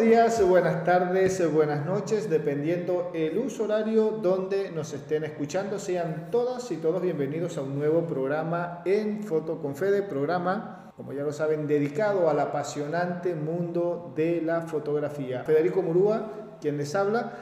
días, 0.00 0.42
buenas 0.48 0.82
tardes, 0.82 1.52
buenas 1.52 1.84
noches, 1.84 2.30
dependiendo 2.30 3.10
el 3.12 3.36
uso 3.36 3.64
horario 3.64 4.12
donde 4.22 4.70
nos 4.70 4.94
estén 4.94 5.24
escuchando. 5.24 5.78
Sean 5.78 6.30
todas 6.30 6.70
y 6.70 6.78
todos 6.78 7.02
bienvenidos 7.02 7.58
a 7.58 7.62
un 7.62 7.78
nuevo 7.78 8.06
programa 8.06 8.80
en 8.86 9.22
Foto 9.22 9.60
con 9.60 9.76
Fede, 9.76 10.02
programa, 10.02 10.90
como 10.96 11.12
ya 11.12 11.22
lo 11.22 11.34
saben, 11.34 11.66
dedicado 11.66 12.30
al 12.30 12.40
apasionante 12.40 13.34
mundo 13.34 14.14
de 14.16 14.40
la 14.40 14.62
fotografía. 14.62 15.44
Federico 15.44 15.82
Murúa, 15.82 16.56
quien 16.62 16.78
les 16.78 16.94
habla, 16.94 17.32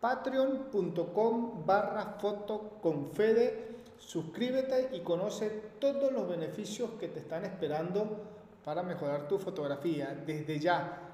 patreon.com 0.00 1.64
barra 1.64 2.16
foto 2.20 2.78
con 2.82 3.12
Fede. 3.12 3.76
Suscríbete 3.96 4.88
y 4.92 5.00
conoce 5.00 5.50
todos 5.78 6.12
los 6.12 6.28
beneficios 6.28 6.90
que 6.98 7.06
te 7.06 7.20
están 7.20 7.44
esperando 7.44 8.24
para 8.64 8.82
mejorar 8.82 9.28
tu 9.28 9.38
fotografía 9.38 10.20
desde 10.26 10.58
ya 10.58 11.07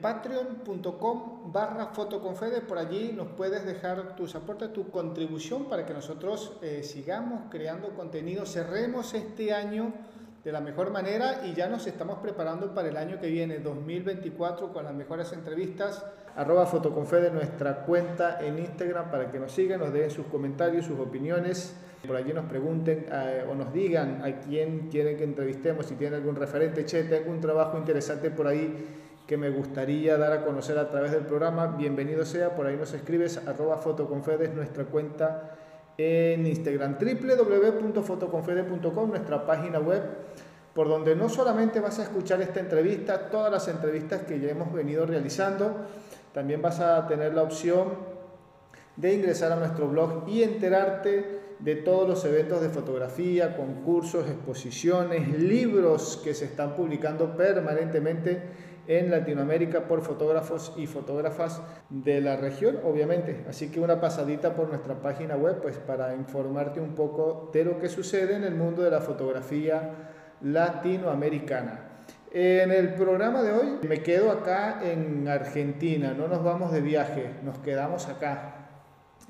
patreon.com 0.00 1.52
barra 1.52 1.86
fotoconfede, 1.86 2.62
por 2.62 2.78
allí 2.78 3.12
nos 3.12 3.28
puedes 3.28 3.64
dejar 3.66 4.16
tus 4.16 4.34
aportes, 4.34 4.72
tu 4.72 4.90
contribución 4.90 5.66
para 5.68 5.84
que 5.84 5.92
nosotros 5.92 6.56
eh, 6.62 6.82
sigamos 6.82 7.42
creando 7.50 7.90
contenido, 7.90 8.46
cerremos 8.46 9.12
este 9.12 9.52
año 9.52 9.92
de 10.44 10.50
la 10.50 10.60
mejor 10.60 10.90
manera 10.90 11.42
y 11.46 11.54
ya 11.54 11.68
nos 11.68 11.86
estamos 11.86 12.18
preparando 12.18 12.74
para 12.74 12.88
el 12.88 12.96
año 12.96 13.20
que 13.20 13.28
viene, 13.28 13.58
2024, 13.58 14.72
con 14.72 14.84
las 14.84 14.94
mejores 14.94 15.32
entrevistas. 15.32 16.04
Arroba 16.34 16.66
Fotoconfede, 16.66 17.30
nuestra 17.30 17.84
cuenta 17.84 18.40
en 18.40 18.58
Instagram 18.58 19.10
para 19.10 19.30
que 19.30 19.38
nos 19.38 19.52
sigan, 19.52 19.80
nos 19.80 19.92
den 19.92 20.10
sus 20.10 20.26
comentarios, 20.26 20.86
sus 20.86 20.98
opiniones. 20.98 21.76
Por 22.06 22.16
allí 22.16 22.32
nos 22.32 22.46
pregunten 22.46 23.06
eh, 23.12 23.46
o 23.48 23.54
nos 23.54 23.72
digan 23.72 24.22
a 24.24 24.40
quién 24.40 24.88
quieren 24.88 25.16
que 25.16 25.22
entrevistemos, 25.22 25.86
si 25.86 25.94
tienen 25.94 26.18
algún 26.18 26.34
referente, 26.34 26.84
che, 26.84 27.04
tengo 27.04 27.30
un 27.30 27.40
trabajo 27.40 27.78
interesante 27.78 28.30
por 28.30 28.48
ahí 28.48 29.01
que 29.32 29.38
me 29.38 29.48
gustaría 29.48 30.18
dar 30.18 30.30
a 30.30 30.44
conocer 30.44 30.76
a 30.76 30.90
través 30.90 31.10
del 31.10 31.24
programa, 31.24 31.68
bienvenido 31.68 32.26
sea, 32.26 32.54
por 32.54 32.66
ahí 32.66 32.76
nos 32.76 32.92
escribes, 32.92 33.40
arroba 33.46 33.78
fotoconfedes, 33.78 34.52
nuestra 34.52 34.84
cuenta 34.84 35.56
en 35.96 36.46
Instagram, 36.46 36.98
www.fotoconfede.com, 37.00 39.08
nuestra 39.08 39.46
página 39.46 39.78
web, 39.78 40.02
por 40.74 40.86
donde 40.86 41.16
no 41.16 41.30
solamente 41.30 41.80
vas 41.80 41.98
a 41.98 42.02
escuchar 42.02 42.42
esta 42.42 42.60
entrevista, 42.60 43.30
todas 43.30 43.50
las 43.50 43.66
entrevistas 43.68 44.20
que 44.24 44.38
ya 44.38 44.50
hemos 44.50 44.70
venido 44.70 45.06
realizando, 45.06 45.76
también 46.34 46.60
vas 46.60 46.80
a 46.80 47.06
tener 47.06 47.32
la 47.32 47.44
opción 47.44 47.88
de 48.96 49.14
ingresar 49.14 49.50
a 49.50 49.56
nuestro 49.56 49.88
blog 49.88 50.28
y 50.28 50.42
enterarte 50.42 51.54
de 51.58 51.76
todos 51.76 52.06
los 52.06 52.22
eventos 52.26 52.60
de 52.60 52.68
fotografía, 52.68 53.56
concursos, 53.56 54.28
exposiciones, 54.28 55.26
libros 55.38 56.20
que 56.22 56.34
se 56.34 56.44
están 56.44 56.74
publicando 56.74 57.34
permanentemente 57.34 58.71
en 58.86 59.10
Latinoamérica 59.10 59.86
por 59.86 60.02
fotógrafos 60.02 60.72
y 60.76 60.86
fotógrafas 60.86 61.60
de 61.88 62.20
la 62.20 62.36
región, 62.36 62.78
obviamente. 62.84 63.44
Así 63.48 63.70
que 63.70 63.80
una 63.80 64.00
pasadita 64.00 64.54
por 64.54 64.68
nuestra 64.68 64.94
página 65.00 65.36
web, 65.36 65.60
pues 65.62 65.78
para 65.78 66.14
informarte 66.14 66.80
un 66.80 66.94
poco 66.94 67.50
de 67.52 67.64
lo 67.64 67.78
que 67.78 67.88
sucede 67.88 68.36
en 68.36 68.44
el 68.44 68.54
mundo 68.54 68.82
de 68.82 68.90
la 68.90 69.00
fotografía 69.00 69.90
latinoamericana. 70.40 71.88
En 72.34 72.72
el 72.72 72.94
programa 72.94 73.42
de 73.42 73.52
hoy 73.52 73.78
me 73.86 74.02
quedo 74.02 74.30
acá 74.30 74.80
en 74.82 75.28
Argentina, 75.28 76.14
no 76.14 76.28
nos 76.28 76.42
vamos 76.42 76.72
de 76.72 76.80
viaje, 76.80 77.34
nos 77.44 77.58
quedamos 77.58 78.08
acá. 78.08 78.68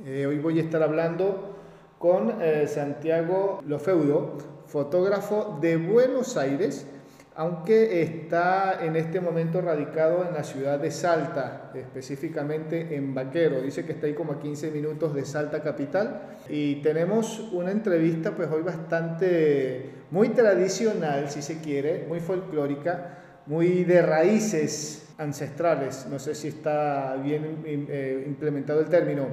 Eh, 0.07 0.25
hoy 0.27 0.39
voy 0.39 0.61
a 0.61 0.63
estar 0.63 0.83
hablando 0.83 1.57
con 1.99 2.41
eh, 2.41 2.67
Santiago 2.69 3.61
Lofeudo, 3.67 4.39
fotógrafo 4.67 5.59
de 5.61 5.77
Buenos 5.77 6.37
Aires, 6.37 6.87
aunque 7.35 8.03
está 8.03 8.85
en 8.85 8.97
este 8.97 9.21
momento 9.21 9.61
radicado 9.61 10.27
en 10.27 10.35
la 10.35 10.45
ciudad 10.45 10.79
de 10.79 10.91
Salta, 10.91 11.71
específicamente 11.75 12.95
en 12.95 13.15
Vaquero. 13.15 13.63
Dice 13.63 13.87
que 13.87 13.93
está 13.93 14.07
ahí 14.07 14.15
como 14.15 14.33
a 14.33 14.41
15 14.41 14.71
minutos 14.71 15.15
de 15.15 15.25
Salta 15.25 15.63
capital. 15.63 16.37
Y 16.49 16.77
tenemos 16.83 17.41
una 17.53 17.71
entrevista 17.71 18.33
pues 18.33 18.51
hoy 18.51 18.63
bastante, 18.63 19.91
muy 20.11 20.31
tradicional 20.31 21.31
si 21.31 21.41
se 21.41 21.59
quiere, 21.61 22.05
muy 22.07 22.21
folclórica, 22.21 23.19
muy 23.47 23.85
de 23.85 24.03
raíces 24.03 25.09
ancestrales. 25.17 26.07
No 26.11 26.19
sé 26.19 26.35
si 26.35 26.49
está 26.49 27.17
bien 27.17 27.63
eh, 27.65 28.25
implementado 28.27 28.81
el 28.81 28.89
término. 28.89 29.27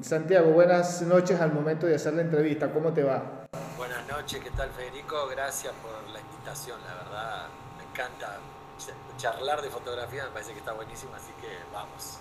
Santiago, 0.00 0.52
buenas 0.52 1.02
noches 1.02 1.38
al 1.38 1.52
momento 1.52 1.86
de 1.86 1.96
hacer 1.96 2.14
la 2.14 2.22
entrevista. 2.22 2.72
¿Cómo 2.72 2.92
te 2.92 3.02
va? 3.02 3.46
Noches, 4.12 4.40
¿qué 4.44 4.50
tal 4.50 4.68
Federico? 4.68 5.26
Gracias 5.30 5.72
por 5.80 5.90
la 6.12 6.20
la 6.20 6.94
verdad 7.02 7.46
me 7.78 7.84
encanta 7.90 8.36
charlar 9.16 9.62
de 9.62 9.70
fotografía, 9.70 10.24
me 10.24 10.32
parece 10.32 10.52
que 10.52 10.58
está 10.58 10.74
buenísimo, 10.74 11.12
así 11.14 11.32
que 11.40 11.48
vamos. 11.72 12.20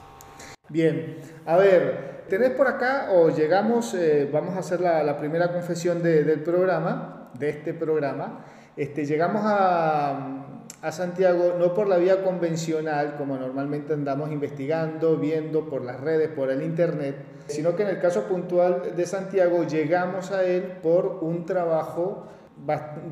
Bien, 0.69 1.19
a 1.45 1.57
ver, 1.57 2.27
tenés 2.29 2.51
por 2.51 2.69
acá 2.69 3.09
o 3.11 3.29
llegamos, 3.29 3.93
eh, 3.93 4.29
vamos 4.31 4.55
a 4.55 4.59
hacer 4.59 4.79
la, 4.79 5.17
primera 5.17 5.51
confesión 5.51 6.01
del 6.01 6.41
programa, 6.43 7.29
de 7.33 7.49
este 7.49 7.73
programa, 7.73 8.45
este, 8.77 9.05
llegamos 9.05 9.41
a, 9.43 10.60
a 10.81 10.91
Santiago 10.91 11.55
no 11.59 11.73
por 11.73 11.87
la 11.87 11.97
vía 11.97 12.23
convencional, 12.23 13.15
como 13.17 13.37
normalmente 13.37 13.93
andamos 13.93 14.31
investigando, 14.31 15.17
viendo 15.17 15.69
por 15.69 15.83
las 15.83 15.99
redes, 15.99 16.29
por 16.29 16.49
el 16.49 16.63
internet, 16.63 17.15
sino 17.47 17.75
que 17.75 17.83
en 17.83 17.89
el 17.89 17.99
caso 17.99 18.23
puntual 18.23 18.95
de 18.95 19.05
Santiago 19.05 19.63
llegamos 19.63 20.31
a 20.31 20.43
él 20.43 20.63
por 20.81 21.19
un 21.21 21.45
trabajo 21.45 22.27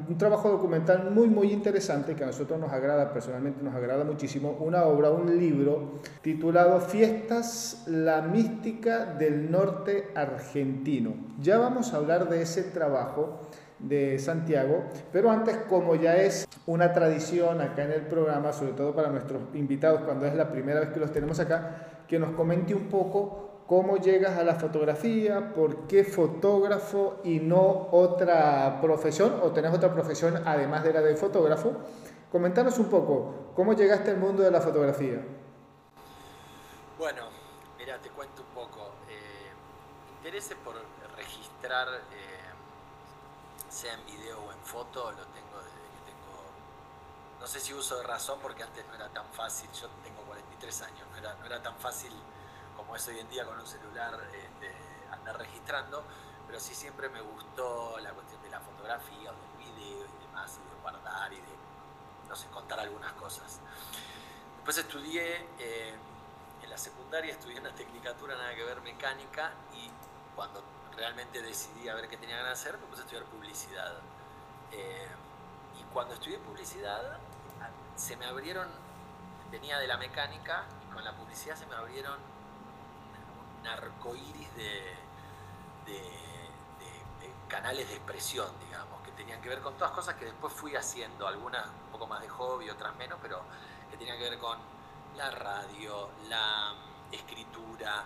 un 0.07 0.17
trabajo 0.17 0.49
documental 0.49 1.09
muy 1.09 1.27
muy 1.27 1.51
interesante 1.51 2.15
que 2.15 2.23
a 2.23 2.27
nosotros 2.27 2.59
nos 2.59 2.71
agrada, 2.71 3.11
personalmente 3.11 3.63
nos 3.63 3.73
agrada 3.73 4.03
muchísimo, 4.03 4.57
una 4.59 4.83
obra, 4.83 5.09
un 5.09 5.39
libro 5.39 5.93
titulado 6.21 6.79
Fiestas, 6.79 7.83
la 7.87 8.21
mística 8.21 9.05
del 9.05 9.49
norte 9.49 10.09
argentino. 10.13 11.15
Ya 11.41 11.57
vamos 11.57 11.93
a 11.93 11.97
hablar 11.97 12.29
de 12.29 12.43
ese 12.43 12.63
trabajo 12.63 13.39
de 13.79 14.19
Santiago, 14.19 14.83
pero 15.11 15.31
antes 15.31 15.57
como 15.69 15.95
ya 15.95 16.17
es 16.17 16.47
una 16.65 16.93
tradición 16.93 17.61
acá 17.61 17.83
en 17.83 17.93
el 17.93 18.01
programa, 18.01 18.53
sobre 18.53 18.73
todo 18.73 18.93
para 18.93 19.09
nuestros 19.09 19.41
invitados 19.53 20.01
cuando 20.01 20.25
es 20.25 20.35
la 20.35 20.51
primera 20.51 20.79
vez 20.81 20.89
que 20.89 20.99
los 20.99 21.11
tenemos 21.11 21.39
acá, 21.39 22.03
que 22.07 22.19
nos 22.19 22.31
comente 22.31 22.73
un 22.75 22.87
poco 22.87 23.49
¿Cómo 23.69 23.97
llegas 23.97 24.35
a 24.35 24.43
la 24.43 24.55
fotografía? 24.55 25.53
¿Por 25.53 25.85
qué 25.85 26.03
fotógrafo 26.03 27.21
y 27.23 27.39
no 27.39 27.89
otra 27.91 28.81
profesión? 28.81 29.39
¿O 29.43 29.51
tenés 29.51 29.71
otra 29.71 29.93
profesión 29.93 30.41
además 30.43 30.83
de 30.83 30.91
la 30.91 31.01
de 31.01 31.15
fotógrafo? 31.15 31.73
Comentanos 32.31 32.79
un 32.79 32.89
poco, 32.89 33.51
¿cómo 33.55 33.73
llegaste 33.73 34.09
al 34.09 34.17
mundo 34.17 34.41
de 34.41 34.49
la 34.49 34.59
fotografía? 34.59 35.23
Bueno, 36.97 37.29
mira, 37.77 38.01
te 38.01 38.09
cuento 38.09 38.41
un 38.41 38.55
poco. 38.55 38.89
Eh, 39.07 39.51
interés 40.17 40.51
por 40.65 40.73
registrar, 41.15 41.89
eh, 41.89 42.28
sea 43.79 43.93
en 43.93 44.05
video 44.05 44.41
o 44.41 44.51
en 44.51 44.59
foto, 44.59 45.09
lo 45.09 45.25
tengo 45.27 45.57
desde 45.63 45.79
que 45.79 46.11
tengo. 46.11 46.43
No 47.39 47.47
sé 47.47 47.61
si 47.61 47.73
uso 47.73 47.95
de 47.95 48.03
razón 48.03 48.37
porque 48.41 48.61
antes 48.63 48.85
no 48.87 48.95
era 48.95 49.07
tan 49.07 49.25
fácil. 49.31 49.71
Yo 49.71 49.87
tengo 50.03 50.21
43 50.23 50.81
años, 50.81 51.07
no 51.09 51.17
era, 51.17 51.33
no 51.35 51.45
era 51.45 51.63
tan 51.63 51.77
fácil 51.77 52.11
como 52.75 52.97
es 52.97 53.07
hoy 53.07 53.19
en 53.19 53.29
día 53.29 53.45
con 53.45 53.57
un 53.57 53.65
celular, 53.65 54.19
este, 54.33 54.75
andar 55.11 55.37
registrando, 55.37 56.03
pero 56.45 56.59
sí 56.59 56.75
siempre 56.75 57.07
me 57.07 57.21
gustó 57.21 57.97
la 57.99 58.11
cuestión 58.11 58.41
de 58.41 58.49
la 58.49 58.59
fotografía 58.59 59.31
o 59.31 59.35
del 59.35 59.71
video 59.71 60.05
y 60.05 60.25
demás, 60.27 60.59
y 60.59 60.75
de 60.75 60.81
guardar 60.81 61.31
y 61.31 61.37
de, 61.37 61.55
no 62.27 62.35
sé, 62.35 62.47
contar 62.47 62.81
algunas 62.81 63.13
cosas. 63.13 63.61
Después 64.55 64.77
estudié, 64.77 65.47
eh, 65.57 65.95
en 66.63 66.69
la 66.69 66.77
secundaria 66.77 67.31
estudié 67.31 67.61
una 67.61 67.73
tecnicatura 67.73 68.35
nada 68.35 68.53
que 68.55 68.63
ver 68.65 68.81
mecánica 68.81 69.53
y 69.73 69.89
cuando 70.35 70.63
realmente 70.99 71.41
decidí 71.41 71.87
a 71.87 71.95
ver 71.95 72.09
qué 72.09 72.17
tenía 72.17 72.43
de 72.43 72.51
hacer, 72.51 72.77
me 72.77 72.85
puse 72.87 73.01
a 73.01 73.05
estudiar 73.05 73.25
publicidad. 73.25 73.93
Eh, 74.71 75.07
y 75.79 75.83
cuando 75.93 76.13
estudié 76.13 76.37
publicidad, 76.39 77.17
se 77.95 78.17
me 78.17 78.25
abrieron, 78.25 78.67
venía 79.49 79.79
de 79.79 79.87
la 79.87 79.97
mecánica, 79.97 80.65
y 80.85 80.93
con 80.93 81.03
la 81.03 81.15
publicidad 81.15 81.55
se 81.55 81.65
me 81.65 81.75
abrieron 81.75 82.17
arcoíris 83.65 84.55
de, 84.55 84.95
de, 85.85 86.29
canales 87.47 87.87
de 87.89 87.95
expresión, 87.95 88.47
digamos, 88.59 89.01
que 89.01 89.11
tenían 89.11 89.41
que 89.41 89.49
ver 89.49 89.59
con 89.61 89.75
todas 89.75 89.91
cosas 89.91 90.15
que 90.15 90.25
después 90.25 90.53
fui 90.53 90.75
haciendo, 90.75 91.27
algunas 91.27 91.65
un 91.65 91.91
poco 91.91 92.05
más 92.05 92.21
de 92.21 92.29
hobby, 92.29 92.69
otras 92.69 92.95
menos, 92.95 93.17
pero 93.21 93.41
que 93.89 93.97
tenían 93.97 94.17
que 94.19 94.29
ver 94.29 94.37
con 94.37 94.59
la 95.17 95.31
radio, 95.31 96.09
la 96.27 96.75
escritura, 97.11 98.05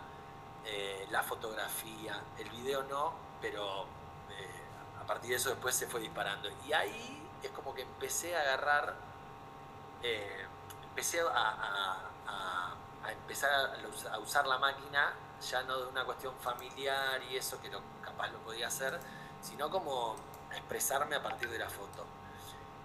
eh, 0.65 1.07
la 1.11 1.23
fotografía, 1.23 2.21
el 2.37 2.49
video 2.49 2.83
no, 2.83 3.13
pero 3.41 3.83
eh, 4.29 4.49
a 5.01 5.05
partir 5.05 5.31
de 5.31 5.35
eso 5.35 5.49
después 5.49 5.75
se 5.75 5.87
fue 5.87 5.99
disparando. 5.99 6.49
Y 6.65 6.73
ahí 6.73 7.29
es 7.41 7.51
como 7.51 7.73
que 7.73 7.81
empecé 7.81 8.35
a 8.35 8.41
agarrar, 8.41 8.95
eh, 10.01 10.45
empecé 10.83 11.21
a, 11.21 12.09
a, 12.27 13.11
empezar 13.11 13.75
a 14.11 14.19
usar 14.19 14.47
la 14.47 14.57
máquina 14.57 15.13
ya 15.41 15.61
no 15.63 15.77
de 15.77 15.87
una 15.87 16.05
cuestión 16.05 16.33
familiar 16.39 17.21
y 17.29 17.35
eso 17.35 17.59
que 17.61 17.69
capaz 18.01 18.29
lo 18.29 18.39
podía 18.39 18.67
hacer, 18.67 18.97
sino 19.41 19.69
como 19.69 20.15
expresarme 20.51 21.17
a 21.17 21.21
partir 21.21 21.49
de 21.49 21.59
la 21.59 21.69
foto. 21.69 22.05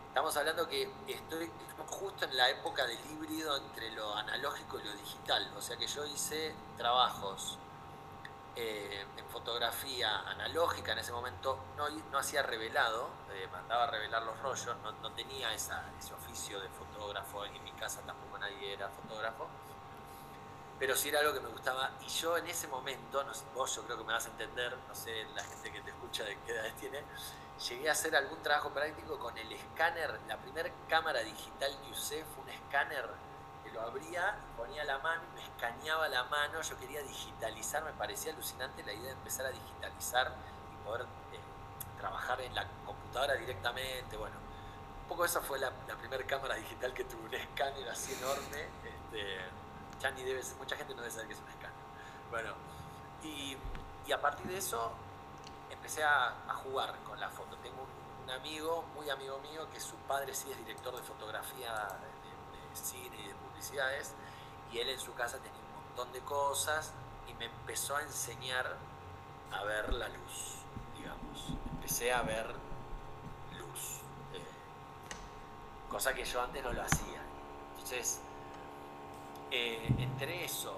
Estamos 0.08 0.36
hablando 0.36 0.66
que 0.66 0.90
estoy 1.06 1.48
justo 1.86 2.24
en 2.24 2.36
la 2.36 2.50
época 2.50 2.84
del 2.86 2.98
híbrido 3.12 3.56
entre 3.56 3.92
lo 3.92 4.14
analógico 4.16 4.80
y 4.80 4.82
lo 4.82 4.92
digital. 4.94 5.52
O 5.56 5.62
sea 5.62 5.76
que 5.76 5.86
yo 5.86 6.04
hice 6.06 6.54
trabajos 6.76 7.58
eh, 8.60 9.06
en 9.16 9.26
fotografía 9.26 10.18
analógica 10.28 10.90
en 10.90 10.98
ese 10.98 11.12
momento, 11.12 11.60
no, 11.76 11.88
no 11.88 12.18
hacía 12.18 12.42
revelado, 12.42 13.08
eh, 13.30 13.46
mandaba 13.52 13.84
a 13.84 13.86
revelar 13.86 14.24
los 14.24 14.36
rollos, 14.40 14.76
no, 14.82 15.12
tenía 15.12 15.54
ese 15.54 15.72
oficio 16.12 16.60
de 16.60 16.68
fotógrafo, 16.70 17.44
en 17.44 17.62
mi 17.62 17.70
casa 17.72 18.00
tampoco 18.04 18.36
nadie 18.36 18.72
era 18.72 18.88
fotógrafo, 18.88 19.46
pero 20.76 20.96
sí 20.96 21.08
era 21.08 21.20
algo 21.20 21.34
que 21.34 21.40
me 21.40 21.50
gustaba 21.50 21.92
y 22.00 22.08
yo 22.08 22.36
en 22.36 22.48
ese 22.48 22.66
momento, 22.66 23.22
no 23.22 23.32
vos 23.54 23.76
yo 23.76 23.84
creo 23.84 23.96
que 23.96 24.04
me 24.04 24.12
vas 24.12 24.26
a 24.26 24.30
entender, 24.30 24.76
no 24.88 24.94
sé 24.94 25.24
la 25.36 25.44
gente 25.44 25.70
que 25.70 25.80
te 25.80 25.90
escucha 25.90 26.24
de 26.24 26.36
qué 26.44 26.50
edad 26.50 26.74
tiene, 26.80 27.04
llegué 27.68 27.88
a 27.88 27.92
hacer 27.92 28.16
algún 28.16 28.42
trabajo 28.42 28.70
práctico 28.70 29.20
con 29.20 29.38
el 29.38 29.52
escáner, 29.52 30.18
la 30.26 30.36
primera 30.36 30.68
cámara 30.88 31.20
digital 31.20 31.78
que 31.80 31.92
usé 31.92 32.24
fue 32.24 32.42
un 32.42 32.50
escáner 32.50 33.08
lo 33.72 33.82
abría, 33.82 34.36
ponía 34.56 34.84
la 34.84 34.98
mano, 34.98 35.22
me 35.34 35.42
escaneaba 35.42 36.08
la 36.08 36.24
mano, 36.24 36.60
yo 36.60 36.78
quería 36.78 37.02
digitalizar, 37.02 37.84
me 37.84 37.92
parecía 37.92 38.32
alucinante 38.32 38.82
la 38.82 38.92
idea 38.92 39.06
de 39.06 39.12
empezar 39.12 39.46
a 39.46 39.50
digitalizar 39.50 40.32
y 40.72 40.84
poder 40.84 41.02
eh, 41.02 41.40
trabajar 41.98 42.40
en 42.40 42.54
la 42.54 42.66
computadora 42.84 43.34
directamente, 43.34 44.16
bueno, 44.16 44.36
un 45.02 45.08
poco 45.08 45.24
esa 45.24 45.40
fue 45.40 45.58
la, 45.58 45.70
primera 45.70 46.24
cámara 46.26 46.54
digital 46.54 46.92
que 46.92 47.04
tuve, 47.04 47.26
un 47.26 47.34
escáner 47.34 47.88
así 47.88 48.14
enorme, 48.14 48.68
este, 48.84 49.38
ya 50.00 50.10
ni 50.10 50.22
debe 50.22 50.42
ser, 50.42 50.56
mucha 50.56 50.76
gente 50.76 50.94
no 50.94 51.00
debe 51.00 51.12
saber 51.12 51.28
que 51.28 51.34
es 51.34 51.40
un 51.40 51.48
escáner. 51.48 51.78
Bueno, 52.30 52.54
y, 53.22 53.56
a 54.12 54.20
partir 54.20 54.46
de 54.46 54.56
eso 54.56 54.92
empecé 55.70 56.02
a, 56.02 56.34
jugar 56.64 56.94
con 57.04 57.20
la 57.20 57.28
foto. 57.28 57.56
Tengo 57.58 57.82
un, 57.82 58.30
amigo, 58.30 58.84
muy 58.94 59.08
amigo 59.08 59.38
mío, 59.38 59.68
que 59.72 59.80
su 59.80 59.96
padre 59.96 60.34
sí 60.34 60.50
es 60.50 60.58
director 60.58 60.94
de 60.94 61.02
fotografía 61.02 61.72
de 61.72 62.76
cine 62.76 63.16
y 63.24 63.28
de 63.28 63.34
y 64.72 64.78
él 64.78 64.88
en 64.88 65.00
su 65.00 65.12
casa 65.14 65.38
tenía 65.38 65.58
un 65.58 65.84
montón 65.84 66.12
de 66.12 66.20
cosas 66.20 66.92
y 67.28 67.34
me 67.34 67.46
empezó 67.46 67.96
a 67.96 68.02
enseñar 68.02 68.76
a 69.52 69.64
ver 69.64 69.92
la 69.94 70.08
luz, 70.08 70.56
digamos. 70.96 71.54
Empecé 71.72 72.12
a 72.12 72.22
ver 72.22 72.46
luz, 73.58 74.00
eh, 74.32 74.42
cosa 75.90 76.14
que 76.14 76.24
yo 76.24 76.40
antes 76.40 76.62
no 76.62 76.72
lo 76.72 76.82
hacía. 76.82 77.20
Entonces, 77.72 78.20
eh, 79.50 79.92
entre 79.98 80.44
eso, 80.44 80.76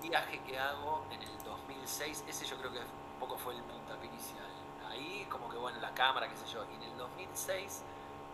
viaje 0.00 0.40
que 0.40 0.58
hago 0.58 1.04
en 1.10 1.22
el 1.22 1.44
2006, 1.44 2.24
ese 2.28 2.46
yo 2.46 2.56
creo 2.56 2.72
que 2.72 2.78
un 2.78 3.20
poco 3.20 3.36
fue 3.36 3.54
el 3.54 3.62
puntapié 3.62 4.08
inicial. 4.08 4.46
Ahí 4.88 5.26
como 5.30 5.50
que 5.50 5.58
bueno, 5.58 5.78
la 5.80 5.92
cámara, 5.92 6.28
qué 6.30 6.36
sé 6.36 6.46
yo. 6.46 6.64
Y 6.70 6.76
en 6.76 6.82
el 6.84 6.96
2006 6.96 7.82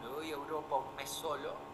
me 0.03 0.09
voy 0.09 0.31
a 0.31 0.35
Europa 0.35 0.77
un 0.77 0.95
mes 0.95 1.11
solo 1.11 1.72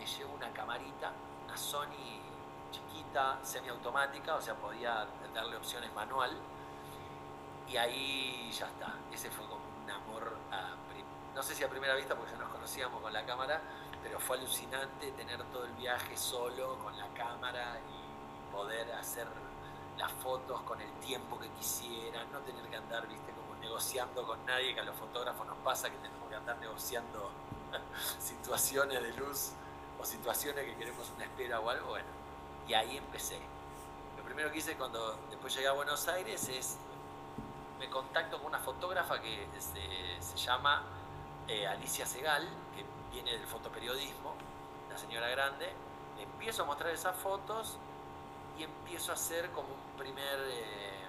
me 0.00 0.06
llevo 0.06 0.32
una 0.34 0.50
camarita, 0.52 1.12
una 1.44 1.56
Sony 1.58 2.22
chiquita, 2.70 3.38
semiautomática, 3.42 4.34
o 4.34 4.40
sea, 4.40 4.54
podía 4.54 5.06
darle 5.34 5.56
opciones 5.56 5.92
manual. 5.92 6.30
Y 7.68 7.76
ahí 7.76 8.50
ya 8.50 8.66
está. 8.66 8.94
Ese 9.12 9.30
fue 9.30 9.44
como 9.46 9.60
un 9.84 9.90
amor, 9.90 10.38
no 11.34 11.42
sé 11.42 11.54
si 11.54 11.64
a 11.64 11.68
primera 11.68 11.94
vista, 11.94 12.16
porque 12.16 12.32
ya 12.32 12.38
nos 12.38 12.48
conocíamos 12.48 13.02
con 13.02 13.12
la 13.12 13.26
cámara, 13.26 13.60
pero 14.02 14.18
fue 14.18 14.38
alucinante 14.38 15.12
tener 15.12 15.42
todo 15.52 15.66
el 15.66 15.72
viaje 15.72 16.16
solo 16.16 16.78
con 16.78 16.96
la 16.96 17.08
cámara 17.08 17.78
y 17.90 18.52
poder 18.52 18.90
hacer 18.92 19.26
las 19.98 20.10
fotos 20.12 20.62
con 20.62 20.80
el 20.80 20.90
tiempo 20.94 21.38
que 21.38 21.50
quisiera, 21.50 22.24
no 22.32 22.38
tener 22.38 22.66
que 22.70 22.76
andar, 22.76 23.06
viste, 23.06 23.32
como 23.32 23.54
negociando 23.60 24.26
con 24.26 24.46
nadie, 24.46 24.72
que 24.72 24.80
a 24.80 24.84
los 24.84 24.96
fotógrafos 24.96 25.46
nos 25.46 25.58
pasa 25.58 25.90
que 25.90 25.98
tenemos 25.98 26.26
que 26.26 26.36
andar 26.36 26.56
negociando 26.58 27.30
situaciones 28.18 29.02
de 29.02 29.12
luz 29.12 29.52
o 30.00 30.04
situaciones 30.04 30.64
que 30.64 30.74
queremos 30.76 31.10
una 31.14 31.24
espera 31.24 31.60
o 31.60 31.68
algo, 31.68 31.90
bueno, 31.90 32.08
y 32.66 32.74
ahí 32.74 32.96
empecé. 32.96 33.38
Lo 34.16 34.24
primero 34.24 34.50
que 34.50 34.58
hice 34.58 34.76
cuando 34.76 35.18
después 35.28 35.54
llegué 35.54 35.68
a 35.68 35.72
Buenos 35.72 36.08
Aires 36.08 36.48
es, 36.48 36.78
me 37.78 37.88
contacto 37.90 38.38
con 38.38 38.46
una 38.46 38.58
fotógrafa 38.58 39.20
que 39.20 39.44
este, 39.56 39.80
se 40.20 40.36
llama 40.36 40.82
eh, 41.48 41.66
Alicia 41.66 42.06
Segal, 42.06 42.48
que 42.74 42.84
viene 43.12 43.32
del 43.32 43.46
fotoperiodismo, 43.46 44.34
una 44.86 44.98
señora 44.98 45.28
grande, 45.28 45.70
le 46.16 46.22
empiezo 46.22 46.62
a 46.62 46.66
mostrar 46.66 46.90
esas 46.92 47.16
fotos 47.16 47.76
y 48.58 48.62
empiezo 48.62 49.12
a 49.12 49.14
hacer 49.14 49.50
como 49.50 49.68
un 49.68 49.98
primer 49.98 50.38
eh, 50.48 51.06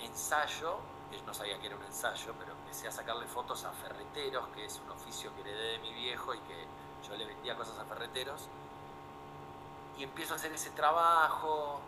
ensayo, 0.00 0.78
yo 1.10 1.22
no 1.26 1.34
sabía 1.34 1.58
que 1.58 1.66
era 1.66 1.76
un 1.76 1.84
ensayo, 1.84 2.34
pero 2.38 2.52
empecé 2.52 2.86
a 2.88 2.92
sacarle 2.92 3.26
fotos 3.26 3.64
a 3.64 3.72
ferreteros, 3.72 4.48
que 4.48 4.64
es 4.64 4.80
un 4.84 4.90
oficio 4.90 5.34
que 5.34 5.40
heredé 5.40 5.72
de 5.72 5.78
mi 5.78 5.92
viejo 5.94 6.34
y 6.34 6.38
que 6.40 6.66
yo 7.06 7.16
le 7.16 7.24
vendía 7.24 7.56
cosas 7.56 7.78
a 7.78 7.84
ferreteros 7.84 8.48
y 9.98 10.04
empiezo 10.04 10.34
a 10.34 10.36
hacer 10.36 10.52
ese 10.52 10.70
trabajo, 10.70 11.80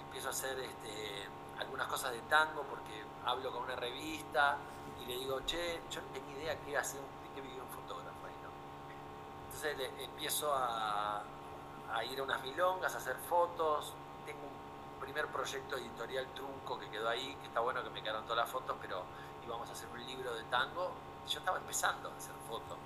empiezo 0.00 0.28
a 0.28 0.30
hacer 0.30 0.58
este, 0.58 1.28
algunas 1.58 1.86
cosas 1.86 2.12
de 2.12 2.20
tango 2.22 2.62
porque 2.62 3.04
hablo 3.26 3.52
con 3.52 3.64
una 3.64 3.76
revista 3.76 4.56
y 5.02 5.06
le 5.06 5.16
digo, 5.18 5.40
che, 5.44 5.80
yo 5.90 6.00
no 6.00 6.08
tenía 6.08 6.38
idea 6.38 6.60
qué 6.60 6.76
hacer, 6.76 7.00
de 7.00 7.34
qué 7.34 7.40
vivía 7.40 7.62
un 7.62 7.68
fotógrafo 7.68 8.26
ahí. 8.26 8.32
Entonces 9.46 9.90
empiezo 9.98 10.52
a, 10.54 11.22
a, 11.92 12.04
ir 12.04 12.18
a 12.20 12.22
unas 12.22 12.42
milongas, 12.42 12.94
a 12.94 12.98
hacer 12.98 13.16
fotos, 13.28 13.92
tengo 14.24 14.40
un 14.40 15.00
primer 15.00 15.26
proyecto 15.28 15.76
editorial 15.76 16.26
trunco 16.34 16.78
que 16.78 16.88
quedó 16.88 17.08
ahí, 17.08 17.36
que 17.40 17.48
está 17.48 17.60
bueno 17.60 17.82
que 17.82 17.90
me 17.90 18.02
quedaron 18.02 18.24
todas 18.24 18.38
las 18.38 18.50
fotos, 18.50 18.76
pero 18.80 19.02
íbamos 19.44 19.68
a 19.68 19.72
hacer 19.72 19.88
un 19.90 20.06
libro 20.06 20.34
de 20.34 20.44
tango, 20.44 20.92
yo 21.28 21.38
estaba 21.38 21.58
empezando 21.58 22.10
a 22.10 22.16
hacer 22.16 22.34
fotos 22.48 22.78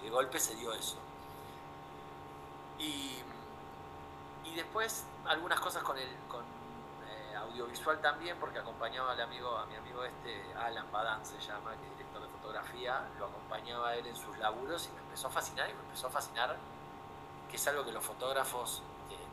y 0.00 0.04
de 0.04 0.10
golpe 0.10 0.38
se 0.38 0.54
dio 0.54 0.72
eso. 0.72 0.96
Y, 2.80 3.22
después 4.56 5.04
algunas 5.26 5.58
cosas 5.60 5.82
con 5.82 5.96
el 5.96 6.08
con, 6.28 6.42
eh, 6.42 7.36
audiovisual 7.36 8.00
también, 8.00 8.36
porque 8.38 8.58
acompañaba 8.58 9.12
al 9.12 9.20
amigo, 9.20 9.56
a 9.56 9.64
mi 9.64 9.74
amigo 9.74 10.04
este, 10.04 10.54
Alan 10.54 10.90
Badan 10.92 11.24
se 11.24 11.38
llama, 11.40 11.70
que 11.76 11.86
es 11.86 11.96
director 11.96 12.22
de 12.22 12.28
fotografía, 12.28 13.08
lo 13.18 13.26
acompañaba 13.26 13.94
él 13.94 14.06
en 14.06 14.16
sus 14.16 14.36
laburos 14.38 14.86
y 14.86 14.90
me 14.90 15.00
empezó 15.00 15.28
a 15.28 15.30
fascinar 15.30 15.70
y 15.70 15.72
me 15.72 15.80
empezó 15.80 16.08
a 16.08 16.10
fascinar, 16.10 16.56
que 17.48 17.56
es 17.56 17.68
algo 17.68 17.84
que 17.84 17.92
los 17.92 18.04
fotógrafos, 18.04 18.82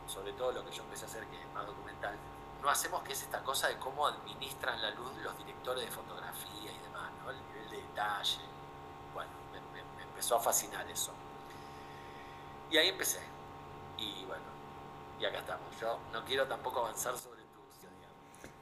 sobre 0.07 0.31
todo 0.33 0.51
lo 0.53 0.63
que 0.63 0.71
yo 0.71 0.83
empecé 0.83 1.05
a 1.05 1.07
hacer, 1.07 1.25
que 1.25 1.41
es 1.41 1.53
más 1.53 1.65
documental, 1.65 2.15
no 2.61 2.69
hacemos, 2.69 3.03
que 3.03 3.13
es 3.13 3.21
esta 3.21 3.44
cosa 3.44 3.67
de 3.67 3.77
cómo 3.77 4.07
administran 4.07 4.81
la 4.81 4.91
luz 4.91 5.13
los 5.17 5.38
directores 5.38 5.83
de 5.83 5.91
fotografía 5.91 6.71
y 6.71 6.77
demás, 6.79 7.11
¿no? 7.23 7.31
el 7.31 7.38
nivel 7.47 7.69
de 7.69 7.77
detalle. 7.77 8.39
Bueno, 9.13 9.31
me 9.51 10.03
empezó 10.03 10.38
a 10.38 10.39
fascinar 10.39 10.89
eso. 10.89 11.11
Y 12.69 12.77
ahí 12.77 12.89
empecé 12.89 13.36
y 13.97 14.25
bueno, 14.25 14.44
y 15.19 15.25
acá 15.25 15.39
estamos. 15.39 15.80
Yo 15.80 15.99
no 16.13 16.23
quiero 16.25 16.45
tampoco 16.45 16.81
avanzar 16.81 17.16
sobre 17.18 17.37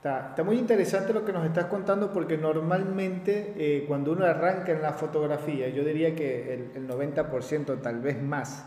Está, 0.05 0.29
está, 0.29 0.43
muy 0.43 0.59
interesante 0.59 1.13
lo 1.13 1.25
que 1.25 1.33
nos 1.33 1.43
estás 1.47 1.65
contando 1.65 2.13
porque 2.13 2.37
normalmente 2.37 3.55
eh, 3.57 3.85
cuando 3.87 4.11
uno 4.11 4.23
arranca 4.23 4.71
en 4.71 4.83
la 4.83 4.93
fotografía, 4.93 5.69
yo 5.69 5.83
diría 5.83 6.13
que 6.13 6.53
el, 6.53 6.71
el 6.75 6.87
90%, 6.87 7.81
tal 7.81 8.01
vez 8.01 8.21
más, 8.21 8.65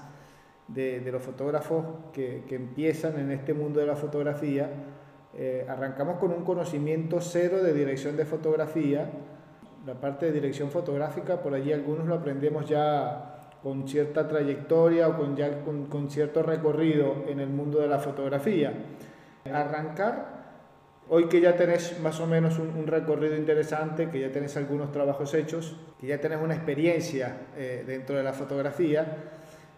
de, 0.66 0.98
de 0.98 1.12
los 1.12 1.22
fotógrafos 1.22 1.84
que, 2.12 2.42
que, 2.48 2.56
empiezan 2.56 3.20
en 3.20 3.30
este 3.30 3.54
mundo 3.54 3.78
de 3.78 3.86
la 3.86 3.94
fotografía, 3.94 4.68
eh, 5.34 5.64
arrancamos 5.68 6.18
con 6.18 6.32
un 6.32 6.44
conocimiento 6.44 7.20
cero 7.20 7.62
de 7.62 7.72
dirección 7.72 8.16
de 8.16 8.24
fotografía. 8.24 9.08
La 9.86 9.94
parte 9.94 10.26
de 10.26 10.32
dirección 10.32 10.72
fotográfica, 10.72 11.40
por 11.40 11.54
allí 11.54 11.72
algunos 11.72 12.08
lo 12.08 12.16
aprendemos 12.16 12.68
ya 12.68 13.37
con 13.62 13.88
cierta 13.88 14.28
trayectoria 14.28 15.08
o 15.08 15.16
con, 15.16 15.36
ya, 15.36 15.62
con, 15.64 16.10
cierto 16.10 16.42
recorrido 16.42 17.24
en 17.28 17.40
el 17.40 17.48
mundo 17.48 17.80
de 17.80 17.88
la 17.88 17.98
fotografía. 17.98 18.72
Arrancar, 19.52 20.38
hoy 21.08 21.28
que 21.28 21.40
ya 21.40 21.56
tenés 21.56 21.98
más 22.00 22.20
o 22.20 22.26
menos 22.26 22.58
un, 22.58 22.86
recorrido 22.86 23.36
interesante, 23.36 24.10
que 24.10 24.20
ya 24.20 24.30
tenés 24.30 24.56
algunos 24.56 24.92
trabajos 24.92 25.34
hechos, 25.34 25.76
que 26.00 26.06
ya 26.06 26.20
tenés 26.20 26.40
una 26.40 26.54
experiencia 26.54 27.36
eh, 27.56 27.84
dentro 27.86 28.16
de 28.16 28.22
la 28.22 28.32
fotografía, 28.32 29.06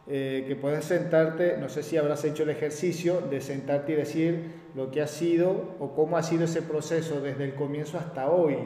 eh, 0.06 0.44
que 0.46 0.56
puedes 0.56 0.84
sentarte, 0.84 1.56
no 1.58 1.68
sé 1.68 1.82
si 1.82 1.96
habrás 1.96 2.24
hecho 2.24 2.42
el 2.42 2.50
ejercicio 2.50 3.20
de 3.20 3.40
sentarte 3.40 3.92
y 3.92 3.94
decir 3.94 4.60
lo 4.74 4.90
que 4.90 5.02
ha 5.02 5.06
sido 5.06 5.76
o 5.78 5.94
cómo 5.94 6.16
ha 6.16 6.22
sido 6.22 6.44
ese 6.44 6.62
proceso 6.62 7.20
desde 7.20 7.44
el 7.44 7.54
comienzo 7.54 7.98
hasta 7.98 8.28
hoy 8.28 8.56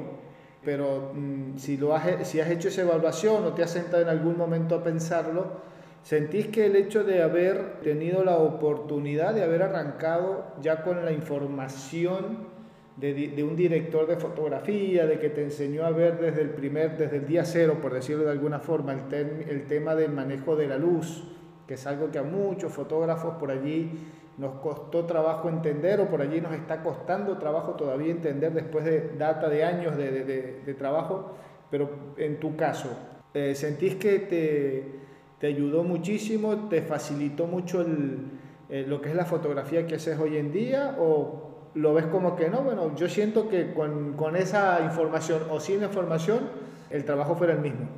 pero 0.64 1.12
mm, 1.14 1.59
si, 1.59 1.76
lo 1.76 1.94
has, 1.94 2.26
si 2.26 2.40
has 2.40 2.50
hecho 2.50 2.68
esa 2.68 2.83
evaluación 2.83 3.44
o 3.44 3.52
te 3.52 3.62
has 3.62 3.71
sentado 3.71 4.02
en 4.02 4.09
algún 4.09 4.37
momento 4.37 4.75
a 4.75 4.83
pensarlo, 4.83 5.62
¿sentís 6.02 6.49
que 6.49 6.66
el 6.66 6.76
hecho 6.76 7.04
de 7.04 7.23
haber 7.23 7.80
tenido 7.83 8.25
la 8.25 8.37
oportunidad 8.37 9.35
de 9.35 9.42
haber 9.42 9.62
arrancado 9.62 10.54
ya 10.61 10.83
con 10.83 11.04
la 11.04 11.12
información 11.12 12.54
de, 12.97 13.42
un 13.42 13.56
director 13.56 14.06
de 14.06 14.16
fotografía, 14.16 15.06
de 15.06 15.18
que 15.18 15.30
te 15.30 15.42
enseñó 15.42 15.85
a 15.85 15.90
ver 15.90 16.18
desde 16.18 16.42
el 16.42 16.50
primer, 16.50 16.97
desde 16.97 17.16
el 17.16 17.26
día 17.26 17.44
cero, 17.44 17.78
por 17.83 17.92
decirlo 17.92 18.25
de 18.25 18.30
alguna 18.30 18.61
forma, 18.61 18.92
el, 18.92 19.47
el 19.49 19.66
tema 19.66 19.94
del 19.94 20.12
manejo 20.12 20.54
de 20.54 20.68
la 20.68 20.78
luz, 20.78 21.25
que 21.66 21.75
es 21.75 21.87
algo 21.87 22.11
que 22.11 22.18
a 22.18 22.23
muchos 22.23 22.73
fotógrafos 22.73 23.35
por 23.35 23.50
allí 23.50 23.90
nos 24.38 24.61
costó 24.61 25.05
trabajo 25.05 25.49
entender 25.49 26.00
o 26.00 26.09
por 26.09 26.21
allí 26.21 26.41
nos 26.41 26.53
está 26.53 26.83
costando 26.83 27.38
trabajo 27.38 27.73
todavía 27.73 28.11
entender 28.11 28.53
después 28.53 28.85
de 28.85 29.12
data 29.17 29.49
de 29.49 29.64
años 29.64 29.97
de, 29.97 30.11
de, 30.11 30.62
de, 30.64 30.75
trabajo, 30.75 31.37
pero 31.71 31.91
en 32.17 32.41
tu 32.41 32.57
caso, 32.57 32.88
Eh, 33.37 33.57
¿Sentís 33.57 33.97
que 33.97 34.21
te, 34.21 35.00
te, 35.41 35.49
ayudó 35.49 35.83
muchísimo, 35.83 36.69
te 36.69 36.83
facilitó 36.83 37.49
mucho 37.49 37.81
el, 37.81 38.31
eh, 38.69 38.85
lo 38.87 39.00
que 39.00 39.09
es 39.09 39.17
la 39.17 39.25
fotografía 39.25 39.88
que 39.88 39.97
haces 39.97 40.17
hoy 40.21 40.37
en 40.37 40.53
día 40.53 40.95
o 41.00 41.71
lo 41.75 41.95
ves 41.95 42.07
como 42.07 42.37
que 42.37 42.49
no? 42.49 42.62
Bueno, 42.62 42.95
yo 42.95 43.09
siento 43.09 43.49
que 43.49 43.75
con, 43.75 44.12
con 44.12 44.37
esa 44.37 44.81
información 44.85 45.43
o 45.50 45.59
sin 45.59 45.83
información 45.83 46.49
el 46.91 47.05
trabajo 47.05 47.35
fuera 47.35 47.55
el 47.55 47.59
mismo. 47.59 47.88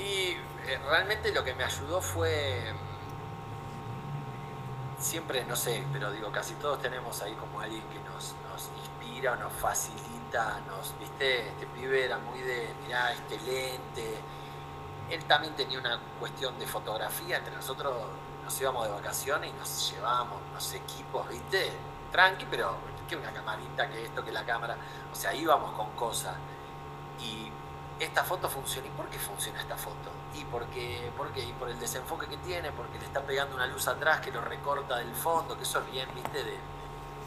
Y 0.00 0.32
eh, 0.32 0.78
realmente 0.90 1.32
lo 1.32 1.44
que 1.44 1.54
me 1.54 1.62
ayudó 1.62 2.00
fue 2.00 2.32
siempre, 5.04 5.44
no 5.44 5.54
sé, 5.54 5.84
pero 5.92 6.10
digo, 6.10 6.32
casi 6.32 6.54
todos 6.54 6.80
tenemos 6.80 7.20
ahí 7.22 7.34
como 7.34 7.60
alguien 7.60 7.82
que 7.88 7.98
nos, 8.00 8.34
nos 8.50 8.70
inspira, 8.78 9.36
nos 9.36 9.52
facilita, 9.52 10.60
nos, 10.66 10.98
viste, 10.98 11.48
este 11.48 11.66
pibe 11.66 12.04
era 12.04 12.18
muy 12.18 12.40
de, 12.40 12.74
mirá, 12.84 13.12
este 13.12 13.38
lente. 13.40 14.18
Él 15.10 15.24
también 15.26 15.54
tenía 15.54 15.78
una 15.78 16.00
cuestión 16.18 16.58
de 16.58 16.66
fotografía, 16.66 17.38
entre 17.38 17.54
nosotros 17.54 17.94
nos 18.42 18.60
íbamos 18.60 18.86
de 18.86 18.92
vacaciones 18.92 19.50
y 19.50 19.52
nos 19.58 19.90
llevábamos 19.90 20.40
unos 20.50 20.72
equipos, 20.72 21.28
viste, 21.28 21.72
tranqui, 22.10 22.46
pero 22.50 22.76
que 23.08 23.16
una 23.16 23.32
camarita, 23.32 23.88
que 23.88 24.04
esto, 24.04 24.24
que 24.24 24.32
la 24.32 24.44
cámara, 24.44 24.76
o 25.12 25.14
sea, 25.14 25.34
íbamos 25.34 25.72
con 25.72 25.90
cosas. 25.92 26.34
Y 27.20 27.50
esta 28.00 28.24
foto 28.24 28.48
funciona. 28.48 28.88
¿Y 28.88 28.90
por 28.90 29.08
qué 29.08 29.18
funciona 29.18 29.60
esta 29.60 29.76
foto? 29.76 30.10
Y 30.34 30.44
porque, 30.46 31.12
porque 31.16 31.40
y 31.40 31.52
por 31.52 31.68
el 31.70 31.78
desenfoque 31.78 32.26
que 32.26 32.36
tiene, 32.38 32.72
porque 32.72 32.98
le 32.98 33.04
está 33.04 33.22
pegando 33.22 33.54
una 33.54 33.66
luz 33.66 33.86
atrás 33.86 34.20
que 34.20 34.32
lo 34.32 34.40
recorta 34.40 34.96
del 34.96 35.14
fondo, 35.14 35.56
que 35.56 35.62
eso 35.62 35.80
es 35.80 35.92
bien, 35.92 36.08
viste, 36.14 36.42
de, 36.42 36.58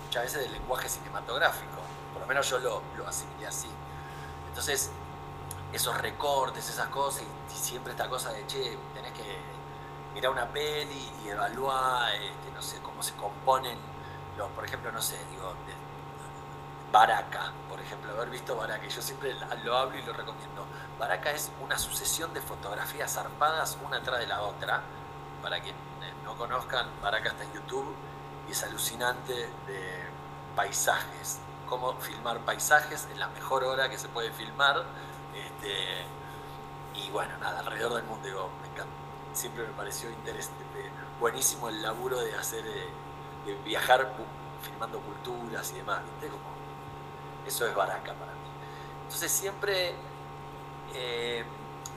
muchas 0.06 0.24
veces 0.24 0.42
del 0.42 0.52
lenguaje 0.54 0.90
cinematográfico. 0.90 1.82
Por 2.14 2.22
lo 2.22 2.28
menos 2.28 2.50
yo 2.50 2.60
lo, 2.60 2.82
lo 2.98 3.08
asimilé 3.08 3.48
así. 3.48 3.70
Entonces, 4.50 4.92
esos 5.74 5.98
recortes, 5.98 6.70
esas 6.70 6.88
cosas, 6.88 7.24
y, 7.24 7.54
siempre 7.54 7.92
esta 7.92 8.08
cosa 8.08 8.32
de, 8.32 8.46
che, 8.48 8.78
tenés 8.94 9.12
que 9.14 9.38
mirar 10.14 10.32
una 10.32 10.48
peli 10.48 11.12
y 11.24 11.30
evaluar, 11.30 12.14
este, 12.16 12.52
no 12.54 12.62
sé, 12.62 12.80
cómo 12.82 13.02
se 13.04 13.14
componen 13.14 13.78
los, 14.38 14.50
por 14.52 14.66
ejemplo, 14.66 14.92
no 14.92 15.02
sé, 15.02 15.18
digo, 15.32 15.54
Baraka, 16.98 17.51
por 17.70 17.80
ejemplo, 17.80 18.12
haber 18.12 18.32
visto 18.32 18.56
Baraka, 18.56 18.88
yo 18.88 19.04
siempre 19.04 19.32
lo 19.63 19.77
hablo 19.77 19.96
y 20.00 20.01
lo 20.01 20.13
recomiendo. 20.13 20.66
Baraka 20.98 21.30
es 21.30 21.51
una 21.63 21.77
sucesión 21.77 22.34
de 22.34 22.42
fotografías 22.42 23.13
zarpadas 23.13 23.77
una 23.86 24.01
tras 24.01 24.20
de 24.20 24.25
la 24.25 24.42
otra. 24.42 24.82
Para 25.44 25.60
quien 25.60 25.75
eh, 25.75 26.13
no 26.24 26.36
conozcan, 26.36 26.88
Baraka 27.00 27.30
está 27.30 27.44
en 27.44 27.54
YouTube 27.54 27.96
y 28.48 28.51
es 28.51 28.63
alucinante 28.63 29.32
de 29.32 30.10
paisajes. 30.56 31.38
Cómo 31.68 31.94
filmar 32.00 32.39
paisajes 32.39 33.08
en 33.12 33.20
la 33.20 33.27
mejor 33.27 33.63
hora 33.63 33.88
que 33.89 34.00
se 34.00 34.10
puede 34.10 34.32
filmar. 34.32 34.84
Este, 35.36 36.04
y 36.96 37.12
bueno, 37.12 37.38
nada, 37.38 37.60
alrededor 37.60 37.94
del 37.94 38.06
mundo, 38.06 38.27
digo, 38.27 38.50
me 38.63 38.70
encanta. 38.70 38.92
Siempre 39.34 39.68
me 39.68 39.74
pareció 39.74 40.10
interesante, 40.10 40.63
buenísimo 41.20 41.70
el 41.70 41.80
laburo 41.80 42.20
de 42.22 42.34
hacer, 42.34 42.66
eh, 42.66 43.56
viajar 43.63 44.16
filmando 44.63 45.00
culturas 45.00 45.72
y 45.74 45.75
demás, 45.75 46.01
¿viste? 46.04 46.30
Como 46.30 46.57
eso 47.48 47.66
es 47.66 47.75
baraca 47.75 48.13
para 48.13 48.32
mí. 48.32 48.48
Entonces 49.04 49.32
siempre, 49.32 49.94
eh, 50.94 51.44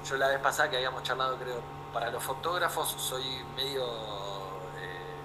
yo 0.08 0.16
la 0.16 0.28
vez 0.28 0.38
pasada 0.38 0.70
que 0.70 0.76
habíamos 0.76 1.02
charlado, 1.02 1.36
creo, 1.36 1.60
para 1.92 2.10
los 2.10 2.22
fotógrafos 2.22 2.90
soy 2.90 3.44
medio 3.56 3.84
eh, 4.78 5.16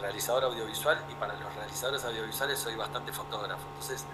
realizador 0.00 0.44
audiovisual 0.44 1.04
y 1.10 1.14
para 1.14 1.34
los 1.34 1.54
realizadores 1.54 2.04
audiovisuales 2.04 2.58
soy 2.58 2.76
bastante 2.76 3.12
fotógrafo. 3.12 3.62
Entonces, 3.68 4.04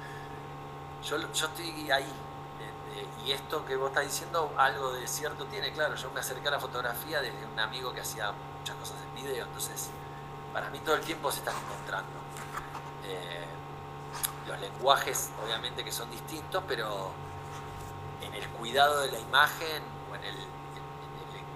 yo, 1.04 1.18
yo 1.18 1.46
estoy 1.46 1.90
ahí. 1.90 2.12
Eh, 2.92 3.06
y 3.24 3.32
esto 3.32 3.64
que 3.64 3.76
vos 3.76 3.90
estás 3.90 4.04
diciendo, 4.04 4.52
algo 4.56 4.92
de 4.92 5.06
cierto 5.06 5.44
tiene, 5.46 5.72
claro, 5.72 5.94
yo 5.94 6.10
me 6.10 6.20
acerqué 6.20 6.48
a 6.48 6.52
la 6.52 6.60
fotografía 6.60 7.20
desde 7.20 7.46
un 7.46 7.58
amigo 7.60 7.92
que 7.92 8.00
hacía 8.00 8.32
muchas 8.58 8.76
cosas 8.76 8.96
en 9.06 9.22
video, 9.22 9.46
entonces 9.46 9.90
para 10.52 10.68
mí 10.70 10.80
todo 10.80 10.96
el 10.96 11.02
tiempo 11.02 11.30
se 11.30 11.38
están 11.38 11.54
encontrando 11.56 12.20
los 14.50 14.60
lenguajes 14.60 15.30
obviamente 15.44 15.84
que 15.84 15.92
son 15.92 16.10
distintos, 16.10 16.62
pero 16.66 17.12
en 18.20 18.34
el 18.34 18.48
cuidado 18.50 19.00
de 19.02 19.12
la 19.12 19.18
imagen 19.18 19.82
o 20.10 20.16
en 20.16 20.24
el, 20.24 20.36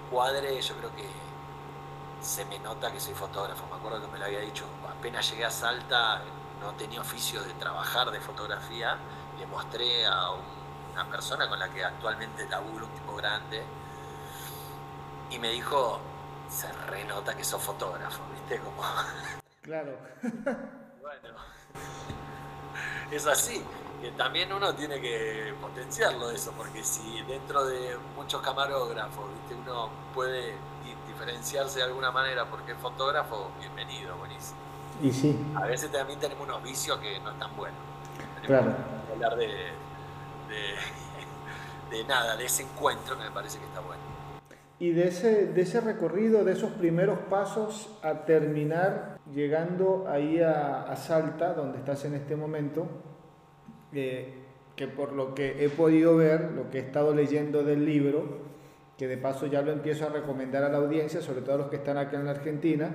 encuadre 0.05 0.61
yo 0.61 0.75
creo 0.75 0.95
que 0.95 1.09
se 2.21 2.45
me 2.45 2.59
nota 2.59 2.91
que 2.91 2.99
soy 2.99 3.13
fotógrafo. 3.13 3.65
Me 3.67 3.75
acuerdo 3.75 4.01
que 4.01 4.07
me 4.07 4.19
lo 4.19 4.25
había 4.25 4.39
dicho, 4.39 4.65
apenas 4.87 5.29
llegué 5.29 5.45
a 5.45 5.51
Salta, 5.51 6.21
no 6.61 6.71
tenía 6.73 7.01
oficio 7.01 7.43
de 7.43 7.53
trabajar 7.55 8.09
de 8.11 8.19
fotografía, 8.21 8.97
le 9.37 9.45
mostré 9.47 10.05
a 10.05 10.31
una 10.93 11.09
persona 11.09 11.49
con 11.49 11.59
la 11.59 11.69
que 11.69 11.83
actualmente 11.83 12.47
laburo, 12.47 12.85
un 12.85 12.91
tipo 12.93 13.15
grande, 13.15 13.63
y 15.31 15.39
me 15.39 15.49
dijo, 15.49 15.99
se 16.49 16.71
renota 16.87 17.35
que 17.35 17.43
sos 17.43 17.61
fotógrafo, 17.61 18.21
¿viste? 18.31 18.59
Como... 18.59 18.81
Claro. 19.61 19.97
bueno 21.01 21.55
es 23.11 23.25
así. 23.27 23.63
Que 24.01 24.11
también 24.11 24.51
uno 24.51 24.75
tiene 24.75 24.99
que 24.99 25.53
potenciarlo 25.61 26.29
eso, 26.29 26.51
porque 26.51 26.83
si 26.83 27.21
dentro 27.23 27.65
de 27.65 27.97
muchos 28.15 28.41
camarógrafos 28.41 29.25
¿viste? 29.33 29.55
uno 29.55 29.89
puede 30.13 30.53
diferenciarse 31.07 31.79
de 31.79 31.85
alguna 31.85 32.11
manera 32.11 32.45
porque 32.45 32.73
es 32.73 32.77
fotógrafo, 32.77 33.51
bienvenido, 33.59 34.15
buenísimo. 34.17 34.59
Y 35.01 35.11
sí. 35.11 35.37
A 35.55 35.65
veces 35.65 35.91
también 35.91 36.19
tenemos 36.19 36.45
unos 36.45 36.61
vicios 36.61 36.97
que 36.99 37.19
no 37.21 37.31
están 37.31 37.55
buenos. 37.55 37.79
claro. 38.45 38.75
Que 39.07 39.13
hablar 39.13 39.35
de, 39.37 39.47
de, 39.47 40.75
de 41.97 42.03
nada, 42.03 42.35
de 42.35 42.45
ese 42.45 42.63
encuentro 42.63 43.17
que 43.17 43.23
me 43.23 43.31
parece 43.31 43.59
que 43.59 43.65
está 43.65 43.79
bueno. 43.79 44.03
Y 44.77 44.91
de 44.91 45.07
ese, 45.07 45.47
de 45.47 45.61
ese 45.61 45.79
recorrido, 45.79 46.43
de 46.43 46.51
esos 46.51 46.71
primeros 46.71 47.19
pasos 47.29 47.97
a 48.03 48.25
terminar 48.25 49.17
llegando 49.33 50.05
ahí 50.07 50.41
a, 50.41 50.93
Salta, 50.97 51.53
donde 51.53 51.77
estás 51.77 52.03
en 52.05 52.13
este 52.15 52.35
momento, 52.35 52.87
eh, 53.93 54.33
que 54.75 54.87
por 54.87 55.13
lo 55.13 55.33
que 55.33 55.63
he 55.63 55.69
podido 55.69 56.17
ver, 56.17 56.51
lo 56.51 56.69
que 56.69 56.79
he 56.79 56.81
estado 56.81 57.15
leyendo 57.15 57.63
del 57.63 57.85
libro, 57.85 58.45
que 58.97 59.07
de 59.07 59.17
paso 59.17 59.47
ya 59.47 59.61
lo 59.61 59.71
empiezo 59.71 60.05
a 60.05 60.09
recomendar 60.09 60.63
a 60.63 60.69
la 60.69 60.77
audiencia, 60.77 61.21
sobre 61.21 61.41
todo 61.41 61.55
a 61.55 61.57
los 61.59 61.69
que 61.69 61.77
están 61.77 61.97
acá 61.97 62.17
en 62.17 62.25
la 62.25 62.31
Argentina, 62.31 62.93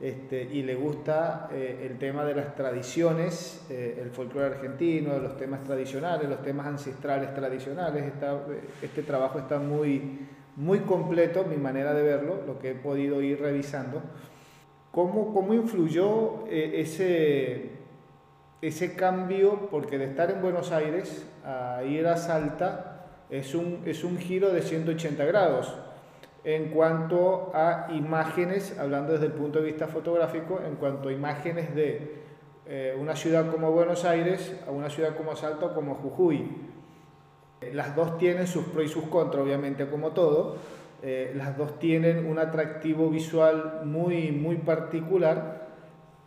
este, 0.00 0.42
y 0.42 0.64
le 0.64 0.74
gusta 0.74 1.48
eh, 1.52 1.86
el 1.88 1.96
tema 1.98 2.24
de 2.24 2.34
las 2.34 2.56
tradiciones, 2.56 3.64
eh, 3.70 4.00
el 4.02 4.10
folclore 4.10 4.56
argentino, 4.56 5.16
los 5.18 5.36
temas 5.36 5.62
tradicionales, 5.62 6.28
los 6.28 6.42
temas 6.42 6.66
ancestrales 6.66 7.32
tradicionales. 7.34 8.12
este 8.82 9.02
trabajo 9.02 9.38
está 9.38 9.60
muy, 9.60 10.26
muy 10.56 10.80
completo, 10.80 11.44
mi 11.44 11.56
manera 11.56 11.94
de 11.94 12.02
verlo, 12.02 12.42
lo 12.46 12.58
que 12.58 12.70
he 12.70 12.74
podido 12.74 13.22
ir 13.22 13.40
revisando. 13.40 14.02
¿Cómo, 14.90 15.32
cómo 15.32 15.54
influyó 15.54 16.46
eh, 16.48 16.80
ese, 16.80 17.70
ese 18.60 18.94
cambio? 18.94 19.68
Porque 19.70 19.98
de 19.98 20.04
estar 20.04 20.30
en 20.30 20.42
Buenos 20.42 20.70
Aires 20.72 21.26
a 21.44 21.82
ir 21.84 22.06
a 22.06 22.16
Salta 22.16 23.06
es 23.30 23.54
un, 23.54 23.82
es 23.86 24.04
un 24.04 24.18
giro 24.18 24.52
de 24.52 24.60
180 24.60 25.24
grados 25.24 25.74
en 26.44 26.70
cuanto 26.70 27.52
a 27.54 27.88
imágenes, 27.92 28.76
hablando 28.78 29.12
desde 29.12 29.26
el 29.26 29.32
punto 29.32 29.60
de 29.60 29.66
vista 29.66 29.86
fotográfico, 29.86 30.60
en 30.66 30.74
cuanto 30.76 31.08
a 31.08 31.12
imágenes 31.12 31.74
de 31.74 32.22
eh, 32.66 32.96
una 32.98 33.16
ciudad 33.16 33.50
como 33.50 33.70
Buenos 33.70 34.04
Aires 34.04 34.54
a 34.66 34.70
una 34.70 34.90
ciudad 34.90 35.16
como 35.16 35.34
Salta 35.36 35.66
o 35.66 35.74
como 35.74 35.94
Jujuy 35.94 36.71
las 37.72 37.94
dos 37.94 38.18
tienen 38.18 38.46
sus 38.46 38.64
pros 38.66 38.84
y 38.84 38.88
sus 38.88 39.04
contras, 39.04 39.44
obviamente, 39.44 39.88
como 39.88 40.10
todo. 40.10 40.56
Eh, 41.02 41.32
las 41.34 41.56
dos 41.56 41.78
tienen 41.78 42.26
un 42.26 42.38
atractivo 42.38 43.10
visual 43.10 43.82
muy, 43.84 44.30
muy 44.30 44.56
particular, 44.56 45.68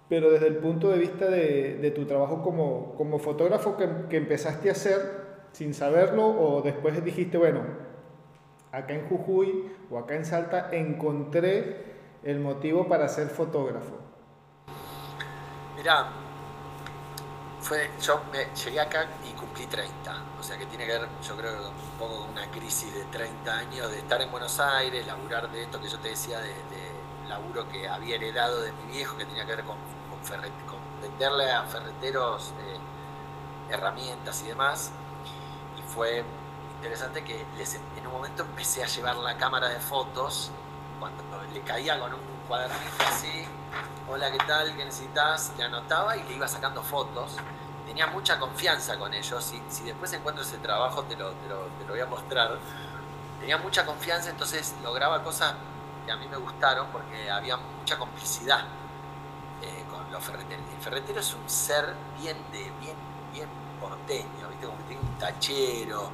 pero 0.09 0.29
desde 0.31 0.47
el 0.47 0.57
punto 0.57 0.89
de 0.89 0.97
vista 0.97 1.27
de, 1.27 1.91
tu 1.95 2.05
trabajo 2.05 2.41
como, 2.41 2.93
como 2.95 3.17
fotógrafo 3.19 3.77
que, 3.77 3.87
que, 4.09 4.17
empezaste 4.17 4.69
a 4.69 4.73
hacer 4.73 4.99
sin 5.53 5.73
saberlo 5.73 6.27
o 6.27 6.61
después 6.61 7.01
dijiste, 7.03 7.37
bueno, 7.37 7.61
acá 8.71 8.93
en 8.93 9.07
Jujuy 9.07 9.71
o 9.89 9.97
acá 9.97 10.15
en 10.15 10.25
Salta 10.25 10.69
encontré 10.73 11.95
el 12.23 12.39
motivo 12.39 12.87
para 12.87 13.07
ser 13.07 13.29
fotógrafo. 13.29 13.95
Mira, 15.77 16.24
fue, 17.65 17.89
yo 17.99 18.21
me, 18.31 18.45
llegué 18.63 18.79
acá 18.79 19.07
y 19.27 19.31
cumplí 19.31 19.65
30, 19.65 20.15
o 20.39 20.43
sea 20.43 20.55
que 20.55 20.67
tiene 20.67 20.85
que 20.85 20.99
ver, 20.99 21.09
yo 21.27 21.35
creo, 21.35 21.69
un 21.69 21.97
poco 21.97 22.19
con 22.19 22.29
una 22.29 22.45
crisis 22.51 22.93
de 22.93 23.05
30 23.05 23.57
años, 23.57 23.89
de 23.89 23.97
estar 23.97 24.21
en 24.21 24.29
Buenos 24.29 24.59
Aires, 24.59 25.07
laburar 25.07 25.49
de 25.51 25.63
esto 25.63 25.81
que 25.81 25.89
yo 25.89 25.97
te 25.97 26.09
decía, 26.09 26.39
de, 26.39 26.53
laburo 27.27 27.67
que 27.67 27.87
había 27.87 28.17
heredado 28.17 28.61
de 28.61 28.71
mi 28.71 28.93
viejo, 28.93 29.17
que 29.17 29.25
tenía 29.25 29.47
que 29.47 29.55
ver 29.55 29.65
con, 29.65 29.77
venderle 31.01 31.51
a 31.51 31.63
ferreteros 31.63 32.53
eh, 32.59 33.73
herramientas 33.73 34.43
y 34.43 34.47
demás. 34.47 34.91
Y 35.75 35.81
fue 35.91 36.23
interesante 36.75 37.23
que 37.23 37.45
en 37.97 38.05
un 38.05 38.13
momento 38.13 38.43
empecé 38.43 38.83
a 38.83 38.85
llevar 38.85 39.15
la 39.17 39.37
cámara 39.37 39.69
de 39.69 39.79
fotos, 39.79 40.51
cuando 40.99 41.23
le 41.51 41.61
caía 41.61 41.99
con 41.99 42.13
un 42.13 42.34
cuadernito 42.47 43.03
así, 43.07 43.45
hola, 44.09 44.31
¿qué 44.31 44.37
tal? 44.39 44.75
¿Qué 44.75 44.85
necesitas? 44.85 45.53
Le 45.57 45.63
anotaba 45.63 46.15
y 46.15 46.23
le 46.23 46.35
iba 46.35 46.47
sacando 46.47 46.81
fotos. 46.83 47.37
Tenía 47.85 48.07
mucha 48.07 48.39
confianza 48.39 48.97
con 48.97 49.13
ellos. 49.13 49.43
Si, 49.43 49.61
si 49.69 49.83
después 49.83 50.11
encuentro 50.13 50.43
ese 50.43 50.57
trabajo, 50.57 51.03
te 51.03 51.15
lo, 51.15 51.31
te, 51.31 51.47
lo, 51.47 51.63
te 51.63 51.85
lo, 51.85 51.91
voy 51.91 51.99
a 51.99 52.05
mostrar. 52.05 52.57
tenía 53.39 53.57
mucha 53.57 53.85
confianza, 53.85 54.29
entonces 54.29 54.75
lograba 54.83 55.23
cosas 55.23 55.53
que 56.05 56.11
a 56.11 56.17
mí 56.17 56.27
me 56.27 56.37
gustaron 56.37 56.87
porque 56.91 57.29
había 57.29 57.57
mucha 57.57 57.97
complicidad 57.97 58.65
eh, 59.61 59.85
con 59.89 60.11
los 60.11 60.23
ferreteros. 60.23 60.65
El 60.75 60.81
ferretero 60.81 61.19
es 61.19 61.33
un 61.33 61.49
ser 61.49 61.93
bien 62.19 62.37
de 62.51 62.71
bien, 62.79 62.95
bien 63.33 63.49
porteño, 63.79 64.49
¿viste? 64.49 64.65
Como 64.65 64.77
que 64.79 64.83
tiene 64.85 65.01
un 65.01 65.17
tachero, 65.17 66.11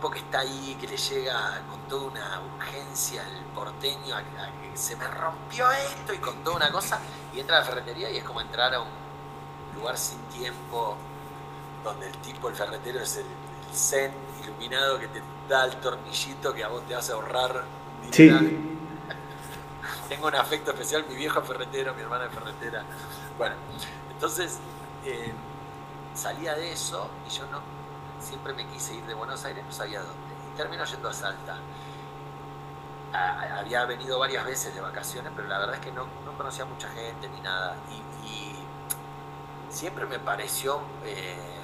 tipo 0.00 0.10
que 0.10 0.20
está 0.20 0.40
ahí, 0.40 0.78
que 0.80 0.86
le 0.88 0.96
llega 0.96 1.60
con 1.68 1.78
toda 1.82 2.04
una 2.04 2.40
urgencia 2.56 3.22
el 3.22 3.44
porteño 3.54 4.16
a, 4.16 4.22
que 4.22 4.74
se 4.74 4.96
me 4.96 5.06
rompió 5.06 5.70
esto 5.72 6.14
y 6.14 6.16
con 6.16 6.42
toda 6.42 6.56
una 6.56 6.72
cosa, 6.72 6.98
y 7.34 7.40
entra 7.40 7.58
a 7.58 7.60
la 7.60 7.66
ferretería 7.66 8.10
y 8.10 8.16
es 8.16 8.24
como 8.24 8.40
entrar 8.40 8.74
a 8.74 8.80
un 8.80 8.88
lugar 9.74 9.98
sin 9.98 10.18
tiempo, 10.28 10.96
donde 11.84 12.06
el 12.06 12.16
tipo, 12.16 12.48
el 12.48 12.54
ferretero, 12.54 13.00
es 13.00 13.18
el, 13.18 13.26
zen 13.74 14.10
iluminado 14.42 14.98
que 14.98 15.06
te 15.08 15.22
da 15.48 15.66
el 15.66 15.76
tornillito 15.76 16.54
que 16.54 16.64
a 16.64 16.68
vos 16.68 16.84
te 16.86 16.94
hace 16.94 17.12
ahorrar 17.12 17.62
dinero. 18.10 18.40
Tengo 20.08 20.28
un 20.28 20.34
afecto 20.34 20.70
especial, 20.70 21.04
mi 21.10 21.14
viejo 21.14 21.42
ferretero, 21.42 21.94
mi 21.94 22.00
hermana 22.00 22.24
es 22.24 22.32
ferretera. 22.32 22.84
Bueno, 23.36 23.54
entonces 24.10 24.58
eh, 25.04 25.30
salía 26.14 26.54
de 26.54 26.72
eso 26.72 27.10
y 27.28 27.30
yo 27.30 27.44
no 27.48 27.79
siempre 28.20 28.52
me 28.54 28.66
quise 28.66 28.94
ir 28.94 29.04
de 29.04 29.14
Buenos 29.14 29.44
Aires, 29.44 29.64
no 29.64 29.72
sabía 29.72 30.00
dónde. 30.00 30.34
Y 30.52 30.56
termino 30.56 30.84
yendo 30.84 31.08
a 31.08 31.12
Salta. 31.12 31.56
había 33.12 33.84
venido 33.86 34.18
varias 34.18 34.44
veces 34.44 34.74
de 34.74 34.80
vacaciones, 34.80 35.32
pero 35.34 35.48
la 35.48 35.58
verdad 35.58 35.76
es 35.76 35.80
que 35.80 35.92
no, 35.92 36.06
conocía 36.36 36.64
mucha 36.64 36.88
gente 36.88 37.28
ni 37.28 37.40
nada. 37.40 37.76
Y, 37.90 38.00
siempre 39.70 40.04
me 40.04 40.18
pareció, 40.18 40.80
eh, 41.04 41.60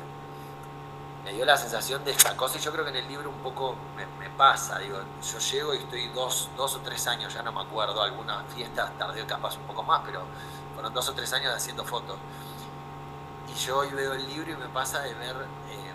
me 1.25 1.33
dio 1.33 1.45
la 1.45 1.57
sensación 1.57 2.05
de 2.05 2.13
esta 2.13 2.37
cosa, 2.37 2.57
y 2.57 2.61
yo 2.61 2.71
creo 2.71 2.85
que 2.85 2.91
en 2.91 2.97
el 2.97 3.09
libro 3.09 3.31
un 3.31 3.41
poco 3.41 3.75
me, 3.97 4.07
pasa. 4.37 4.79
Digo, 4.79 4.99
yo 5.23 5.39
llego 5.39 5.75
y 5.75 5.79
estoy 5.79 6.09
dos, 6.11 6.51
dos 6.57 6.77
o 6.77 6.81
tres 6.81 7.07
años, 7.09 7.33
ya 7.35 7.43
no 7.43 7.51
me 7.51 7.63
acuerdo, 7.63 8.03
algunas 8.03 8.47
fiestas 8.55 8.91
tardé 8.99 9.25
capaz 9.25 9.57
un 9.57 9.65
poco 9.65 9.83
más, 9.83 10.03
pero 10.05 10.23
fueron 10.75 10.93
dos 10.93 11.09
o 11.09 11.15
tres 11.15 11.33
años 11.33 11.55
haciendo 11.55 11.85
fotos. 11.85 12.19
Y 13.49 13.55
yo 13.59 13.79
hoy 13.79 13.89
veo 13.91 14.13
el 14.13 14.27
libro 14.29 14.53
y 14.53 14.57
me 14.57 14.69
pasa 14.69 15.01
de 15.01 15.15
ver 15.15 15.35
de 15.37 15.86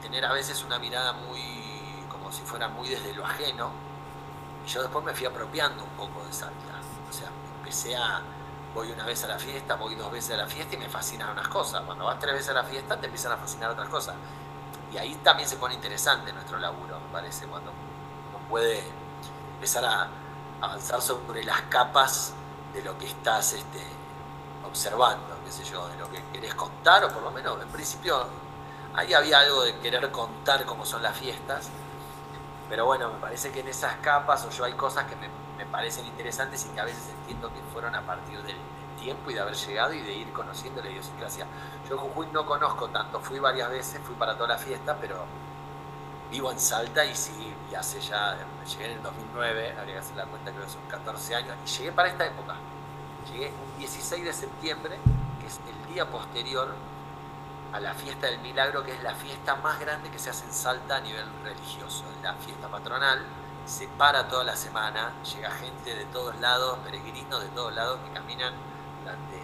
tener 0.00 0.24
a 0.24 0.32
veces 0.32 0.64
una 0.64 0.78
mirada 0.78 1.12
muy, 1.12 1.40
como 2.08 2.32
si 2.32 2.42
fuera 2.42 2.68
muy 2.68 2.88
desde 2.88 3.14
lo 3.14 3.24
ajeno, 3.24 3.70
y 4.64 4.68
yo 4.68 4.82
después 4.82 5.04
me 5.04 5.14
fui 5.14 5.26
apropiando 5.26 5.84
un 5.84 5.90
poco 5.90 6.24
de 6.24 6.32
Salta. 6.32 6.80
O 7.08 7.12
sea, 7.12 7.28
empecé 7.58 7.96
a, 7.96 8.20
voy 8.74 8.90
una 8.90 9.04
vez 9.04 9.24
a 9.24 9.28
la 9.28 9.38
fiesta, 9.38 9.76
voy 9.76 9.94
dos 9.94 10.10
veces 10.10 10.34
a 10.34 10.36
la 10.36 10.46
fiesta 10.46 10.74
y 10.74 10.78
me 10.78 10.88
fascinan 10.88 11.30
unas 11.30 11.48
cosas. 11.48 11.82
Cuando 11.82 12.04
vas 12.04 12.18
tres 12.18 12.34
veces 12.34 12.50
a 12.50 12.54
la 12.54 12.64
fiesta 12.64 12.98
te 12.98 13.06
empiezan 13.06 13.32
a 13.32 13.36
fascinar 13.36 13.70
otras 13.70 13.88
cosas. 13.88 14.14
Y 14.92 14.98
ahí 14.98 15.14
también 15.16 15.48
se 15.48 15.56
pone 15.56 15.74
interesante 15.74 16.32
nuestro 16.32 16.58
laburo, 16.58 16.98
me 17.00 17.12
parece, 17.12 17.46
cuando 17.46 17.70
uno 17.70 18.48
puede 18.48 18.82
empezar 19.54 19.84
a 19.84 20.08
avanzar 20.60 21.02
sobre 21.02 21.44
las 21.44 21.62
capas 21.62 22.32
de 22.72 22.82
lo 22.82 22.96
que 22.96 23.06
estás 23.06 23.52
este, 23.52 23.82
observando, 24.66 25.36
qué 25.44 25.52
sé 25.52 25.64
yo, 25.64 25.86
de 25.88 25.96
lo 25.96 26.10
que 26.10 26.22
querés 26.32 26.54
contar, 26.54 27.04
o 27.04 27.08
por 27.08 27.22
lo 27.22 27.30
menos 27.30 27.60
en 27.60 27.68
principio 27.68 28.26
Ahí 28.98 29.14
había 29.14 29.38
algo 29.38 29.62
de 29.62 29.78
querer 29.78 30.10
contar 30.10 30.64
cómo 30.64 30.84
son 30.84 31.04
las 31.04 31.16
fiestas, 31.16 31.68
pero 32.68 32.84
bueno, 32.84 33.12
me 33.12 33.20
parece 33.20 33.52
que 33.52 33.60
en 33.60 33.68
esas 33.68 33.94
capas 33.98 34.44
o 34.44 34.50
yo 34.50 34.64
hay 34.64 34.72
cosas 34.72 35.04
que 35.04 35.14
me, 35.14 35.66
parecen 35.66 36.04
interesantes 36.04 36.66
y 36.66 36.70
que 36.70 36.80
a 36.80 36.84
veces 36.84 37.10
entiendo 37.20 37.48
que 37.54 37.60
fueron 37.72 37.94
a 37.94 38.02
partir 38.02 38.42
del, 38.42 38.56
tiempo 38.98 39.30
y 39.30 39.34
de 39.34 39.40
haber 39.40 39.54
llegado 39.54 39.94
y 39.94 40.00
de 40.00 40.12
ir 40.12 40.32
conociendo 40.32 40.82
la 40.82 40.90
idiosincrasia. 40.90 41.46
Yo 41.88 41.96
Jujuy 41.96 42.26
no 42.32 42.44
conozco 42.44 42.88
tanto, 42.88 43.20
fui 43.20 43.38
varias 43.38 43.70
veces, 43.70 44.00
fui 44.04 44.16
para 44.16 44.34
toda 44.34 44.48
la 44.48 44.58
fiesta, 44.58 44.96
pero 45.00 45.24
vivo 46.32 46.50
en 46.50 46.58
Salta 46.58 47.04
y 47.04 47.14
sí, 47.14 47.54
y 47.70 47.74
hace 47.76 48.00
ya, 48.00 48.36
llegué 48.68 48.86
en 48.86 48.92
el 48.96 49.02
2009, 49.04 49.76
habría 49.78 49.94
que 49.94 50.00
hacer 50.00 50.16
la 50.16 50.24
cuenta 50.24 50.50
que 50.50 50.58
son 50.68 50.82
14 50.88 51.36
años, 51.36 51.54
y 51.64 51.68
llegué 51.68 51.92
para 51.92 52.08
esta 52.08 52.26
época. 52.26 52.56
Llegué 53.30 53.52
un 53.52 53.78
16 53.78 54.24
de 54.24 54.32
septiembre, 54.32 54.98
que 55.40 55.46
es 55.46 55.60
el 55.68 55.94
día 55.94 56.10
posterior 56.10 56.74
a 57.72 57.80
la 57.80 57.94
fiesta 57.94 58.26
del 58.26 58.38
milagro, 58.40 58.82
que 58.82 58.92
es 58.92 59.02
la 59.02 59.14
fiesta 59.14 59.56
más 59.56 59.78
grande 59.78 60.10
que 60.10 60.18
se 60.18 60.30
hace 60.30 60.44
en 60.44 60.52
Salta 60.52 60.96
a 60.96 61.00
nivel 61.00 61.26
religioso, 61.42 62.04
la 62.22 62.34
fiesta 62.34 62.68
patronal. 62.68 63.24
Se 63.66 63.86
para 63.86 64.28
toda 64.28 64.44
la 64.44 64.56
semana, 64.56 65.12
llega 65.22 65.50
gente 65.50 65.94
de 65.94 66.06
todos 66.06 66.38
lados, 66.40 66.78
peregrinos 66.84 67.42
de 67.42 67.48
todos 67.48 67.74
lados 67.74 68.00
que 68.00 68.12
caminan 68.12 68.54
durante 69.00 69.42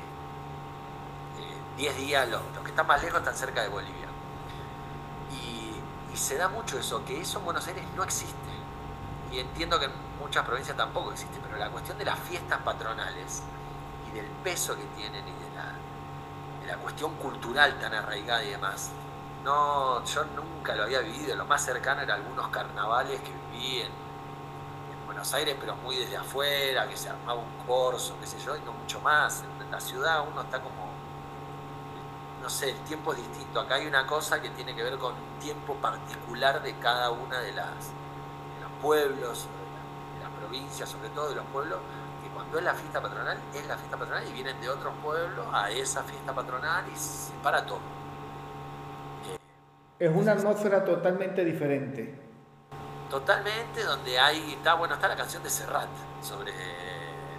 10 1.77 1.93
eh, 1.93 1.99
días. 1.99 2.29
Los, 2.29 2.41
que 2.63 2.71
están 2.71 2.87
más 2.87 3.03
lejos 3.03 3.19
están 3.19 3.37
cerca 3.37 3.63
de 3.63 3.69
Bolivia. 3.69 4.09
Y, 5.31 6.17
se 6.17 6.37
da 6.37 6.49
mucho 6.49 6.79
eso, 6.79 7.05
que 7.05 7.21
eso 7.21 7.41
en 7.41 7.45
Buenos 7.45 7.67
Aires 7.67 7.85
no 7.97 8.05
existe. 8.05 8.35
Y 9.31 9.41
entiendo 9.41 9.79
que 9.79 9.87
en 9.87 9.93
muchas 10.19 10.47
provincias 10.47 10.77
tampoco 10.77 11.13
existe, 11.13 11.39
pero 11.43 11.59
la 11.59 11.69
cuestión 11.69 11.99
de 11.99 12.05
las 12.05 12.19
fiestas 12.21 12.63
patronales 12.63 13.43
y 14.09 14.15
del 14.15 14.27
peso 14.45 14.77
que 14.77 14.85
tienen 14.97 15.27
la 16.67 16.75
la 16.75 16.79
cuestión 16.79 17.15
cultural 17.17 17.79
tan 17.79 17.95
arraigada 17.95 18.43
y 18.45 18.51
demás. 18.51 18.91
No, 19.45 20.05
yo 20.05 20.25
nunca 20.25 20.75
lo 20.75 20.85
había 20.85 21.01
vivido, 21.01 21.37
lo 21.37 21.45
más 21.45 21.63
cercano 21.65 22.01
era 22.01 22.15
algunos 22.15 22.49
carnavales 22.49 23.21
que 23.21 23.33
viví 23.53 23.81
en, 23.81 24.05
Buenos 25.07 25.33
Aires, 25.35 25.55
pero 25.61 25.77
muy 25.77 25.97
desde 25.97 26.17
afuera, 26.17 26.89
que 26.89 26.97
se 26.97 27.09
armaba 27.09 27.39
un 27.39 27.67
corso, 27.67 28.17
qué 28.21 28.27
sé 28.27 28.37
yo, 28.41 28.57
y 28.57 28.61
no 28.63 28.73
mucho 28.73 29.01
más. 29.01 29.45
En 29.61 29.71
la 29.71 29.79
ciudad 29.79 30.27
uno 30.27 30.43
está 30.43 30.61
como, 30.61 30.89
no 32.43 32.51
sé, 32.51 32.71
el 32.71 32.79
tiempo 32.81 33.13
es 33.13 33.19
distinto. 33.19 33.61
Acá 33.61 33.77
hay 33.77 33.87
una 33.87 34.07
cosa 34.07 34.43
que 34.43 34.51
tiene 34.51 34.75
que 34.75 34.83
ver 34.83 34.99
con 34.99 35.13
un 35.13 35.39
tiempo 35.39 35.75
particular 35.75 36.63
de 36.63 36.77
cada 36.79 37.11
una 37.11 37.39
de 37.39 37.53
las 37.53 37.69
de 37.69 38.61
los 38.63 38.73
pueblos, 38.83 39.47
de 40.17 40.25
las 40.25 40.33
provincias, 40.41 40.89
sobre 40.89 41.11
todo 41.11 41.29
de 41.29 41.37
los 41.37 41.47
pueblos, 41.47 41.79
es 42.59 42.65
la 42.65 42.75
fiesta 42.75 43.01
patronal, 43.01 43.39
es 43.55 43.67
la 43.67 43.77
fiesta 43.77 43.97
patronal 43.97 44.29
y 44.29 44.33
vienen 44.33 44.61
de 44.61 44.69
otros 44.69 44.95
pueblos 45.03 45.47
a 45.53 45.71
esa 45.71 46.03
fiesta 46.03 46.35
patronal 46.35 46.85
y 46.93 46.97
se 46.97 47.33
para 47.43 47.65
todo. 47.67 47.81
es 49.99 50.11
una 50.15 50.33
atmósfera 50.33 50.85
totalmente 50.85 51.45
diferente. 51.45 52.21
Totalmente, 53.11 53.85
donde 53.85 54.19
hay, 54.19 54.55
está, 54.55 54.75
bueno, 54.75 54.95
está 54.95 55.09
la 55.09 55.17
canción 55.17 55.43
de 55.43 55.51
Serrat 55.51 55.89
sobre 56.23 56.53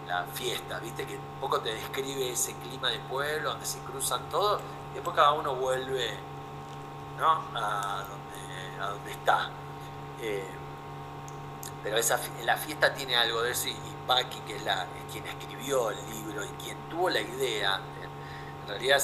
la 0.07 0.23
fiesta, 0.25 0.79
viste, 0.79 1.05
que 1.05 1.15
un 1.15 1.39
poco 1.41 1.59
te 1.59 1.73
describe 1.73 2.31
ese 2.31 2.53
clima 2.55 2.89
de 2.89 2.99
pueblo, 2.99 3.49
donde 3.49 3.65
se 3.65 3.79
cruzan 3.79 4.29
todos, 4.29 4.61
y 4.91 4.95
después 4.95 5.15
cada 5.15 5.33
uno 5.33 5.55
vuelve 5.55 6.11
¿no? 7.17 7.43
a, 7.55 8.03
donde, 8.79 9.11
está. 9.11 9.49
Eh, 10.21 10.45
pero 11.85 11.97
esa, 11.97 12.19
la 12.43 12.57
fiesta 12.57 12.91
tiene 12.95 13.15
algo 13.15 13.43
de 13.43 13.51
eso 13.51 13.69
y, 13.69 13.77
Paki, 14.07 14.39
que 14.39 14.55
es, 14.55 14.63
la, 14.63 14.87
quien 15.11 15.23
escribió 15.27 15.91
el 15.91 16.09
libro 16.09 16.43
y 16.43 16.47
quien 16.63 16.75
tuvo 16.89 17.11
la 17.11 17.21
idea, 17.21 17.79
en 18.63 18.67
realidad, 18.67 18.99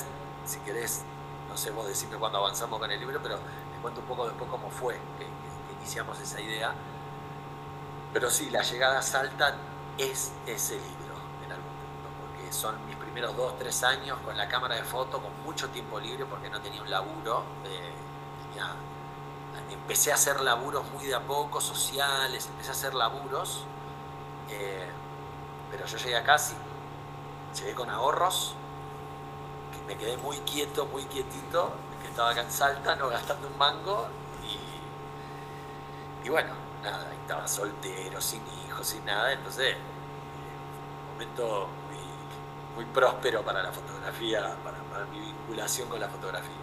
si 0.45 0.57
querés, 0.61 1.03
no 1.47 1.55
sé 1.55 1.69
vos 1.69 1.87
decirme 1.87 2.17
cuándo 2.17 2.39
avanzamos 2.39 2.79
con 2.79 2.91
el 2.91 2.99
libro, 2.99 3.19
pero 3.21 3.35
te 3.35 3.81
cuento 3.83 4.01
un 4.01 4.07
poco 4.07 4.25
después 4.25 4.49
cómo 4.49 4.71
fue 4.71 4.95
que, 5.19 5.27
iniciamos 5.79 6.19
esa 6.21 6.41
idea. 6.41 6.73
Pero 8.13 8.31
sí, 8.31 8.49
la 8.49 8.63
llegada 8.63 8.99
Salta 9.03 9.57
es 9.99 10.31
ese 10.47 10.73
libro 10.73 11.15
en 11.45 11.51
algún 11.51 11.69
punto, 11.69 12.09
porque 12.19 12.51
son 12.51 12.83
mis 12.87 12.95
primeros 12.95 13.37
dos, 13.37 13.59
tres 13.59 13.83
años 13.83 14.17
con 14.25 14.35
la 14.35 14.47
cámara 14.47 14.73
de 14.73 14.83
foto, 14.83 15.21
con 15.21 15.43
mucho 15.43 15.69
tiempo 15.69 15.99
libre, 15.99 16.25
porque 16.25 16.49
no 16.49 16.59
tenía 16.59 16.81
un 16.81 16.89
laburo, 16.89 17.43
eh, 17.65 17.91
empecé 19.69 20.11
a 20.11 20.15
hacer 20.15 20.41
laburos 20.41 20.83
muy 20.91 21.05
de 21.05 21.15
a 21.15 21.21
poco, 21.21 21.61
sociales, 21.61 22.47
empecé 22.47 22.69
a 22.69 22.73
hacer 22.73 22.93
laburos 22.93 23.65
eh, 24.51 24.89
pero 25.71 25.85
yo 25.85 25.97
llegué 25.97 26.17
acá, 26.17 26.37
sí, 26.37 26.53
llegué 27.57 27.73
con 27.73 27.89
ahorros, 27.89 28.55
me 29.87 29.97
quedé 29.97 30.17
muy 30.17 30.37
quieto, 30.39 30.85
muy 30.85 31.03
quietito, 31.05 31.71
que 32.01 32.09
estaba 32.09 32.31
acá 32.31 32.41
en 32.41 32.51
Salta, 32.51 32.95
no 32.95 33.07
gastando 33.09 33.47
un 33.47 33.57
mango, 33.57 34.07
y, 36.23 36.29
bueno, 36.29 36.53
nada, 36.83 37.11
estaba 37.13 37.47
soltero, 37.47 38.21
sin 38.21 38.41
hijos, 38.65 38.87
sin 38.87 39.03
nada, 39.05 39.31
entonces, 39.31 39.75
un 39.75 41.13
momento 41.13 41.67
muy, 42.75 42.85
próspero 42.85 43.43
para 43.43 43.61
la 43.61 43.71
fotografía, 43.71 44.55
para 44.63 45.05
mi 45.05 45.19
vinculación 45.19 45.87
con 45.87 45.99
la 45.99 46.09
fotografía. 46.09 46.60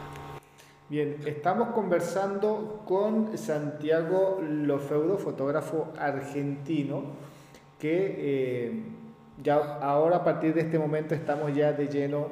Bien, 0.91 1.19
estamos 1.27 1.69
conversando 1.75 2.81
con 2.87 3.37
Santiago 3.37 4.41
Lofeudo, 4.41 5.19
fotógrafo 5.19 5.93
argentino 5.99 7.03
que 7.79 8.15
eh, 8.19 8.83
ya 9.43 9.81
ahora 9.83 10.17
a 10.17 10.25
partir 10.25 10.55
de 10.55 10.63
este 10.63 10.79
momento 10.79 11.15
estamos 11.15 11.55
ya 11.55 11.75
de 11.75 11.89
lleno, 11.89 12.29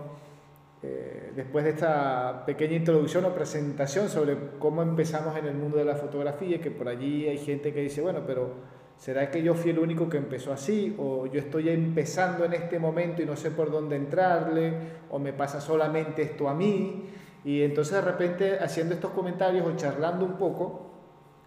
eh, 0.83 1.33
después 1.37 1.67
de 1.67 1.73
esta 1.73 2.47
pequeña 2.47 2.77
introducción 2.77 3.27
o 3.27 3.35
presentación 3.35 4.09
sobre 4.09 4.39
cómo 4.59 4.81
empezamos 4.81 5.37
en 5.37 5.45
el 5.45 5.55
mundo 5.55 5.77
de 5.77 5.85
la 5.85 5.97
fotografía, 5.97 6.59
que 6.59 6.71
por 6.71 6.89
allí 6.89 7.29
hay 7.29 7.37
gente 7.37 7.75
que 7.75 7.83
dice, 7.83 8.01
bueno, 8.01 8.23
pero 8.27 8.55
¿será 8.97 9.31
que 9.31 9.43
yo 9.43 9.53
fui 9.53 9.73
el 9.73 9.79
único 9.79 10.09
que 10.09 10.17
empezó 10.17 10.51
así? 10.51 10.97
¿O 10.99 11.27
yo 11.27 11.41
estoy 11.41 11.69
empezando 11.69 12.47
en 12.47 12.55
este 12.55 12.79
momento 12.79 13.21
y 13.21 13.27
no 13.27 13.37
sé 13.37 13.51
por 13.51 13.71
dónde 13.71 13.97
entrarle? 13.97 14.73
¿O 15.11 15.19
me 15.19 15.35
pasa 15.35 15.61
solamente 15.61 16.23
esto 16.23 16.49
a 16.49 16.55
mí? 16.55 17.05
Y 17.47 17.63
entonces 17.63 17.95
de 17.95 18.01
repente 18.01 18.59
haciendo 18.59 18.93
estos 18.93 19.13
comentarios 19.13 19.65
o 19.65 19.77
charlando 19.77 20.25
un 20.25 20.33
poco, 20.33 20.91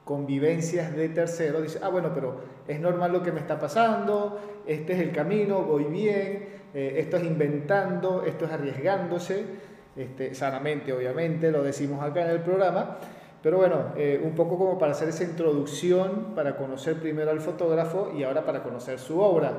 convivencias 0.05 0.95
de 0.95 1.09
terceros, 1.09 1.61
dice, 1.61 1.79
ah, 1.83 1.89
bueno, 1.89 2.11
pero 2.15 2.39
es 2.69 2.79
normal 2.79 3.11
lo 3.11 3.21
que 3.21 3.33
me 3.33 3.41
está 3.41 3.59
pasando, 3.59 4.39
este 4.65 4.93
es 4.93 4.99
el 5.01 5.11
camino, 5.11 5.61
voy 5.63 5.83
bien, 5.83 6.61
eh, 6.73 6.95
esto 6.99 7.17
es 7.17 7.25
inventando, 7.25 8.23
esto 8.25 8.45
es 8.45 8.51
arriesgándose, 8.51 9.43
este, 9.97 10.33
sanamente 10.35 10.93
obviamente, 10.93 11.51
lo 11.51 11.63
decimos 11.63 12.01
acá 12.01 12.23
en 12.23 12.29
el 12.29 12.39
programa, 12.43 12.97
pero 13.43 13.57
bueno, 13.57 13.91
eh, 13.97 14.21
un 14.23 14.35
poco 14.35 14.57
como 14.57 14.79
para 14.79 14.93
hacer 14.93 15.09
esa 15.09 15.25
introducción, 15.25 16.33
para 16.33 16.55
conocer 16.55 16.95
primero 16.95 17.29
al 17.29 17.41
fotógrafo 17.41 18.13
y 18.17 18.23
ahora 18.23 18.45
para 18.45 18.63
conocer 18.63 18.99
su 18.99 19.19
obra. 19.19 19.51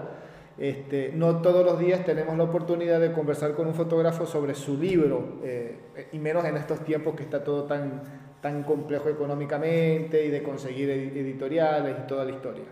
Este, 0.61 1.11
no 1.15 1.41
todos 1.41 1.65
los 1.65 1.79
días 1.79 2.05
tenemos 2.05 2.37
la 2.37 2.45
oportunidad 2.45 3.01
de 3.01 3.13
conversar 3.13 3.55
con 3.55 3.67
un 3.67 3.73
fotógrafo 3.73 4.27
sobre 4.27 4.55
su 4.55 4.77
libro, 4.77 5.39
eh, 5.43 6.09
y 6.13 6.19
menos 6.19 6.45
en 6.45 6.59
estos 6.59 6.85
tiempos 6.85 7.15
que 7.17 7.23
está 7.23 7.43
todo 7.43 7.65
tan, 7.65 8.03
tan 8.43 8.63
complejo 8.63 9.09
económicamente 9.09 10.23
y 10.23 10.29
de 10.29 10.43
conseguir 10.43 10.91
editoriales 10.91 11.97
y 12.05 12.07
toda 12.07 12.27
la 12.27 12.33
historia. 12.33 12.65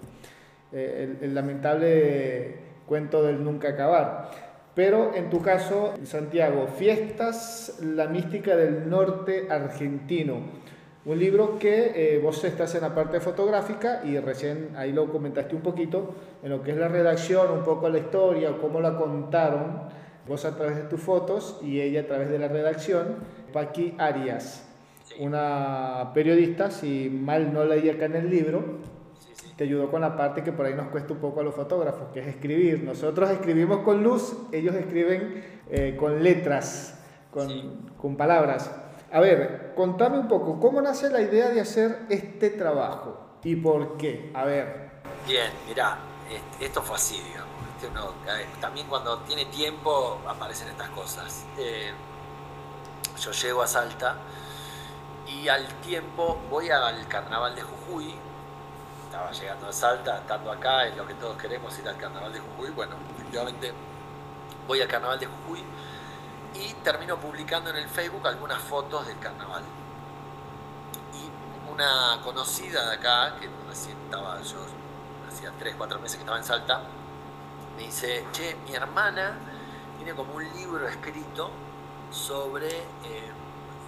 Eh, 0.70 1.16
el, 1.18 1.24
el, 1.24 1.35
lamentable 1.35 2.57
cuento 2.87 3.22
del 3.22 3.42
nunca 3.42 3.70
acabar. 3.70 4.33
Pero 4.74 5.14
en 5.14 5.31
tu 5.31 5.40
caso, 5.40 5.94
Santiago, 6.05 6.66
Fiestas, 6.66 7.79
la 7.83 8.07
mística 8.07 8.55
del 8.55 8.90
norte 8.90 9.46
argentino. 9.48 10.42
Un 11.08 11.18
libro 11.18 11.58
que 11.58 11.92
eh, 12.16 12.20
vos 12.22 12.44
estás 12.44 12.74
en 12.74 12.82
la 12.82 12.94
parte 12.94 13.18
fotográfica 13.18 14.02
y 14.04 14.18
recién 14.18 14.72
ahí 14.76 14.92
lo 14.92 15.10
comentaste 15.10 15.56
un 15.56 15.62
poquito, 15.62 16.14
en 16.42 16.50
lo 16.50 16.62
que 16.62 16.72
es 16.72 16.76
la 16.76 16.88
redacción, 16.88 17.50
un 17.50 17.64
poco 17.64 17.88
la 17.88 17.96
historia, 17.96 18.52
cómo 18.60 18.78
la 18.78 18.94
contaron, 18.98 19.84
vos 20.26 20.44
a 20.44 20.54
través 20.54 20.76
de 20.76 20.82
tus 20.82 21.00
fotos 21.00 21.60
y 21.62 21.80
ella 21.80 22.02
a 22.02 22.06
través 22.06 22.28
de 22.28 22.38
la 22.38 22.48
redacción, 22.48 23.16
Paqui 23.54 23.94
Arias, 23.96 24.68
una 25.18 26.10
periodista, 26.12 26.70
si 26.70 27.08
mal 27.08 27.54
no 27.54 27.64
leí 27.64 27.88
acá 27.88 28.04
en 28.04 28.16
el 28.16 28.28
libro, 28.28 28.62
te 29.56 29.64
ayudó 29.64 29.90
con 29.90 30.02
la 30.02 30.14
parte 30.14 30.44
que 30.44 30.52
por 30.52 30.66
ahí 30.66 30.74
nos 30.74 30.88
cuesta 30.88 31.14
un 31.14 31.20
poco 31.20 31.40
a 31.40 31.42
los 31.42 31.54
fotógrafos, 31.54 32.08
que 32.12 32.20
es 32.20 32.26
escribir. 32.26 32.84
Nosotros 32.84 33.30
escribimos 33.30 33.78
con 33.78 34.02
luz, 34.02 34.36
ellos 34.52 34.74
escriben 34.74 35.42
eh, 35.70 35.96
con 35.98 36.22
letras, 36.22 37.02
con, 37.30 37.48
con 37.96 38.18
palabras. 38.18 38.70
A 39.10 39.20
ver, 39.20 39.72
contame 39.74 40.18
un 40.18 40.28
poco, 40.28 40.60
¿cómo 40.60 40.82
nace 40.82 41.08
la 41.08 41.22
idea 41.22 41.48
de 41.48 41.62
hacer 41.62 42.06
este 42.10 42.50
trabajo 42.50 43.38
y 43.42 43.56
por 43.56 43.96
qué? 43.96 44.30
A 44.34 44.44
ver. 44.44 45.00
Bien, 45.26 45.50
mirá, 45.66 45.96
esto 46.60 46.82
fue 46.82 46.96
así, 46.96 47.18
digamos. 47.22 47.48
también 48.60 48.86
cuando 48.86 49.18
tiene 49.20 49.46
tiempo 49.46 50.20
aparecen 50.28 50.68
estas 50.68 50.90
cosas. 50.90 51.46
Eh, 51.56 51.90
yo 53.18 53.30
llego 53.32 53.62
a 53.62 53.66
Salta 53.66 54.16
y 55.26 55.48
al 55.48 55.66
tiempo 55.80 56.38
voy 56.50 56.68
al 56.68 57.08
carnaval 57.08 57.54
de 57.54 57.62
Jujuy. 57.62 58.14
Estaba 59.06 59.32
llegando 59.32 59.68
a 59.68 59.72
Salta, 59.72 60.18
estando 60.18 60.52
acá, 60.52 60.86
es 60.86 60.94
lo 60.98 61.06
que 61.06 61.14
todos 61.14 61.38
queremos 61.38 61.78
ir 61.78 61.88
al 61.88 61.96
carnaval 61.96 62.30
de 62.30 62.40
Jujuy. 62.40 62.70
Bueno, 62.72 62.96
efectivamente 63.16 63.72
voy 64.66 64.82
al 64.82 64.88
carnaval 64.88 65.18
de 65.18 65.26
Jujuy 65.26 65.64
y 66.54 66.72
termino 66.82 67.18
publicando 67.18 67.70
en 67.70 67.76
el 67.76 67.88
Facebook 67.88 68.26
algunas 68.26 68.61
fotos 68.62 69.06
del 69.06 69.18
carnaval. 69.18 69.62
Y 71.14 71.72
una 71.72 72.20
conocida 72.22 72.90
de 72.90 72.96
acá, 72.96 73.37
que 73.40 73.48
recién 73.68 73.96
estaba 74.04 74.40
yo, 74.42 74.58
hacía 75.28 75.52
3, 75.58 75.74
4 75.76 75.98
meses 76.00 76.16
que 76.16 76.22
estaba 76.22 76.38
en 76.38 76.44
Salta, 76.44 76.82
me 77.76 77.82
dice, 77.84 78.24
che, 78.32 78.56
mi 78.66 78.74
hermana 78.74 79.38
tiene 79.96 80.14
como 80.14 80.34
un 80.34 80.44
libro 80.54 80.88
escrito 80.88 81.50
sobre 82.11 82.68
eh, 82.68 83.30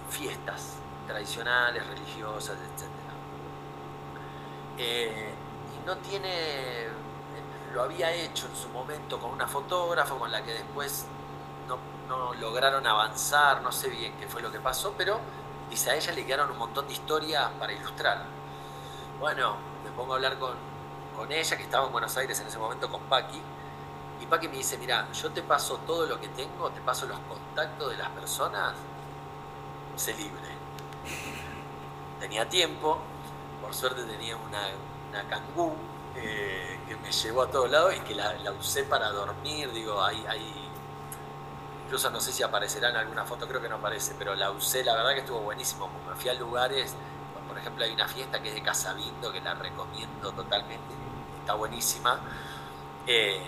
fiestas 0.09 0.75
tradicionales, 1.07 1.85
religiosas, 1.87 2.57
etc. 2.57 2.87
Eh, 4.77 5.33
y 5.75 5.85
no 5.85 5.97
tiene, 5.97 6.87
lo 7.73 7.83
había 7.83 8.11
hecho 8.13 8.47
en 8.47 8.55
su 8.55 8.69
momento 8.69 9.19
con 9.19 9.31
una 9.31 9.47
fotógrafa 9.47 10.15
con 10.15 10.31
la 10.31 10.43
que 10.43 10.53
después 10.53 11.05
no 12.11 12.33
lograron 12.33 12.85
avanzar, 12.85 13.61
no 13.61 13.71
sé 13.71 13.87
bien 13.87 14.13
qué 14.19 14.27
fue 14.27 14.41
lo 14.41 14.51
que 14.51 14.59
pasó, 14.59 14.93
pero 14.97 15.19
dice, 15.69 15.91
a 15.91 15.95
ella 15.95 16.11
le 16.11 16.25
quedaron 16.25 16.51
un 16.51 16.57
montón 16.57 16.85
de 16.87 16.93
historias 16.93 17.49
para 17.57 17.71
ilustrar. 17.71 18.25
Bueno, 19.17 19.55
me 19.85 19.91
pongo 19.91 20.13
a 20.13 20.15
hablar 20.17 20.37
con, 20.37 20.53
con 21.15 21.31
ella, 21.31 21.55
que 21.55 21.63
estaba 21.63 21.85
en 21.85 21.93
Buenos 21.93 22.15
Aires 22.17 22.37
en 22.41 22.47
ese 22.47 22.57
momento 22.57 22.89
con 22.89 23.01
Paqui, 23.03 23.41
y 24.19 24.25
Paqui 24.25 24.49
me 24.49 24.57
dice, 24.57 24.77
mira, 24.77 25.09
yo 25.13 25.31
te 25.31 25.41
paso 25.41 25.77
todo 25.87 26.05
lo 26.05 26.19
que 26.19 26.27
tengo, 26.27 26.69
te 26.71 26.81
paso 26.81 27.05
los 27.05 27.19
contactos 27.19 27.91
de 27.91 27.97
las 27.97 28.09
personas, 28.09 28.73
sé 29.95 30.13
libre. 30.13 30.51
Tenía 32.19 32.47
tiempo, 32.49 32.99
por 33.61 33.73
suerte 33.73 34.03
tenía 34.03 34.35
una, 34.35 34.67
una 35.09 35.27
cangú 35.27 35.73
eh, 36.15 36.79
que 36.87 36.95
me 36.97 37.11
llevó 37.11 37.43
a 37.43 37.47
todos 37.49 37.71
lados 37.71 37.95
y 37.95 37.99
que 38.01 38.13
la, 38.13 38.33
la 38.33 38.51
usé 38.51 38.83
para 38.83 39.09
dormir, 39.09 39.71
digo, 39.71 40.03
hay, 40.03 40.23
hay 40.27 40.70
incluso 41.91 42.09
no 42.09 42.21
sé 42.21 42.31
si 42.31 42.41
aparecerá 42.41 42.87
en 42.87 42.95
alguna 42.95 43.25
foto, 43.25 43.45
creo 43.45 43.61
que 43.61 43.67
no 43.67 43.75
aparece, 43.75 44.15
pero 44.17 44.33
la 44.33 44.49
usé, 44.49 44.81
la 44.81 44.95
verdad 44.95 45.11
que 45.11 45.19
estuvo 45.19 45.41
buenísimo, 45.41 45.89
me 46.07 46.15
fui 46.15 46.29
a 46.29 46.33
lugares, 46.35 46.95
por 47.49 47.57
ejemplo 47.57 47.83
hay 47.83 47.91
una 47.93 48.07
fiesta 48.07 48.41
que 48.41 48.47
es 48.47 48.55
de 48.55 48.61
Casabindo, 48.61 49.29
que 49.29 49.41
la 49.41 49.55
recomiendo 49.55 50.31
totalmente, 50.31 50.95
está 51.37 51.55
buenísima, 51.55 52.17
eh, 53.05 53.41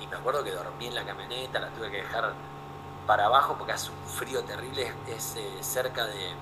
y 0.00 0.06
me 0.06 0.14
acuerdo 0.14 0.44
que 0.44 0.52
dormí 0.52 0.86
en 0.86 0.94
la 0.94 1.04
camioneta, 1.04 1.58
la 1.58 1.70
tuve 1.70 1.90
que 1.90 1.96
dejar 1.96 2.32
para 3.04 3.26
abajo 3.26 3.56
porque 3.58 3.72
hace 3.72 3.90
un 3.90 4.06
frío 4.08 4.44
terrible, 4.44 4.94
es, 5.08 5.34
eh, 5.34 5.58
cerca 5.60 6.06
de, 6.06 6.34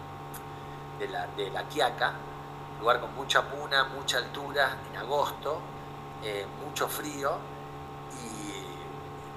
de, 0.98 1.08
la, 1.08 1.26
de 1.26 1.50
La 1.52 1.64
Quiaca, 1.64 2.12
lugar 2.78 3.00
con 3.00 3.14
mucha 3.14 3.40
puna, 3.40 3.84
mucha 3.84 4.18
altura, 4.18 4.76
en 4.90 4.98
agosto, 4.98 5.58
eh, 6.22 6.44
mucho 6.62 6.86
frío, 6.86 7.38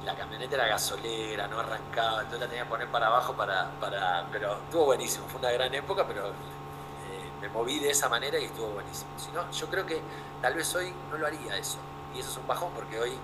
la 0.05 0.15
camioneta 0.15 0.55
era 0.55 0.67
gasolera, 0.67 1.47
no 1.47 1.59
arrancaba, 1.59 2.21
entonces 2.21 2.41
la 2.41 2.47
tenía 2.47 2.63
que 2.63 2.69
poner 2.69 2.87
para 2.89 3.07
abajo 3.07 3.33
para, 3.33 3.71
para 3.79 4.27
pero 4.31 4.53
estuvo 4.53 4.85
buenísimo, 4.85 5.27
fue 5.27 5.39
una 5.39 5.51
gran 5.51 5.73
época, 5.73 6.05
pero 6.05 6.27
eh, 6.27 7.31
me 7.41 7.49
moví 7.49 7.79
de 7.79 7.89
esa 7.89 8.09
manera 8.09 8.37
y 8.39 8.45
estuvo 8.45 8.69
buenísimo. 8.69 9.11
Si 9.17 9.31
no, 9.31 9.49
yo 9.51 9.67
creo 9.67 9.85
que 9.85 10.01
tal 10.41 10.55
vez 10.55 10.73
hoy 10.75 10.93
no 11.09 11.17
lo 11.17 11.27
haría 11.27 11.57
eso, 11.57 11.77
y 12.13 12.19
eso 12.19 12.31
es 12.31 12.37
un 12.37 12.47
bajón 12.47 12.71
porque 12.73 12.99
hoy 12.99 13.17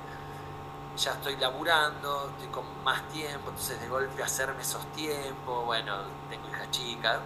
ya 0.97 1.11
estoy 1.11 1.35
laburando, 1.37 2.29
estoy 2.31 2.47
con 2.47 2.83
más 2.83 3.01
tiempo, 3.09 3.49
entonces 3.49 3.79
de 3.79 3.87
golpe 3.87 4.21
hacerme 4.21 4.61
esos 4.61 4.85
tiempos, 4.93 5.65
bueno, 5.65 5.97
tengo 6.29 6.47
hija 6.49 6.69
chica, 6.71 7.19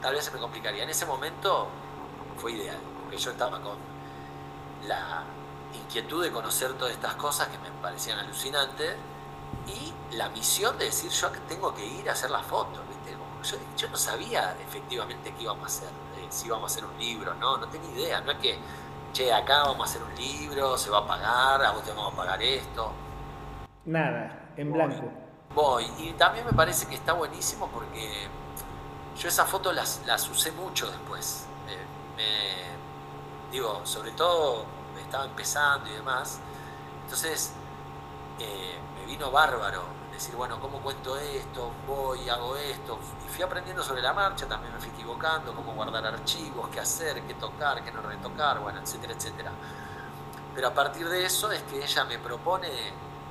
tal 0.00 0.14
vez 0.14 0.24
se 0.24 0.30
me 0.30 0.38
complicaría. 0.38 0.84
En 0.84 0.90
ese 0.90 1.06
momento 1.06 1.68
fue 2.36 2.52
ideal, 2.52 2.78
porque 3.02 3.16
yo 3.16 3.30
estaba 3.30 3.60
con 3.60 3.76
la 4.86 5.24
inquietud 5.74 6.22
de 6.22 6.30
conocer 6.30 6.72
todas 6.74 6.92
estas 6.92 7.14
cosas 7.14 7.48
que 7.48 7.58
me 7.58 7.70
parecían 7.80 8.18
alucinantes 8.18 8.96
y 9.66 10.16
la 10.16 10.28
misión 10.30 10.76
de 10.78 10.86
decir 10.86 11.10
yo 11.10 11.30
tengo 11.48 11.74
que 11.74 11.84
ir 11.84 12.08
a 12.08 12.12
hacer 12.12 12.30
la 12.30 12.42
foto, 12.42 12.80
Yo, 13.76 13.88
no 13.88 13.96
sabía 13.96 14.54
efectivamente 14.60 15.32
qué 15.36 15.42
íbamos 15.42 15.64
a 15.64 15.66
hacer, 15.66 15.88
eh, 16.16 16.26
si 16.30 16.46
íbamos 16.46 16.70
a 16.70 16.74
hacer 16.74 16.84
un 16.84 16.98
libro, 16.98 17.34
no, 17.34 17.58
no 17.58 17.66
tenía 17.68 17.90
idea, 17.90 18.20
no 18.20 18.32
es 18.32 18.38
que, 18.38 18.58
che, 19.12 19.32
acá 19.32 19.64
vamos 19.64 19.80
a 19.80 19.90
hacer 19.90 20.02
un 20.02 20.14
libro, 20.14 20.78
se 20.78 20.90
va 20.90 20.98
a 20.98 21.06
pagar, 21.06 21.64
a 21.64 21.72
vos 21.72 21.82
te 21.82 21.90
vamos 21.90 22.12
a 22.12 22.16
pagar 22.16 22.42
esto. 22.42 22.92
Nada, 23.84 24.52
en 24.56 24.72
blanco. 24.72 25.10
Voy, 25.54 25.84
y 25.98 26.12
también 26.12 26.46
me 26.46 26.52
parece 26.52 26.86
que 26.86 26.94
está 26.94 27.12
buenísimo 27.12 27.68
porque 27.68 28.28
yo 29.16 29.28
esas 29.28 29.48
fotos 29.50 29.74
las, 29.74 30.02
las 30.06 30.28
usé 30.28 30.52
mucho 30.52 30.90
después. 30.90 31.46
digo, 33.50 33.82
sobre 33.84 34.12
todo 34.12 34.64
estaba 35.00 35.24
empezando 35.24 35.88
y 35.88 35.92
demás. 35.92 36.40
Entonces 37.04 37.52
eh, 38.38 38.78
me 38.96 39.06
vino 39.06 39.30
bárbaro 39.30 40.02
decir, 40.12 40.34
bueno, 40.36 40.60
¿cómo 40.60 40.80
cuento 40.80 41.16
esto? 41.16 41.72
Voy, 41.86 42.28
hago 42.28 42.56
esto. 42.56 42.98
Y 43.26 43.28
fui 43.28 43.42
aprendiendo 43.42 43.82
sobre 43.82 44.02
la 44.02 44.12
marcha, 44.12 44.46
también 44.46 44.72
me 44.72 44.78
fui 44.78 44.90
equivocando, 44.90 45.54
cómo 45.54 45.74
guardar 45.74 46.06
archivos, 46.06 46.68
qué 46.68 46.80
hacer, 46.80 47.22
qué 47.22 47.34
tocar, 47.34 47.82
qué 47.82 47.90
no 47.90 48.02
retocar, 48.02 48.60
bueno, 48.60 48.80
etcétera, 48.80 49.14
etcétera. 49.14 49.52
Pero 50.54 50.68
a 50.68 50.74
partir 50.74 51.08
de 51.08 51.24
eso 51.24 51.50
es 51.50 51.62
que 51.62 51.82
ella 51.82 52.04
me 52.04 52.18
propone, 52.18 52.68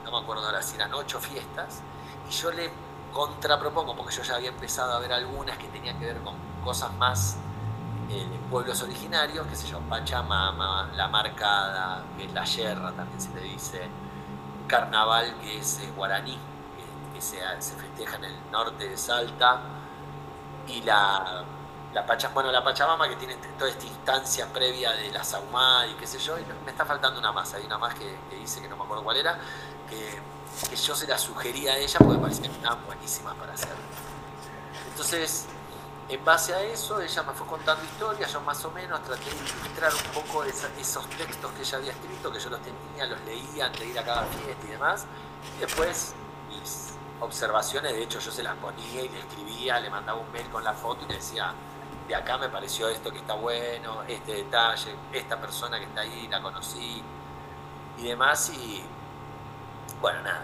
no 0.04 0.12
me 0.12 0.18
acuerdo 0.18 0.46
ahora 0.46 0.62
si 0.62 0.76
eran 0.76 0.94
ocho 0.94 1.20
fiestas, 1.20 1.82
y 2.28 2.32
yo 2.32 2.52
le 2.52 2.72
contrapropongo, 3.14 3.96
porque 3.96 4.16
yo 4.16 4.24
ya 4.24 4.36
había 4.36 4.50
empezado 4.50 4.94
a 4.94 5.00
ver 5.00 5.14
algunas 5.14 5.58
que 5.58 5.68
tenían 5.68 6.00
que 6.00 6.06
ver 6.06 6.22
con 6.22 6.36
cosas 6.64 6.92
más 6.94 7.38
pueblos 8.52 8.82
originarios, 8.84 9.48
que 9.48 9.56
se 9.56 9.68
llama 9.68 9.98
Pachamama, 9.98 10.92
La 10.96 11.08
Marcada, 11.08 12.04
que 12.18 12.26
es 12.26 12.34
la 12.34 12.44
Yerra 12.44 12.92
también 12.92 13.20
se 13.20 13.34
le 13.34 13.42
dice, 13.42 13.90
Carnaval, 14.68 15.36
que 15.42 15.58
es 15.58 15.80
guaraní, 15.96 16.38
que, 17.14 17.22
se, 17.22 17.40
festeja 17.76 18.18
en 18.18 18.26
el 18.26 18.52
norte 18.52 18.90
de 18.90 18.98
Salta, 18.98 19.62
y 20.68 20.82
la, 20.82 21.44
la, 21.94 22.06
bueno, 22.34 22.52
la 22.52 22.64
Pachamama, 22.64 23.08
que 23.08 23.16
tiene 23.16 23.38
toda 23.58 23.70
esta 23.70 23.86
instancia 23.86 24.52
previa 24.52 24.92
de 24.92 25.12
la 25.12 25.24
Saumá 25.24 25.88
y 25.88 25.94
qué 25.94 26.06
sé 26.06 26.20
yo, 26.20 26.36
me 26.66 26.72
está 26.72 26.86
faltando 26.86 27.20
una 27.20 27.32
más, 27.32 27.54
hay 27.54 27.66
una 27.66 27.78
más 27.78 27.96
que, 27.96 28.18
dice 28.38 28.62
que 28.62 28.68
no 28.68 28.76
me 28.76 28.84
acuerdo 28.84 29.04
cuál 29.04 29.18
era, 29.18 29.40
que, 29.90 30.20
que 30.70 30.76
yo 30.76 30.94
se 30.94 31.08
la 31.08 31.18
sugería 31.18 31.74
a 31.74 31.78
ella 31.78 31.98
porque 32.00 32.14
me 32.16 32.20
parecían 32.20 32.50
que 32.50 32.58
estaban 32.58 32.86
buenísimas 32.86 33.36
para 33.36 33.54
hacer. 33.54 33.76
Entonces, 34.90 35.48
en 36.12 36.26
base 36.26 36.54
a 36.54 36.62
eso, 36.62 37.00
ella 37.00 37.24
me 37.24 37.32
fue 37.32 37.48
contando 37.48 37.82
historias, 37.86 38.34
yo 38.34 38.42
más 38.42 38.64
o 38.66 38.72
menos 38.72 39.02
traté 39.02 39.30
de 39.30 39.38
ilustrar 39.38 39.94
un 39.94 40.22
poco 40.22 40.44
esos 40.44 41.10
textos 41.10 41.52
que 41.54 41.62
ella 41.62 41.78
había 41.78 41.92
escrito, 41.94 42.32
que 42.32 42.40
yo 42.40 42.50
los 42.50 42.60
tenía, 42.62 43.06
los 43.06 43.22
leía 43.22 43.68
antes 43.68 43.80
de 43.80 43.88
ir 43.88 43.98
a 43.98 44.04
cada 44.04 44.26
fiesta 44.26 44.68
y 44.68 44.72
demás. 44.72 45.06
Y 45.56 45.62
después 45.62 46.14
mis 46.50 46.96
observaciones, 47.22 47.94
de 47.94 48.04
hecho 48.04 48.20
yo 48.20 48.30
se 48.30 48.44
las 48.44 48.58
ponía 48.58 49.04
y 49.04 49.08
le 49.08 49.20
escribía, 49.20 49.80
le 49.80 49.90
mandaba 49.90 50.20
un 50.20 50.30
mail 50.34 50.50
con 50.50 50.66
la 50.66 50.74
foto 50.74 51.06
y 51.06 51.08
le 51.08 51.16
decía, 51.16 51.54
de 52.10 52.14
acá 52.14 52.38
me 52.38 52.50
pareció 52.50 52.90
esto 52.90 53.10
que 53.10 53.20
está 53.20 53.36
bueno, 53.36 54.04
este 54.06 54.34
detalle, 54.34 54.94
esta 55.14 55.40
persona 55.40 55.80
que 55.80 55.86
está 55.86 56.02
ahí 56.02 56.28
la 56.28 56.42
conocí 56.42 57.02
y 57.98 58.04
demás. 58.04 58.50
Y 58.50 58.84
bueno, 60.02 60.22
nada, 60.24 60.44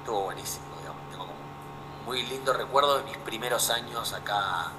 estuvo 0.00 0.22
buenísimo, 0.22 0.73
muy 2.04 2.22
lindo 2.22 2.52
recuerdo 2.52 2.98
de 2.98 3.04
mis 3.04 3.16
primeros 3.18 3.70
años 3.70 4.12
acá 4.12 4.72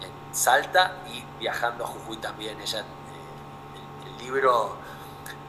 en 0.00 0.34
Salta 0.34 1.02
y 1.12 1.24
viajando 1.38 1.84
a 1.84 1.86
Jujuy 1.88 2.16
también. 2.18 2.60
Ella, 2.60 2.80
eh, 2.80 4.06
el, 4.06 4.24
libro 4.24 4.76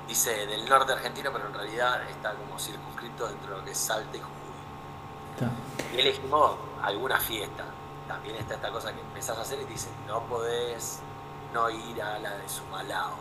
dice 0.08 0.45
del 0.45 0.67
norte 0.67 0.93
argentino, 0.93 1.32
pero 1.32 1.47
en 1.47 1.54
realidad 1.54 2.01
está 2.10 2.34
como 2.34 2.60
circunscrito 2.60 3.28
dentro 3.28 3.51
de 3.51 3.58
lo 3.60 3.65
que 3.65 3.71
es 3.71 3.78
Salta 3.78 4.17
y 4.17 4.19
Jujuy. 4.19 5.95
Y 5.95 5.99
elegimos 5.99 6.58
alguna 6.82 7.19
fiesta 7.19 7.65
también 8.08 8.36
está 8.36 8.56
esta 8.56 8.71
cosa 8.71 8.93
que 8.93 9.01
empezás 9.01 9.38
a 9.38 9.41
hacer 9.41 9.60
y 9.62 9.65
te 9.65 9.71
dicen, 9.71 9.91
no 10.08 10.21
podés 10.28 10.99
no 11.54 11.69
ir 11.69 12.01
a 12.01 12.19
la 12.19 12.38
de 12.38 12.49
Sumalao, 12.49 13.15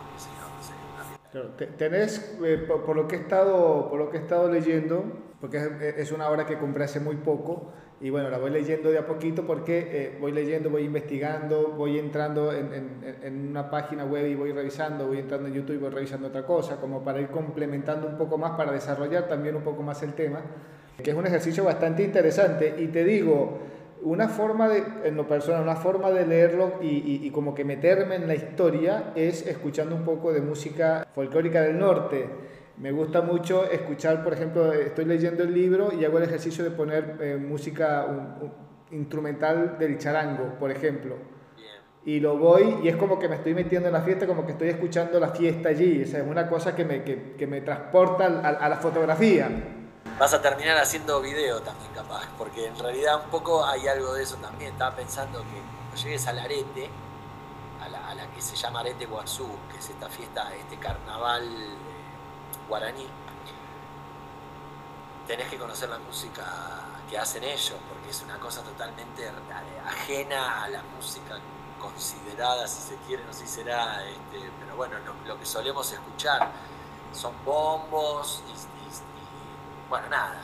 tenés, 1.77 2.37
eh, 2.43 2.65
por, 2.67 2.95
lo 2.95 3.07
que 3.07 3.17
he 3.17 3.19
estado, 3.19 3.89
por 3.89 3.99
lo 3.99 4.09
que 4.09 4.17
he 4.17 4.21
estado 4.21 4.49
leyendo, 4.49 5.03
porque 5.41 5.93
es, 5.97 6.11
una 6.11 6.29
obra 6.29 6.45
que 6.45 6.57
compré 6.57 6.85
hace 6.85 6.99
muy 6.99 7.17
poco, 7.17 7.73
y 8.01 8.09
bueno, 8.09 8.29
la 8.29 8.37
voy 8.37 8.51
leyendo 8.51 8.91
de 8.91 8.97
a 8.97 9.05
poquito 9.05 9.47
porque 9.47 9.87
eh, 9.91 10.17
voy 10.19 10.31
leyendo, 10.31 10.69
voy 10.69 10.83
investigando, 10.83 11.73
voy 11.77 11.97
entrando 11.97 12.51
en, 12.51 12.73
en, 12.73 13.15
en, 13.23 13.49
una 13.49 13.69
página 13.69 14.03
web 14.03 14.27
y 14.27 14.35
voy 14.35 14.51
revisando, 14.51 15.07
voy 15.07 15.19
entrando 15.19 15.47
en 15.47 15.53
YouTube 15.53 15.75
y 15.75 15.79
voy 15.79 15.89
revisando 15.91 16.27
otra 16.27 16.45
cosa, 16.45 16.75
como 16.75 17.03
para 17.03 17.21
ir 17.21 17.27
complementando 17.27 18.07
un 18.07 18.17
poco 18.17 18.37
más, 18.37 18.51
para 18.57 18.73
desarrollar 18.73 19.27
también 19.27 19.55
un 19.55 19.63
poco 19.63 19.81
más 19.81 20.03
el 20.03 20.13
tema, 20.13 20.41
que 21.01 21.11
es 21.11 21.15
un 21.15 21.25
ejercicio 21.25 21.63
bastante 21.63 22.03
interesante. 22.03 22.75
Y 22.79 22.87
te 22.87 23.05
digo, 23.05 23.59
una 24.05 24.27
forma 24.29 24.69
de, 24.69 24.83
en 25.03 25.15
lo 25.15 25.27
personal, 25.27 25.63
una 25.63 25.75
forma 25.75 26.11
de 26.11 26.27
leerlo 26.27 26.73
y, 26.81 27.29
como 27.31 27.55
que 27.55 27.65
meterme 27.65 28.15
en 28.15 28.27
la 28.27 28.35
historia 28.35 29.11
es 29.15 29.45
escuchando 29.47 29.95
un 29.95 30.03
poco 30.03 30.31
de 30.31 30.41
música 30.41 31.07
folclórica 31.13 31.61
del 31.61 31.79
norte. 31.79 32.27
Me 32.77 32.91
gusta 32.91 33.21
mucho 33.21 33.63
escuchar, 33.69 34.23
por 34.23 34.33
ejemplo, 34.33 34.73
estoy 34.73 35.05
leyendo 35.05 35.43
el 35.43 35.53
libro 35.53 35.93
y 35.93 36.03
hago 36.03 36.17
el 36.17 36.25
ejercicio 36.25 36.63
de 36.63 36.71
poner 36.71 37.17
eh, 37.21 37.37
música 37.37 38.05
instrumental 38.91 39.77
del 39.79 39.97
charango, 39.97 40.59
por 40.59 40.71
ejemplo. 40.71 41.15
Y 42.03 42.19
lo 42.19 42.37
voy 42.37 42.79
y 42.83 42.89
es 42.89 42.97
como 42.97 43.17
que 43.17 43.27
me 43.27 43.35
estoy 43.35 43.55
metiendo 43.55 43.87
en 43.87 43.93
la 43.93 44.01
fiesta, 44.01 44.27
como 44.27 44.45
que 44.45 44.51
estoy 44.51 44.69
escuchando 44.69 45.19
la 45.19 45.29
fiesta 45.29 45.69
allí. 45.69 46.01
O 46.01 46.03
es 46.03 46.13
una 46.13 46.47
cosa 46.47 46.75
que 46.75 46.85
me, 46.85 47.03
que, 47.03 47.47
me 47.47 47.61
transporta 47.61 48.25
a 48.25 48.69
la 48.69 48.75
fotografía 48.75 49.49
vas 50.19 50.33
a 50.33 50.41
terminar 50.41 50.77
haciendo 50.77 51.21
video 51.21 51.61
también 51.61 51.91
capaz, 51.93 52.27
porque 52.37 52.67
en 52.67 52.77
realidad 52.77 53.21
un 53.25 53.29
poco 53.29 53.65
hay 53.65 53.87
algo 53.87 54.13
de 54.13 54.23
eso 54.23 54.35
también. 54.37 54.71
Estaba 54.71 54.95
pensando 54.95 55.39
que 55.39 55.61
cuando 55.61 55.95
llegues 56.03 56.27
al 56.27 56.39
arete, 56.39 56.89
a 57.81 57.89
la, 57.89 58.09
a 58.09 58.15
la 58.15 58.27
que 58.31 58.41
se 58.41 58.55
llama 58.55 58.79
Arete 58.79 59.05
Guazú, 59.05 59.47
que 59.71 59.77
es 59.77 59.89
esta 59.89 60.07
fiesta, 60.09 60.53
este 60.55 60.77
carnaval 60.77 61.43
guaraní, 62.67 63.07
tenés 65.27 65.49
que 65.49 65.57
conocer 65.57 65.89
la 65.89 65.99
música 65.99 66.43
que 67.09 67.17
hacen 67.17 67.43
ellos, 67.43 67.75
porque 67.89 68.09
es 68.09 68.21
una 68.23 68.39
cosa 68.39 68.61
totalmente 68.61 69.31
ajena 69.85 70.63
a 70.63 70.69
la 70.69 70.83
música 70.95 71.37
considerada, 71.79 72.67
si 72.67 72.81
se 72.81 72.95
quiere, 73.07 73.23
no 73.25 73.33
sé 73.33 73.45
si 73.45 73.55
será, 73.61 74.03
este, 74.07 74.49
pero 74.59 74.75
bueno, 74.75 74.95
lo, 75.25 75.39
que 75.39 75.45
solemos 75.45 75.91
escuchar 75.91 76.49
son 77.11 77.33
bombos 77.45 78.43
y 78.47 78.75
bueno, 79.89 80.09
nada, 80.09 80.35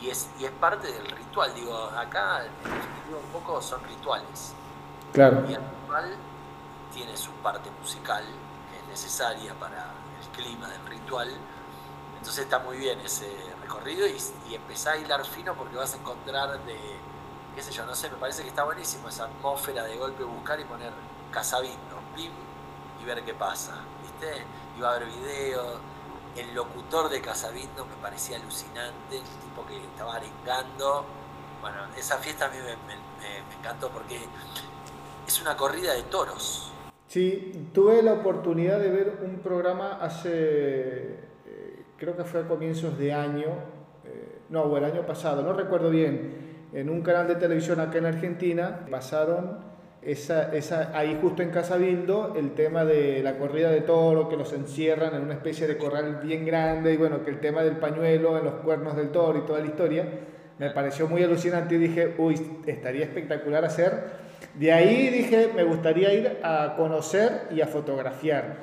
y, 0.00 0.08
es, 0.10 0.28
y 0.38 0.44
es 0.44 0.50
parte 0.52 0.90
del 0.90 1.06
ritual. 1.06 1.54
Digo, 1.54 1.74
acá 1.96 2.44
un 3.08 3.32
poco 3.32 3.62
son 3.62 3.82
rituales. 3.84 4.52
Claro. 5.12 5.44
Y 5.48 5.54
el 5.54 5.62
ritual 5.62 6.16
tiene 6.92 7.16
su 7.16 7.30
parte 7.34 7.70
musical, 7.80 8.24
que 8.70 8.78
es 8.78 8.84
necesaria 8.88 9.54
para 9.54 9.92
clima 10.36 10.68
del 10.68 10.86
ritual. 10.86 11.30
Entonces 12.18 12.44
está 12.44 12.58
muy 12.58 12.78
bien 12.78 13.00
ese 13.00 13.28
recorrido 13.60 14.06
y, 14.06 14.16
y 14.48 14.54
empezá 14.54 14.92
a 14.92 14.96
hilar 14.96 15.24
fino 15.26 15.54
porque 15.54 15.76
vas 15.76 15.94
a 15.94 15.98
encontrar 15.98 16.64
de, 16.64 16.76
qué 17.54 17.62
sé 17.62 17.70
yo, 17.70 17.84
no 17.84 17.94
sé, 17.94 18.10
me 18.10 18.16
parece 18.16 18.42
que 18.42 18.48
está 18.48 18.64
buenísimo 18.64 19.08
esa 19.08 19.24
atmósfera 19.24 19.84
de 19.84 19.96
golpe 19.96 20.24
buscar 20.24 20.58
y 20.58 20.64
poner 20.64 20.92
casabito, 21.30 21.98
pim, 22.16 22.32
y 23.02 23.04
ver 23.04 23.24
qué 23.24 23.34
pasa, 23.34 23.74
¿viste? 24.02 24.44
Y 24.76 24.80
va 24.80 24.92
a 24.92 24.96
haber 24.96 25.08
videos 25.08 25.80
el 26.36 26.54
locutor 26.54 27.08
de 27.08 27.20
Casabindo 27.20 27.84
me 27.86 27.94
parecía 27.96 28.36
alucinante, 28.36 29.18
el 29.18 29.22
tipo 29.22 29.64
que 29.66 29.84
estaba 29.84 30.16
arengando. 30.16 31.04
Bueno, 31.60 31.78
esa 31.96 32.18
fiesta 32.18 32.46
a 32.46 32.48
mí 32.48 32.58
me, 32.58 33.54
encantó 33.58 33.90
porque 33.90 34.26
es 35.26 35.40
una 35.40 35.56
corrida 35.56 35.92
de 35.94 36.02
toros. 36.04 36.70
Sí, 37.06 37.68
tuve 37.72 38.02
la 38.02 38.14
oportunidad 38.14 38.80
de 38.80 38.90
ver 38.90 39.12
un 39.24 39.38
programa 39.38 39.98
hace, 40.00 40.30
eh, 40.32 41.82
creo 41.96 42.16
que 42.16 42.24
fue 42.24 42.40
a 42.40 42.48
comienzos 42.48 42.98
de 42.98 43.12
año, 43.12 43.46
eh, 44.04 44.38
no, 44.48 44.76
el 44.76 44.84
año 44.84 45.06
pasado, 45.06 45.42
no 45.42 45.52
recuerdo 45.52 45.90
bien, 45.90 46.54
en 46.72 46.90
un 46.90 47.02
canal 47.02 47.28
de 47.28 47.36
televisión 47.36 47.78
acá 47.78 47.98
en 47.98 48.06
Argentina, 48.06 48.86
pasaron 48.90 49.58
esa, 50.02 50.54
esa, 50.54 50.96
ahí 50.96 51.18
justo 51.20 51.42
en 51.42 51.50
Casabildo, 51.50 52.34
el 52.36 52.52
tema 52.52 52.84
de 52.84 53.22
la 53.22 53.38
corrida 53.38 53.70
de 53.70 53.82
toro, 53.82 54.28
que 54.28 54.36
los 54.36 54.52
encierran 54.52 55.14
en 55.14 55.22
una 55.22 55.34
especie 55.34 55.66
de 55.66 55.78
corral 55.78 56.20
bien 56.22 56.44
grande, 56.44 56.94
y 56.94 56.96
bueno, 56.96 57.22
que 57.22 57.30
el 57.30 57.38
tema 57.38 57.62
del 57.62 57.76
pañuelo 57.76 58.36
en 58.36 58.44
los 58.44 58.54
cuernos 58.54 58.96
del 58.96 59.10
toro 59.10 59.38
y 59.38 59.42
toda 59.42 59.60
la 59.60 59.66
historia, 59.66 60.08
me 60.58 60.70
pareció 60.70 61.08
muy 61.08 61.22
alucinante 61.22 61.74
y 61.74 61.78
dije, 61.78 62.14
uy, 62.18 62.60
estaría 62.66 63.04
espectacular 63.04 63.64
hacer. 63.64 64.24
De 64.54 64.72
ahí 64.72 65.08
dije, 65.10 65.50
me 65.54 65.64
gustaría 65.64 66.12
ir 66.14 66.40
a 66.42 66.74
conocer 66.76 67.48
y 67.50 67.60
a 67.60 67.66
fotografiar. 67.66 68.56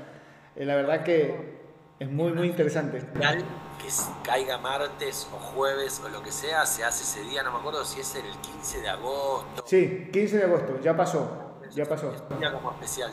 Eh, 0.55 0.65
la 0.65 0.75
verdad 0.75 1.03
que 1.03 1.59
es 1.99 2.09
muy, 2.09 2.31
muy 2.31 2.47
interesante 2.47 3.01
que 3.81 3.87
caiga 4.23 4.57
martes 4.57 5.27
o 5.33 5.37
jueves 5.37 6.01
o 6.05 6.09
lo 6.09 6.21
que 6.21 6.31
sea, 6.31 6.65
se 6.65 6.83
hace 6.83 7.03
ese 7.03 7.29
día, 7.29 7.43
no 7.43 7.51
me 7.51 7.59
acuerdo 7.59 7.83
si 7.83 7.99
es 7.99 8.15
el 8.15 8.29
15 8.41 8.81
de 8.81 8.89
agosto. 8.89 9.63
Sí, 9.65 10.09
15 10.13 10.37
de 10.37 10.43
agosto, 10.43 10.79
ya 10.81 10.95
pasó, 10.95 11.57
ya 11.71 11.85
pasó. 11.85 12.13
un 12.29 12.39
día 12.39 12.53
como 12.53 12.71
especial. 12.71 13.11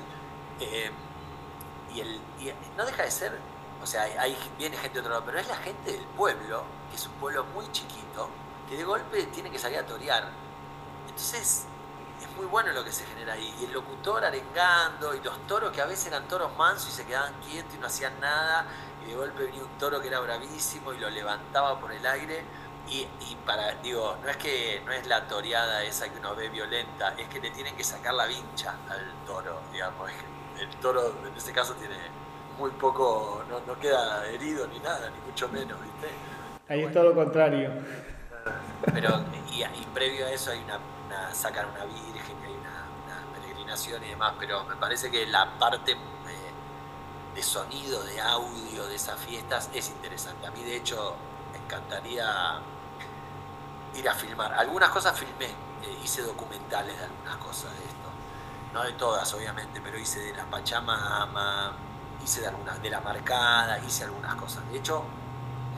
Eh, 0.61 0.91
y, 1.95 2.01
el, 2.01 2.21
no 2.77 2.85
deja 2.85 3.03
de 3.03 3.11
ser, 3.11 3.33
o 3.83 3.87
sea, 3.87 4.03
hay, 4.03 4.37
viene 4.59 4.77
gente 4.77 4.95
de 4.95 5.01
otro 5.01 5.13
lado, 5.13 5.25
pero 5.25 5.39
es 5.39 5.49
la 5.49 5.57
gente 5.57 5.93
del 5.93 6.05
pueblo, 6.17 6.65
que 6.91 6.97
es 6.97 7.07
un 7.07 7.15
pueblo 7.15 7.45
muy 7.55 7.71
chiquito, 7.73 8.29
que 8.69 8.77
de 8.77 8.85
golpe 8.85 9.25
tiene 9.25 9.51
que 9.51 9.59
salir 9.59 9.79
a 9.79 9.87
torear. 9.87 10.29
Entonces, 11.09 11.67
es 12.21 12.37
muy 12.37 12.47
bueno 12.47 12.73
lo 12.73 12.85
que 12.85 12.93
se 12.93 13.05
genera 13.07 13.35
ahí. 13.35 13.55
Y 13.61 13.65
el 13.65 13.73
locutor 13.73 14.25
arengando, 14.25 15.15
y 15.15 15.21
los 15.21 15.47
toros 15.47 15.73
que 15.73 15.81
a 15.81 15.87
veces 15.87 16.07
eran 16.07 16.27
toros 16.29 16.57
mansos 16.57 16.91
y 16.91 16.93
se 16.93 17.07
quedaban 17.07 17.33
quietos 17.41 17.75
y 17.75 17.79
no 17.79 17.87
hacían 17.87 18.19
nada 18.21 18.67
de 19.09 19.15
golpe 19.15 19.45
venía 19.45 19.63
un 19.63 19.79
toro 19.79 20.01
que 20.01 20.09
era 20.09 20.21
bravísimo 20.21 20.93
y 20.93 20.99
lo 20.99 21.09
levantaba 21.11 21.81
por 21.81 21.93
el 21.93 22.05
aire. 22.07 22.43
Y, 22.91 23.07
para, 23.45 23.75
digo, 23.83 24.17
no 24.23 24.31
es 24.31 24.39
que 24.39 24.81
no 24.87 24.93
es 24.93 25.07
la 25.07 25.29
toreada 25.29 25.83
esa 25.83 26.11
que 26.11 26.19
uno 26.19 26.35
ve 26.35 26.49
violenta, 26.49 27.15
es 27.19 27.29
que 27.29 27.39
le 27.39 27.51
tienen 27.51 27.77
que 27.77 27.85
sacar 27.85 28.15
la 28.15 28.25
vincha 28.25 28.77
al 28.89 29.27
toro, 29.27 29.61
digamos. 29.71 30.11
El 30.59 30.71
toro 30.77 31.15
en 31.27 31.37
este 31.37 31.53
caso 31.53 31.75
tiene 31.75 31.97
muy 32.59 32.71
poco, 32.71 33.45
no, 33.67 33.79
queda 33.79 34.27
herido 34.29 34.67
ni 34.69 34.79
nada, 34.79 35.11
ni 35.11 35.31
mucho 35.31 35.51
menos, 35.51 35.79
¿viste? 35.83 36.09
Ahí 36.67 36.83
es 36.83 36.93
todo 36.93 37.05
lo 37.05 37.15
contrario. 37.15 37.73
Pero, 38.93 39.25
y, 39.51 39.65
previo 39.95 40.27
a 40.27 40.31
eso 40.31 40.51
hay 40.51 40.63
una, 40.63 40.79
una 41.07 41.35
sacan 41.35 41.67
una 41.67 41.85
virgen, 41.85 42.37
hay 42.45 42.55
una, 42.55 43.33
peregrinación 43.35 44.03
y 44.05 44.09
demás, 44.09 44.35
pero 44.39 44.65
me 44.65 44.77
parece 44.77 45.11
que 45.11 45.27
la 45.27 45.59
parte 45.59 45.97
de 47.35 47.43
sonido, 47.43 48.03
de 48.03 48.21
audio 48.21 48.87
de 48.87 48.97
esas 48.97 49.19
fiestas 49.21 49.71
es 49.73 49.91
interesante. 49.91 50.47
A 50.47 50.51
mí 50.51 50.63
de 50.65 50.77
hecho 50.77 51.15
me 51.53 51.59
encantaría 51.59 52.61
ir 53.95 54.09
a 54.09 54.15
filmar. 54.15 54.53
Algunas 54.55 54.91
cosas 54.91 55.19
filmé, 55.19 55.47
eh, 55.47 55.99
hice 56.03 56.23
documentales 56.23 56.99
de 56.99 57.05
algunas 57.05 57.37
cosas 57.37 57.71
de 57.79 57.85
esto. 57.85 58.09
No 58.73 58.83
de 58.83 58.93
todas, 58.93 59.33
obviamente, 59.35 59.81
pero 59.81 59.99
hice 59.99 60.21
de 60.21 60.35
la 60.35 60.45
Pachamama, 60.47 61.73
hice 62.25 62.41
de 62.41 62.49
algunas, 62.49 62.83
de 62.83 62.91
la 62.91 63.01
marcada, 63.01 63.79
hice 63.79 64.05
algunas 64.05 64.35
cosas. 64.35 64.69
De 64.71 64.79
hecho, 64.79 65.05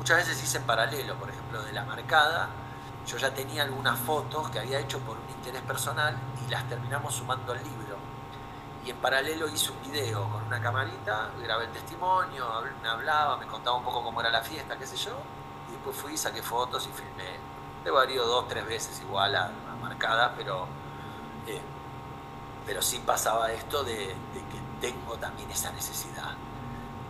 muchas 0.00 0.16
veces 0.16 0.42
hice 0.42 0.56
en 0.56 0.64
paralelo, 0.64 1.14
por 1.16 1.28
ejemplo, 1.28 1.62
de 1.62 1.72
la 1.72 1.84
marcada. 1.84 2.48
Yo 3.06 3.18
ya 3.18 3.32
tenía 3.34 3.64
algunas 3.64 3.98
fotos 3.98 4.50
que 4.50 4.58
había 4.58 4.80
hecho 4.80 4.98
por 5.00 5.18
un 5.18 5.28
interés 5.28 5.60
personal 5.62 6.16
y 6.46 6.50
las 6.50 6.66
terminamos 6.68 7.14
sumando 7.14 7.52
al 7.52 7.62
libro 7.62 7.96
y 8.84 8.90
en 8.90 8.96
paralelo 8.96 9.46
hice 9.48 9.72
un 9.72 9.82
video 9.82 10.26
con 10.30 10.42
una 10.44 10.60
camarita, 10.60 11.30
grabé 11.42 11.66
el 11.66 11.72
testimonio, 11.72 12.46
me 12.82 12.88
hablaba, 12.88 13.36
me 13.36 13.46
contaba 13.46 13.76
un 13.76 13.84
poco 13.84 14.02
cómo 14.02 14.20
era 14.20 14.30
la 14.30 14.40
fiesta, 14.40 14.78
qué 14.78 14.86
sé 14.86 14.96
yo, 14.96 15.12
y 15.68 15.72
después 15.72 15.94
fui, 15.96 16.16
saqué 16.16 16.42
fotos 16.42 16.86
y 16.86 16.92
filmé. 16.92 17.38
He 17.84 17.90
variado 17.90 18.26
dos, 18.26 18.48
tres 18.48 18.66
veces 18.66 19.00
igual 19.02 19.34
a, 19.36 19.50
marcada, 19.80 20.34
pero 20.36 20.66
Eh, 21.46 21.60
pero 22.66 22.82
sí 22.82 23.02
pasaba 23.04 23.50
esto 23.52 23.82
de, 23.82 24.14
que 24.34 24.60
tengo 24.80 25.16
también 25.16 25.50
esa 25.50 25.72
necesidad 25.72 26.34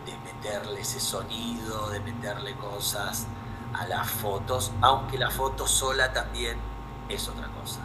de 0.05 0.17
meterle 0.17 0.81
ese 0.81 0.99
sonido, 0.99 1.89
de 1.89 1.99
meterle 1.99 2.55
cosas 2.55 3.27
a 3.73 3.87
las 3.87 4.09
fotos, 4.09 4.71
aunque 4.81 5.17
la 5.17 5.29
foto 5.29 5.67
sola 5.67 6.11
también 6.11 6.57
es 7.09 7.27
otra 7.27 7.47
cosa. 7.47 7.81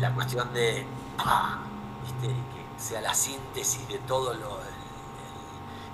la, 0.00 0.14
cuestión 0.14 0.52
de 0.54 0.86
que 2.20 2.80
sea 2.80 3.00
la 3.00 3.12
síntesis 3.12 3.88
de 3.88 3.98
todo 4.06 4.32
lo, 4.34 4.58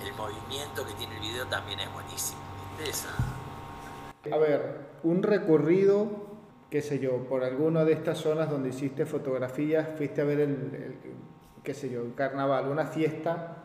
el, 0.04 0.12
movimiento 0.14 0.86
que 0.86 0.92
tiene 0.94 1.14
el 1.14 1.20
video 1.20 1.46
también 1.46 1.80
es 1.80 1.92
buenísimo. 1.92 2.40
A 4.30 4.36
ver, 4.36 4.98
un 5.02 5.22
recorrido, 5.22 6.08
qué 6.70 6.82
sé 6.82 6.98
yo, 6.98 7.24
por 7.28 7.44
alguna 7.44 7.84
de 7.84 7.94
estas 7.94 8.18
zonas 8.18 8.50
donde 8.50 8.70
hiciste 8.70 9.06
fotografías, 9.06 9.88
fuiste 9.96 10.20
a 10.20 10.24
ver 10.24 10.40
el, 10.40 10.96
qué 11.62 11.72
sé 11.74 11.90
yo, 11.90 12.02
el 12.02 12.14
carnaval, 12.14 12.68
una 12.68 12.86
fiesta 12.86 13.63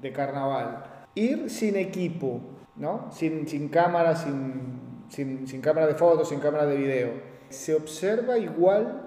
de 0.00 0.12
carnaval. 0.12 0.84
Ir 1.14 1.50
sin 1.50 1.76
equipo, 1.76 2.40
¿no? 2.76 3.10
Sin, 3.12 3.46
sin 3.48 3.68
cámara, 3.68 4.16
sin, 4.16 5.04
sin, 5.08 5.46
sin 5.46 5.60
cámara 5.60 5.86
de 5.86 5.94
fotos, 5.94 6.28
sin 6.28 6.40
cámara 6.40 6.66
de 6.66 6.76
video. 6.76 7.10
Se 7.48 7.74
observa 7.74 8.38
igual 8.38 9.02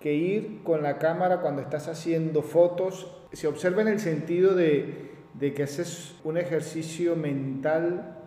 que 0.00 0.14
ir 0.14 0.62
con 0.62 0.82
la 0.82 0.98
cámara 0.98 1.40
cuando 1.40 1.62
estás 1.62 1.88
haciendo 1.88 2.42
fotos. 2.42 3.14
Se 3.32 3.46
observa 3.46 3.82
en 3.82 3.88
el 3.88 4.00
sentido 4.00 4.54
de, 4.54 5.12
de 5.34 5.54
que 5.54 5.62
haces 5.62 6.16
un 6.24 6.36
ejercicio 6.36 7.16
mental 7.16 8.18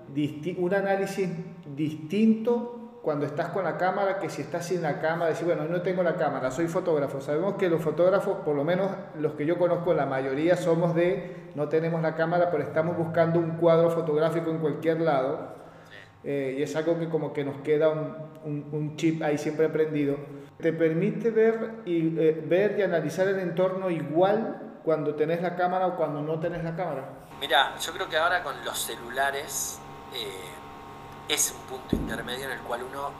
un 0.57 0.73
análisis 0.73 1.29
distinto 1.75 2.84
cuando 3.05 3.27
estás 3.27 3.49
con 3.49 3.63
la 3.63 3.77
cámara 3.77 4.17
que 4.17 4.29
si 4.29 4.41
estás 4.41 4.65
sin 4.65 4.81
la 4.81 4.99
cámara, 4.99 5.29
decir, 5.29 5.45
bueno, 5.45 5.65
no 5.65 5.83
tengo 5.83 6.01
la 6.01 6.15
cámara, 6.15 6.49
soy 6.49 6.67
fotógrafo. 6.67 7.21
Sabemos 7.21 7.53
que 7.53 7.69
los 7.69 7.79
fotógrafos, 7.79 8.39
por 8.39 8.55
lo 8.55 8.63
menos 8.63 8.89
los 9.19 9.33
que 9.33 9.45
yo 9.45 9.59
conozco, 9.59 9.93
la 9.93 10.07
mayoría 10.07 10.57
somos 10.57 10.95
de, 10.95 11.51
no 11.53 11.69
tenemos 11.69 12.01
la 12.01 12.15
cámara, 12.15 12.49
pero 12.49 12.63
estamos 12.63 12.97
buscando 12.97 13.37
un 13.39 13.57
cuadro 13.57 13.91
fotográfico 13.91 14.49
en 14.49 14.57
cualquier 14.57 15.01
lado. 15.01 15.53
Eh, 16.23 16.55
y 16.57 16.63
es 16.63 16.75
algo 16.75 16.97
que 16.97 17.07
como 17.07 17.31
que 17.31 17.45
nos 17.45 17.57
queda 17.57 17.89
un, 17.89 18.69
un, 18.71 18.95
chip 18.95 19.21
ahí 19.21 19.37
siempre 19.37 19.69
prendido. 19.69 20.17
Te 20.57 20.73
permite 20.73 21.29
ver 21.29 21.83
y, 21.85 22.19
eh, 22.19 22.43
ver 22.43 22.79
y 22.79 22.81
analizar 22.81 23.27
el 23.27 23.37
entorno 23.37 23.91
igual 23.91 24.79
cuando 24.83 25.13
tenés 25.13 25.43
la 25.43 25.55
cámara 25.55 25.85
o 25.85 25.95
cuando 25.95 26.23
no 26.23 26.39
tenés 26.39 26.63
la 26.63 26.75
cámara. 26.75 27.07
Mira, 27.39 27.75
yo 27.79 27.93
creo 27.93 28.09
que 28.09 28.17
ahora 28.17 28.41
con 28.41 28.65
los 28.65 28.79
celulares 28.79 29.79
eh, 30.11 30.64
es 31.27 31.51
un 31.51 31.61
punto 31.61 31.95
intermedio 31.95 32.45
en 32.45 32.51
el 32.51 32.61
cual 32.61 32.83
uno 32.83 33.11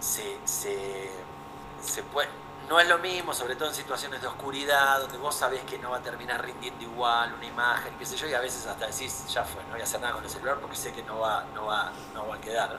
se, 0.00 0.38
se, 0.44 2.02
puede... 2.12 2.28
No 2.68 2.80
es 2.80 2.88
lo 2.88 2.98
mismo, 2.98 3.34
sobre 3.34 3.56
todo 3.56 3.68
en 3.68 3.74
situaciones 3.74 4.22
de 4.22 4.28
oscuridad, 4.28 5.00
donde 5.00 5.18
vos 5.18 5.34
sabés 5.34 5.62
que 5.62 5.78
no 5.78 5.90
va 5.90 5.98
a 5.98 6.02
terminar 6.02 6.42
rindiendo 6.44 6.82
igual 6.82 7.34
una 7.34 7.44
imagen, 7.44 7.92
qué 7.98 8.06
sé 8.06 8.16
yo, 8.16 8.26
y 8.28 8.34
a 8.34 8.40
veces 8.40 8.66
hasta 8.66 8.86
decís, 8.86 9.26
ya 9.28 9.44
fue, 9.44 9.62
no 9.64 9.72
voy 9.72 9.80
a 9.80 9.84
hacer 9.84 10.00
nada 10.00 10.14
con 10.14 10.24
el 10.24 10.30
celular 10.30 10.58
porque 10.60 10.76
sé 10.76 10.92
que 10.92 11.02
no 11.02 11.18
va, 11.18 11.44
no 11.54 11.66
va, 11.66 11.92
no 12.14 12.28
va 12.28 12.36
a 12.36 12.40
quedar. 12.40 12.78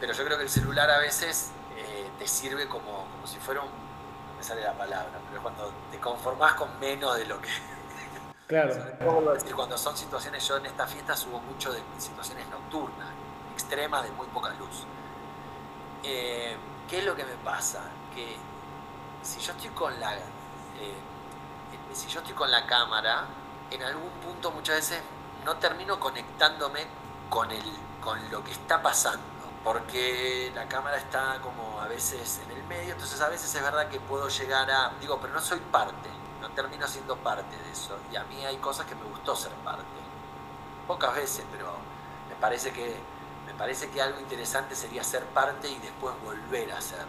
Pero 0.00 0.12
yo 0.12 0.24
creo 0.24 0.36
que 0.36 0.44
el 0.44 0.50
celular 0.50 0.90
a 0.90 0.98
veces 0.98 1.50
eh, 1.76 2.10
te 2.18 2.26
sirve 2.26 2.68
como, 2.68 3.06
como 3.10 3.26
si 3.26 3.38
fuera 3.38 3.62
un... 3.62 3.70
me 4.36 4.42
sale 4.42 4.62
la 4.62 4.74
palabra, 4.74 5.18
pero 5.30 5.42
cuando 5.42 5.72
te 5.90 5.98
conformás 5.98 6.54
con 6.54 6.78
menos 6.80 7.16
de 7.16 7.26
lo 7.26 7.40
que 7.40 7.48
Claro. 8.48 8.74
decir, 9.34 9.54
cuando 9.54 9.78
son 9.78 9.96
situaciones, 9.96 10.46
yo 10.48 10.56
en 10.56 10.66
esta 10.66 10.86
fiesta 10.86 11.14
subo 11.14 11.38
mucho 11.40 11.72
de 11.72 11.80
situaciones 11.98 12.48
nocturnas, 12.48 13.08
extremas, 13.58 14.04
de 14.04 14.10
muy 14.12 14.26
poca 14.28 14.50
luz. 14.50 14.84
Eh, 16.04 16.56
¿Qué 16.88 16.98
es 16.98 17.04
lo 17.04 17.14
que 17.16 17.24
me 17.24 17.34
pasa? 17.44 17.82
Que 18.14 18.36
si 19.22 19.40
yo 19.40 19.52
estoy 19.52 19.70
con 19.70 19.98
la. 19.98 20.14
Eh, 20.14 20.94
si 21.92 22.06
yo 22.08 22.20
estoy 22.20 22.34
con 22.34 22.50
la 22.50 22.64
cámara, 22.66 23.26
en 23.70 23.82
algún 23.82 24.10
punto 24.24 24.50
muchas 24.52 24.76
veces 24.76 25.02
no 25.44 25.56
termino 25.56 25.98
conectándome 25.98 26.86
con, 27.28 27.50
el, 27.50 27.64
con 28.00 28.30
lo 28.30 28.44
que 28.44 28.52
está 28.52 28.80
pasando, 28.80 29.24
porque 29.64 30.52
la 30.54 30.68
cámara 30.68 30.98
está 30.98 31.40
como 31.42 31.80
a 31.80 31.88
veces 31.88 32.40
en 32.44 32.56
el 32.56 32.62
medio, 32.64 32.92
entonces 32.92 33.20
a 33.20 33.28
veces 33.28 33.52
es 33.54 33.62
verdad 33.62 33.88
que 33.88 33.98
puedo 34.00 34.28
llegar 34.28 34.70
a, 34.70 34.92
digo, 35.00 35.18
pero 35.20 35.34
no 35.34 35.40
soy 35.40 35.58
parte, 35.58 36.08
no 36.40 36.50
termino 36.50 36.86
siendo 36.86 37.16
parte 37.16 37.56
de 37.56 37.70
eso. 37.70 37.98
Y 38.12 38.16
a 38.16 38.24
mí 38.24 38.44
hay 38.44 38.58
cosas 38.58 38.86
que 38.86 38.94
me 38.94 39.04
gustó 39.04 39.34
ser 39.34 39.52
parte. 39.64 39.82
Pocas 40.86 41.14
veces, 41.14 41.44
pero 41.50 41.72
me 42.28 42.36
parece 42.36 42.72
que, 42.72 42.96
parece 43.58 43.88
que 43.88 44.00
algo 44.00 44.20
interesante 44.20 44.74
sería 44.74 45.02
ser 45.02 45.22
parte 45.34 45.68
y 45.68 45.78
después 45.82 46.14
volver 46.24 46.70
a 46.72 46.80
ser. 46.80 47.00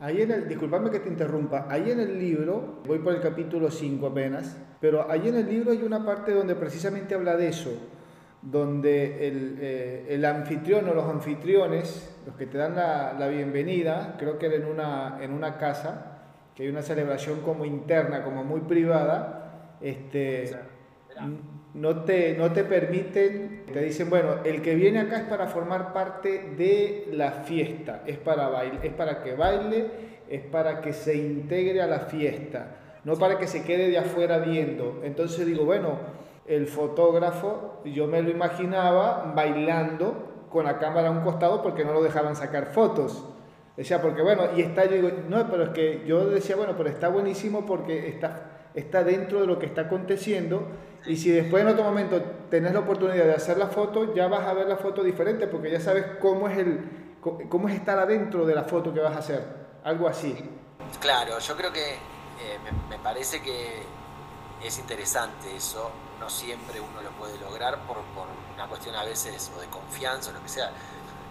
Ahí 0.00 0.22
en 0.22 0.32
el, 0.32 0.48
disculpame 0.48 0.90
que 0.90 1.00
te 1.00 1.08
interrumpa, 1.08 1.66
ahí 1.68 1.90
en 1.90 2.00
el 2.00 2.18
libro, 2.18 2.80
voy 2.86 2.98
por 2.98 3.14
el 3.14 3.20
capítulo 3.20 3.70
5 3.70 4.06
apenas, 4.06 4.56
pero 4.80 5.10
ahí 5.10 5.28
en 5.28 5.36
el 5.36 5.48
libro 5.48 5.70
hay 5.70 5.82
una 5.82 6.04
parte 6.04 6.32
donde 6.32 6.56
precisamente 6.56 7.14
habla 7.14 7.36
de 7.36 7.48
eso, 7.48 7.70
donde 8.42 9.28
el, 9.28 9.58
eh, 9.60 10.06
el 10.08 10.24
anfitrión 10.24 10.88
o 10.88 10.94
los 10.94 11.08
anfitriones, 11.08 12.10
los 12.26 12.34
que 12.34 12.46
te 12.46 12.58
dan 12.58 12.74
la, 12.74 13.14
la 13.18 13.28
bienvenida, 13.28 14.16
creo 14.18 14.38
que 14.38 14.46
era 14.46 14.56
en 14.56 14.66
una, 14.66 15.18
en 15.20 15.32
una 15.32 15.58
casa, 15.58 16.14
que 16.54 16.64
hay 16.64 16.68
una 16.68 16.82
celebración 16.82 17.40
como 17.40 17.64
interna, 17.64 18.22
como 18.24 18.44
muy 18.44 18.60
privada, 18.60 19.76
este, 19.80 20.56
no, 21.74 22.04
te, 22.04 22.36
no 22.36 22.52
te 22.52 22.64
permiten, 22.64 23.64
te 23.72 23.80
dicen, 23.80 24.08
bueno, 24.08 24.36
el 24.44 24.62
que 24.62 24.74
viene 24.74 25.00
acá 25.00 25.18
es 25.18 25.24
para 25.24 25.48
formar 25.48 25.92
parte 25.92 26.54
de 26.56 27.08
la 27.12 27.32
fiesta, 27.32 28.02
es 28.06 28.16
para, 28.16 28.48
baile, 28.48 28.78
es 28.82 28.92
para 28.92 29.22
que 29.22 29.34
baile, 29.34 29.90
es 30.28 30.42
para 30.42 30.80
que 30.80 30.92
se 30.92 31.16
integre 31.16 31.82
a 31.82 31.86
la 31.86 32.00
fiesta, 32.00 32.76
no 33.04 33.16
para 33.16 33.38
que 33.38 33.46
se 33.46 33.64
quede 33.64 33.90
de 33.90 33.98
afuera 33.98 34.38
viendo. 34.38 35.00
Entonces 35.04 35.46
digo, 35.46 35.64
bueno, 35.64 35.98
el 36.46 36.68
fotógrafo, 36.68 37.80
yo 37.84 38.06
me 38.06 38.22
lo 38.22 38.30
imaginaba 38.30 39.32
bailando 39.34 40.46
con 40.50 40.64
la 40.64 40.78
cámara 40.78 41.08
a 41.08 41.10
un 41.10 41.22
costado 41.22 41.62
porque 41.62 41.84
no 41.84 41.92
lo 41.92 42.02
dejaban 42.02 42.36
sacar 42.36 42.66
fotos. 42.66 43.24
Decía, 43.76 44.00
porque 44.00 44.22
bueno, 44.22 44.44
y 44.56 44.62
está, 44.62 44.84
yo 44.84 44.92
digo, 44.92 45.10
no, 45.28 45.50
pero 45.50 45.64
es 45.64 45.70
que 45.70 46.04
yo 46.06 46.26
decía, 46.26 46.54
bueno, 46.54 46.74
pero 46.76 46.88
está 46.88 47.08
buenísimo 47.08 47.66
porque 47.66 48.08
está, 48.08 48.63
está 48.74 49.04
dentro 49.04 49.40
de 49.40 49.46
lo 49.46 49.58
que 49.58 49.66
está 49.66 49.82
aconteciendo. 49.82 50.68
Y 51.06 51.16
si 51.16 51.30
después 51.30 51.62
en 51.62 51.68
otro 51.68 51.84
momento 51.84 52.20
tenés 52.50 52.72
la 52.72 52.80
oportunidad 52.80 53.24
de 53.24 53.34
hacer 53.34 53.58
la 53.58 53.68
foto, 53.68 54.14
ya 54.14 54.26
vas 54.26 54.46
a 54.46 54.54
ver 54.54 54.66
la 54.66 54.76
foto 54.76 55.02
diferente 55.02 55.46
porque 55.46 55.70
ya 55.70 55.80
sabes 55.80 56.06
cómo 56.20 56.48
es, 56.48 56.58
el, 56.58 57.18
cómo 57.20 57.68
es 57.68 57.74
estar 57.74 57.98
adentro 57.98 58.46
de 58.46 58.54
la 58.54 58.64
foto 58.64 58.92
que 58.92 59.00
vas 59.00 59.14
a 59.14 59.18
hacer. 59.18 59.64
Algo 59.84 60.08
así. 60.08 60.34
Claro, 61.00 61.38
yo 61.38 61.56
creo 61.56 61.72
que 61.72 61.92
eh, 61.92 62.58
me, 62.88 62.98
parece 62.98 63.42
que 63.42 63.82
es 64.64 64.78
interesante 64.78 65.54
eso. 65.54 65.90
No 66.18 66.30
siempre 66.30 66.80
uno 66.80 67.02
lo 67.02 67.10
puede 67.10 67.38
lograr 67.38 67.86
por, 67.86 67.98
por 68.14 68.26
una 68.54 68.66
cuestión 68.66 68.94
a 68.94 69.04
veces 69.04 69.52
o 69.56 69.60
de 69.60 69.66
confianza 69.66 70.30
o 70.30 70.32
lo 70.32 70.42
que 70.42 70.48
sea. 70.48 70.70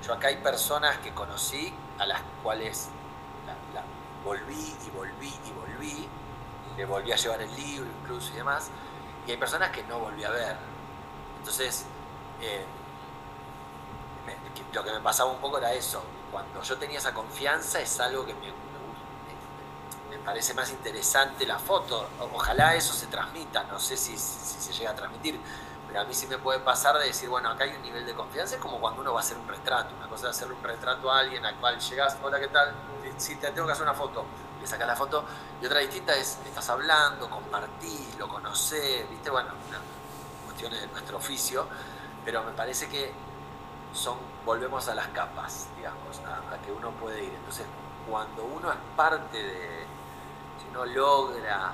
Yo 0.05 0.13
acá 0.13 0.27
hay 0.27 0.37
personas 0.37 0.97
que 0.97 1.11
conocí 1.11 1.73
a 1.97 2.05
las 2.05 2.21
cuales 2.43 2.89
volví 4.23 4.73
y 4.85 4.89
volví 4.95 5.27
y 5.27 5.51
volví, 5.51 6.07
le 6.77 6.85
volví 6.85 7.11
a 7.11 7.15
llevar 7.15 7.41
el 7.41 7.55
libro 7.55 7.89
incluso 8.01 8.31
y 8.33 8.37
demás, 8.37 8.69
y 9.27 9.31
hay 9.31 9.37
personas 9.37 9.69
que 9.71 9.83
no 9.83 9.99
volví 9.99 10.23
a 10.23 10.29
ver. 10.29 10.55
Entonces, 11.39 11.85
eh, 12.41 12.65
lo 14.73 14.83
que 14.83 14.91
me 14.91 15.01
pasaba 15.01 15.31
un 15.31 15.39
poco 15.39 15.57
era 15.57 15.73
eso, 15.73 16.03
cuando 16.31 16.61
yo 16.61 16.77
tenía 16.77 16.97
esa 16.97 17.13
confianza 17.13 17.79
es 17.79 17.99
algo 17.99 18.25
que 18.25 18.33
me, 18.33 18.47
me, 20.09 20.17
parece 20.23 20.53
más 20.53 20.71
interesante 20.71 21.45
la 21.45 21.59
foto, 21.59 22.07
ojalá 22.33 22.75
eso 22.75 22.93
se 22.93 23.07
transmita, 23.07 23.63
no 23.65 23.79
sé 23.79 23.97
si, 23.97 24.17
si 24.17 24.61
se 24.61 24.73
llega 24.73 24.91
a 24.91 24.95
transmitir, 24.95 25.39
a 25.97 26.03
mí 26.05 26.13
sí 26.13 26.27
me 26.27 26.37
puede 26.37 26.59
pasar 26.59 26.97
de 26.97 27.05
decir, 27.05 27.29
bueno, 27.29 27.49
acá 27.49 27.65
hay 27.65 27.75
un 27.75 27.81
nivel 27.81 28.05
de 28.05 28.13
confianza, 28.13 28.55
es 28.55 28.61
como 28.61 28.79
cuando 28.79 29.01
uno 29.01 29.13
va 29.13 29.19
a 29.19 29.23
hacer 29.23 29.37
un 29.37 29.47
retrato. 29.47 29.93
Una 29.95 30.07
cosa 30.07 30.29
es 30.29 30.35
hacerle 30.35 30.55
un 30.55 30.63
retrato 30.63 31.11
a 31.11 31.19
alguien 31.19 31.45
al 31.45 31.55
cual 31.55 31.79
llegas, 31.79 32.17
hola, 32.21 32.39
¿qué 32.39 32.47
tal? 32.47 32.73
Si 33.17 33.35
te 33.35 33.51
tengo 33.51 33.67
que 33.67 33.73
hacer 33.73 33.83
una 33.83 33.93
foto, 33.93 34.25
le 34.71 34.85
la 34.85 34.95
foto. 34.95 35.25
Y 35.61 35.65
otra 35.65 35.79
distinta 35.79 36.15
es, 36.15 36.39
estás 36.45 36.69
hablando, 36.69 37.29
compartís, 37.29 38.17
lo 38.17 38.27
conocés, 38.27 39.09
¿viste? 39.09 39.29
Bueno, 39.29 39.49
cuestiones 40.45 40.81
de 40.81 40.87
nuestro 40.87 41.17
oficio, 41.17 41.67
pero 42.25 42.43
me 42.43 42.51
parece 42.51 42.87
que 42.87 43.11
son, 43.93 44.17
volvemos 44.45 44.87
a 44.87 44.95
las 44.95 45.07
capas, 45.07 45.67
digamos, 45.77 46.19
a, 46.19 46.57
que 46.65 46.71
uno 46.71 46.91
puede 46.91 47.23
ir. 47.23 47.33
Entonces, 47.33 47.65
cuando 48.09 48.43
uno 48.43 48.71
es 48.71 48.77
parte 48.95 49.37
de, 49.41 49.85
si 50.59 50.69
uno 50.69 50.85
logra 50.85 51.73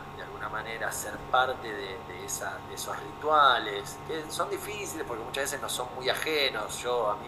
manera 0.50 0.92
ser 0.92 1.18
parte 1.32 1.72
de, 1.72 1.98
de, 2.08 2.26
esos 2.26 3.00
rituales, 3.00 3.98
que 4.08 4.30
son 4.30 4.50
difíciles 4.50 5.06
porque 5.08 5.24
muchas 5.24 5.46
veces 5.46 5.62
no 5.62 5.70
son 5.70 5.88
muy 5.96 6.10
ajenos. 6.10 6.78
Yo 6.82 7.10
a 7.10 7.16
mí 7.16 7.28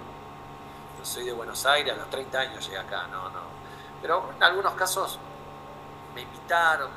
soy 1.03 1.26
de 1.26 1.32
Buenos 1.32 1.66
Aires, 1.66 1.93
a 1.93 1.97
los 1.97 2.09
30 2.09 2.39
años 2.39 2.66
llegué 2.66 2.78
acá, 2.78 3.07
no, 3.07 3.30
no. 3.30 3.41
Pero 4.01 4.32
en 4.36 4.43
algunos 4.43 4.74
casos 4.74 5.20
me 6.14 6.22
invitaron, 6.22 6.91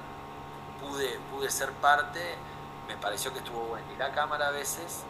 pude, 0.80 1.18
pude 1.30 1.50
ser 1.50 1.72
parte, 1.72 2.36
me 2.86 2.96
pareció 2.96 3.32
que 3.32 3.38
estuvo 3.38 3.60
bueno. 3.66 3.86
Y 3.94 3.96
la 3.96 4.12
cámara 4.12 4.48
a 4.48 4.50
veces 4.50 5.02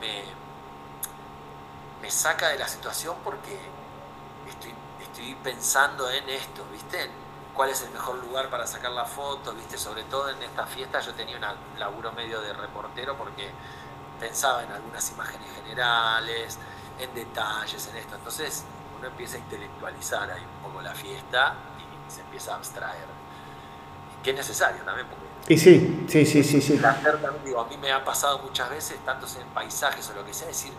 me, 0.00 0.24
me 2.00 2.10
saca 2.10 2.48
de 2.48 2.58
la 2.58 2.68
situación 2.68 3.16
porque 3.24 3.58
estoy, 4.48 4.74
estoy 5.00 5.34
pensando 5.36 6.10
en 6.10 6.28
esto, 6.28 6.64
¿viste? 6.72 7.10
cuál 7.56 7.70
es 7.70 7.80
el 7.82 7.90
mejor 7.90 8.16
lugar 8.18 8.50
para 8.50 8.66
sacar 8.66 8.92
la 8.92 9.06
foto, 9.06 9.54
¿viste? 9.54 9.78
Sobre 9.78 10.04
todo 10.04 10.28
en 10.28 10.42
esta 10.42 10.66
fiesta 10.66 11.00
yo 11.00 11.14
tenía 11.14 11.36
un 11.38 11.80
laburo 11.80 12.12
medio 12.12 12.40
de 12.42 12.52
reportero 12.52 13.16
porque 13.16 13.50
pensaba 14.20 14.62
en 14.62 14.72
algunas 14.72 15.10
imágenes 15.10 15.48
generales, 15.54 16.58
en 16.98 17.14
detalles, 17.14 17.86
en 17.88 17.96
esto. 17.96 18.14
Entonces 18.14 18.64
uno 18.98 19.08
empieza 19.08 19.36
a 19.36 19.40
intelectualizar 19.40 20.30
ahí 20.30 20.42
un 20.42 20.68
poco 20.68 20.82
la 20.82 20.92
fiesta 20.92 21.54
y 21.78 22.12
se 22.12 22.20
empieza 22.20 22.52
a 22.52 22.56
abstraer. 22.56 23.15
Que 24.26 24.30
es 24.32 24.36
necesario 24.36 24.82
también. 24.82 25.06
Porque 25.06 25.54
y 25.54 25.56
sí, 25.56 26.04
sí, 26.08 26.26
sí, 26.26 26.42
sí. 26.42 26.60
sí. 26.60 26.80
digo, 27.44 27.60
a 27.60 27.68
mí 27.68 27.76
me 27.76 27.92
ha 27.92 28.04
pasado 28.04 28.40
muchas 28.40 28.68
veces, 28.68 28.98
tanto 29.04 29.24
en 29.40 29.46
paisajes 29.50 30.10
o 30.10 30.14
lo 30.14 30.26
que 30.26 30.34
sea, 30.34 30.48
decir, 30.48 30.72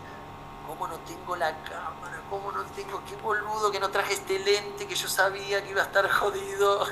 ¿cómo 0.67 0.85
no 0.89 0.97
tengo 0.99 1.37
la 1.37 1.55
cámara? 1.63 2.21
¿Cómo 2.29 2.51
no 2.51 2.65
tengo? 2.75 3.01
Qué 3.07 3.15
boludo 3.15 3.71
que 3.71 3.79
no 3.79 3.89
traje 3.89 4.15
este 4.15 4.39
lente 4.39 4.85
que 4.85 4.95
yo 4.95 5.07
sabía 5.07 5.63
que 5.63 5.69
iba 5.69 5.83
a 5.83 5.85
estar 5.85 6.09
jodido. 6.09 6.85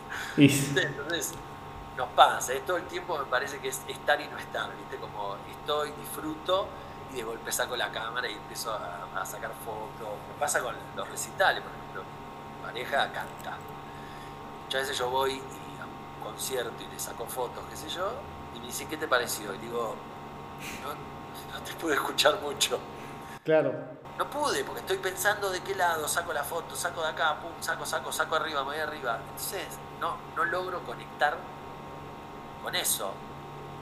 Entonces, 0.36 1.34
nos 1.96 2.08
pasa, 2.08 2.52
¿eh? 2.52 2.62
todo 2.66 2.78
el 2.78 2.86
tiempo 2.86 3.16
me 3.16 3.26
parece 3.26 3.60
que 3.60 3.68
es 3.68 3.80
estar 3.86 4.20
y 4.20 4.26
no 4.26 4.36
estar, 4.38 4.68
¿viste? 4.76 4.96
Como 4.96 5.36
estoy, 5.48 5.92
disfruto 5.92 6.66
y 7.12 7.18
de 7.18 7.22
golpe 7.22 7.52
saco 7.52 7.76
la 7.76 7.92
cámara 7.92 8.28
y 8.28 8.32
empiezo 8.32 8.72
a, 8.72 9.24
sacar 9.24 9.52
fotos. 9.64 10.08
Me 10.26 10.40
pasa 10.40 10.60
con 10.60 10.74
los 10.96 11.08
recitales, 11.08 11.62
por 11.62 11.70
ejemplo, 11.70 12.02
mi 12.02 12.66
pareja 12.66 13.12
canta. 13.12 13.56
Muchas 14.64 14.80
veces 14.80 14.98
yo 14.98 15.08
voy 15.08 15.40
concierto 16.26 16.82
y 16.82 16.92
le 16.92 16.98
saco 16.98 17.26
fotos, 17.26 17.64
qué 17.70 17.76
sé 17.76 17.88
yo, 17.88 18.10
y 18.54 18.60
me 18.60 18.66
dice, 18.66 18.86
¿qué 18.86 18.96
te 18.96 19.08
pareció? 19.08 19.54
Y 19.54 19.58
digo, 19.58 19.96
no, 20.82 21.56
no 21.56 21.64
te 21.64 21.72
pude 21.74 21.94
escuchar 21.94 22.40
mucho. 22.40 22.78
Claro. 23.44 23.72
No 24.18 24.30
pude, 24.30 24.64
porque 24.64 24.80
estoy 24.80 24.96
pensando 24.96 25.50
de 25.50 25.60
qué 25.60 25.74
lado 25.74 26.08
saco 26.08 26.32
la 26.32 26.42
foto, 26.42 26.74
saco 26.74 27.02
de 27.02 27.08
acá, 27.08 27.38
pum, 27.38 27.52
saco, 27.60 27.84
saco, 27.84 28.10
saco 28.10 28.36
arriba, 28.36 28.60
me 28.60 28.70
voy 28.70 28.78
arriba. 28.78 29.18
Entonces, 29.22 29.78
no, 30.00 30.16
no 30.34 30.44
logro 30.44 30.82
conectar 30.84 31.36
con 32.62 32.74
eso. 32.74 33.12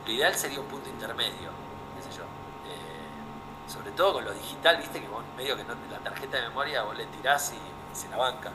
Lo 0.05 0.13
ideal 0.13 0.35
sería 0.35 0.61
un 0.61 0.67
punto 0.67 0.89
intermedio, 0.91 1.51
qué 1.97 2.03
sé 2.03 2.19
yo. 2.19 2.25
Eh, 2.25 3.71
sobre 3.71 3.93
todo 3.93 4.15
con 4.15 4.25
lo 4.25 4.33
digital, 4.33 4.77
viste 4.79 5.01
que 5.01 5.09
vos 5.09 5.23
medio 5.37 5.57
que 5.57 5.65
no, 5.65 5.75
la 5.91 5.99
tarjeta 5.99 6.37
de 6.39 6.49
memoria 6.49 6.83
vos 6.83 6.97
le 6.97 7.07
tirás 7.07 7.53
y, 7.53 7.97
se 7.97 8.09
la 8.09 8.17
banca. 8.17 8.51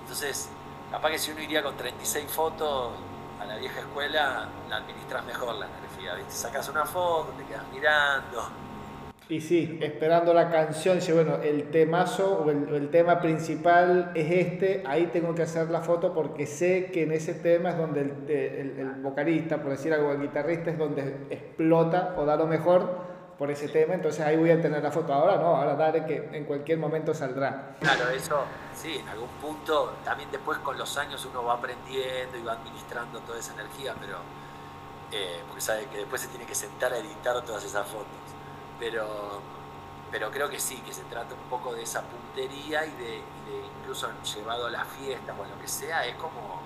Entonces, 0.00 0.48
capaz 0.90 1.10
que 1.10 1.18
si 1.18 1.30
uno 1.30 1.42
iría 1.42 1.62
con 1.62 1.76
36 1.76 2.30
fotos 2.30 2.92
a 3.42 3.46
la 3.46 3.56
vieja 3.56 3.80
escuela, 3.80 4.48
la 4.68 4.76
administras 4.76 5.24
mejor 5.24 5.56
la 5.56 5.66
energía, 5.66 6.14
¿viste? 6.14 6.32
Sacas 6.32 6.68
una 6.68 6.84
foto, 6.84 7.32
te 7.36 7.44
quedas 7.44 7.64
mirando. 7.72 8.48
Y 9.28 9.40
sí, 9.40 9.78
esperando 9.80 10.34
la 10.34 10.50
canción, 10.50 10.96
dice, 10.96 11.12
bueno, 11.12 11.36
el 11.36 11.70
temazo 11.70 12.42
o 12.44 12.50
el, 12.50 12.90
tema 12.90 13.20
principal 13.20 14.10
es 14.14 14.30
este, 14.30 14.82
ahí 14.86 15.06
tengo 15.06 15.34
que 15.34 15.42
hacer 15.42 15.70
la 15.70 15.80
foto 15.80 16.12
porque 16.12 16.44
sé 16.44 16.90
que 16.92 17.04
en 17.04 17.12
ese 17.12 17.34
tema 17.34 17.70
es 17.70 17.78
donde 17.78 18.00
el, 18.00 18.94
vocalista, 19.00 19.62
por 19.62 19.70
decir 19.70 19.92
algo, 19.94 20.12
el 20.12 20.20
guitarrista 20.20 20.70
es 20.70 20.78
donde 20.78 21.16
explota 21.30 22.14
o 22.18 22.26
da 22.26 22.36
lo 22.36 22.46
mejor 22.46 23.11
por 23.42 23.50
ese 23.50 23.66
tema, 23.66 23.94
entonces 23.94 24.24
ahí 24.24 24.36
voy 24.36 24.52
a 24.52 24.62
tener 24.62 24.80
la 24.80 24.92
foto. 24.92 25.12
Ahora 25.12 25.36
no, 25.36 25.56
ahora 25.56 25.74
dale 25.74 26.06
que 26.06 26.30
en 26.32 26.44
cualquier 26.44 26.78
momento 26.78 27.12
saldrá. 27.12 27.74
Claro, 27.80 28.08
eso 28.10 28.44
sí, 28.72 28.98
en 28.98 29.08
algún 29.08 29.30
punto, 29.40 29.94
también 30.04 30.30
después 30.30 30.58
con 30.58 30.78
los 30.78 30.96
años 30.96 31.26
uno 31.26 31.42
va 31.42 31.54
aprendiendo 31.54 32.38
y 32.38 32.42
va 32.44 32.52
administrando 32.52 33.18
toda 33.18 33.40
esa 33.40 33.52
energía, 33.54 33.96
pero 34.00 34.18
eh, 35.10 35.40
porque 35.48 35.60
sabe 35.60 35.86
que 35.86 35.96
después 35.96 36.20
se 36.22 36.28
tiene 36.28 36.46
que 36.46 36.54
sentar 36.54 36.92
a 36.92 36.98
editar 36.98 37.42
todas 37.42 37.64
esas 37.64 37.84
fotos 37.84 38.06
pero, 38.78 39.40
pero 40.12 40.30
creo 40.30 40.48
que 40.48 40.60
sí, 40.60 40.76
que 40.86 40.92
se 40.92 41.02
trata 41.02 41.34
un 41.34 41.50
poco 41.50 41.74
de 41.74 41.82
esa 41.82 42.02
puntería 42.02 42.86
y 42.86 42.90
de, 42.92 43.22
incluso 43.80 44.08
llevado 44.36 44.66
a 44.66 44.70
la 44.70 44.84
fiesta 44.84 45.34
o 45.36 45.42
a 45.42 45.48
lo 45.48 45.58
que 45.60 45.66
sea, 45.66 46.06
es 46.06 46.14
como 46.14 46.61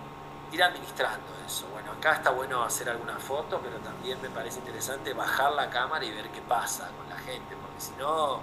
ir 0.52 0.62
administrando 0.62 1.26
eso. 1.46 1.66
Bueno, 1.72 1.92
acá 1.92 2.14
está 2.14 2.30
bueno 2.30 2.62
hacer 2.62 2.88
alguna 2.88 3.18
foto, 3.18 3.60
pero 3.62 3.78
también 3.78 4.20
me 4.20 4.30
parece 4.30 4.58
interesante 4.58 5.12
bajar 5.12 5.52
la 5.52 5.70
cámara 5.70 6.04
y 6.04 6.12
ver 6.12 6.28
qué 6.30 6.40
pasa 6.42 6.88
con 6.96 7.08
la 7.08 7.16
gente, 7.16 7.56
porque 7.56 7.80
si 7.80 7.92
no, 7.92 8.40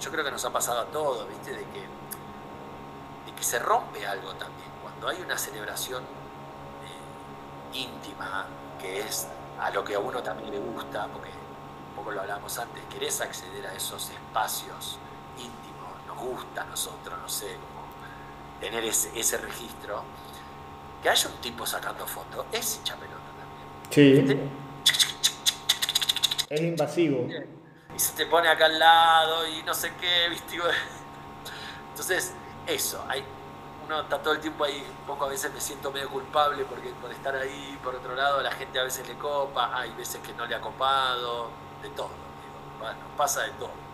yo 0.00 0.10
creo 0.10 0.24
que 0.24 0.30
nos 0.30 0.44
ha 0.44 0.50
pasado 0.50 0.80
a 0.80 0.86
todos, 0.86 1.28
¿viste? 1.28 1.52
De 1.52 1.64
que, 1.64 1.80
de 3.26 3.34
que 3.36 3.42
se 3.42 3.58
rompe 3.58 4.06
algo 4.06 4.32
también. 4.34 4.68
Cuando 4.82 5.08
hay 5.08 5.20
una 5.20 5.36
celebración 5.36 6.02
eh, 6.02 7.78
íntima, 7.78 8.46
que 8.78 9.00
es 9.00 9.26
a 9.60 9.70
lo 9.70 9.84
que 9.84 9.94
a 9.94 9.98
uno 9.98 10.22
también 10.22 10.50
le 10.50 10.58
gusta, 10.58 11.06
porque 11.08 11.30
poco 11.96 12.12
lo 12.12 12.20
hablábamos 12.20 12.56
antes, 12.58 12.84
querés 12.84 13.20
acceder 13.20 13.66
a 13.66 13.74
esos 13.74 14.10
espacios 14.10 14.98
íntimos, 15.36 16.06
nos 16.06 16.16
gusta 16.16 16.62
a 16.62 16.64
nosotros, 16.66 17.18
no 17.18 17.28
sé, 17.28 17.56
como 17.56 17.88
tener 18.60 18.84
ese, 18.84 19.38
registro, 19.38 20.02
que 21.02 21.08
haya 21.08 21.28
un 21.28 21.36
tipo 21.40 21.66
sacando 21.66 22.06
fotos, 22.06 22.46
es 22.52 22.76
hincha 22.76 22.96
pelota 22.96 23.18
también. 23.38 24.26
Sí. 24.26 24.40
Es 26.50 26.60
invasivo. 26.60 27.28
Y 27.94 27.98
se 27.98 28.14
te 28.14 28.26
pone 28.26 28.48
acá 28.48 28.66
al 28.66 28.78
lado 28.78 29.46
y 29.48 29.62
no 29.62 29.74
sé 29.74 29.92
qué, 30.00 30.28
¿viste? 30.30 30.56
Entonces, 31.90 32.32
eso, 32.66 33.04
hay, 33.08 33.24
uno 33.84 34.00
está 34.02 34.18
todo 34.22 34.34
el 34.34 34.40
tiempo 34.40 34.64
ahí, 34.64 34.84
un 35.00 35.06
poco 35.06 35.26
a 35.26 35.28
veces 35.28 35.52
me 35.52 35.60
siento 35.60 35.90
medio 35.90 36.08
culpable 36.10 36.64
porque 36.64 36.90
por 37.00 37.10
estar 37.10 37.34
ahí, 37.34 37.78
por 37.82 37.94
otro 37.94 38.14
lado, 38.14 38.42
la 38.42 38.52
gente 38.52 38.78
a 38.78 38.84
veces 38.84 39.06
le 39.08 39.14
copa, 39.16 39.70
hay 39.74 39.90
veces 39.92 40.20
que 40.20 40.32
no 40.34 40.46
le 40.46 40.54
ha 40.54 40.60
copado, 40.60 41.50
de 41.82 41.90
todo. 41.90 42.10
Bueno, 42.78 42.98
pasa 43.16 43.42
de 43.42 43.50
todo. 43.52 43.87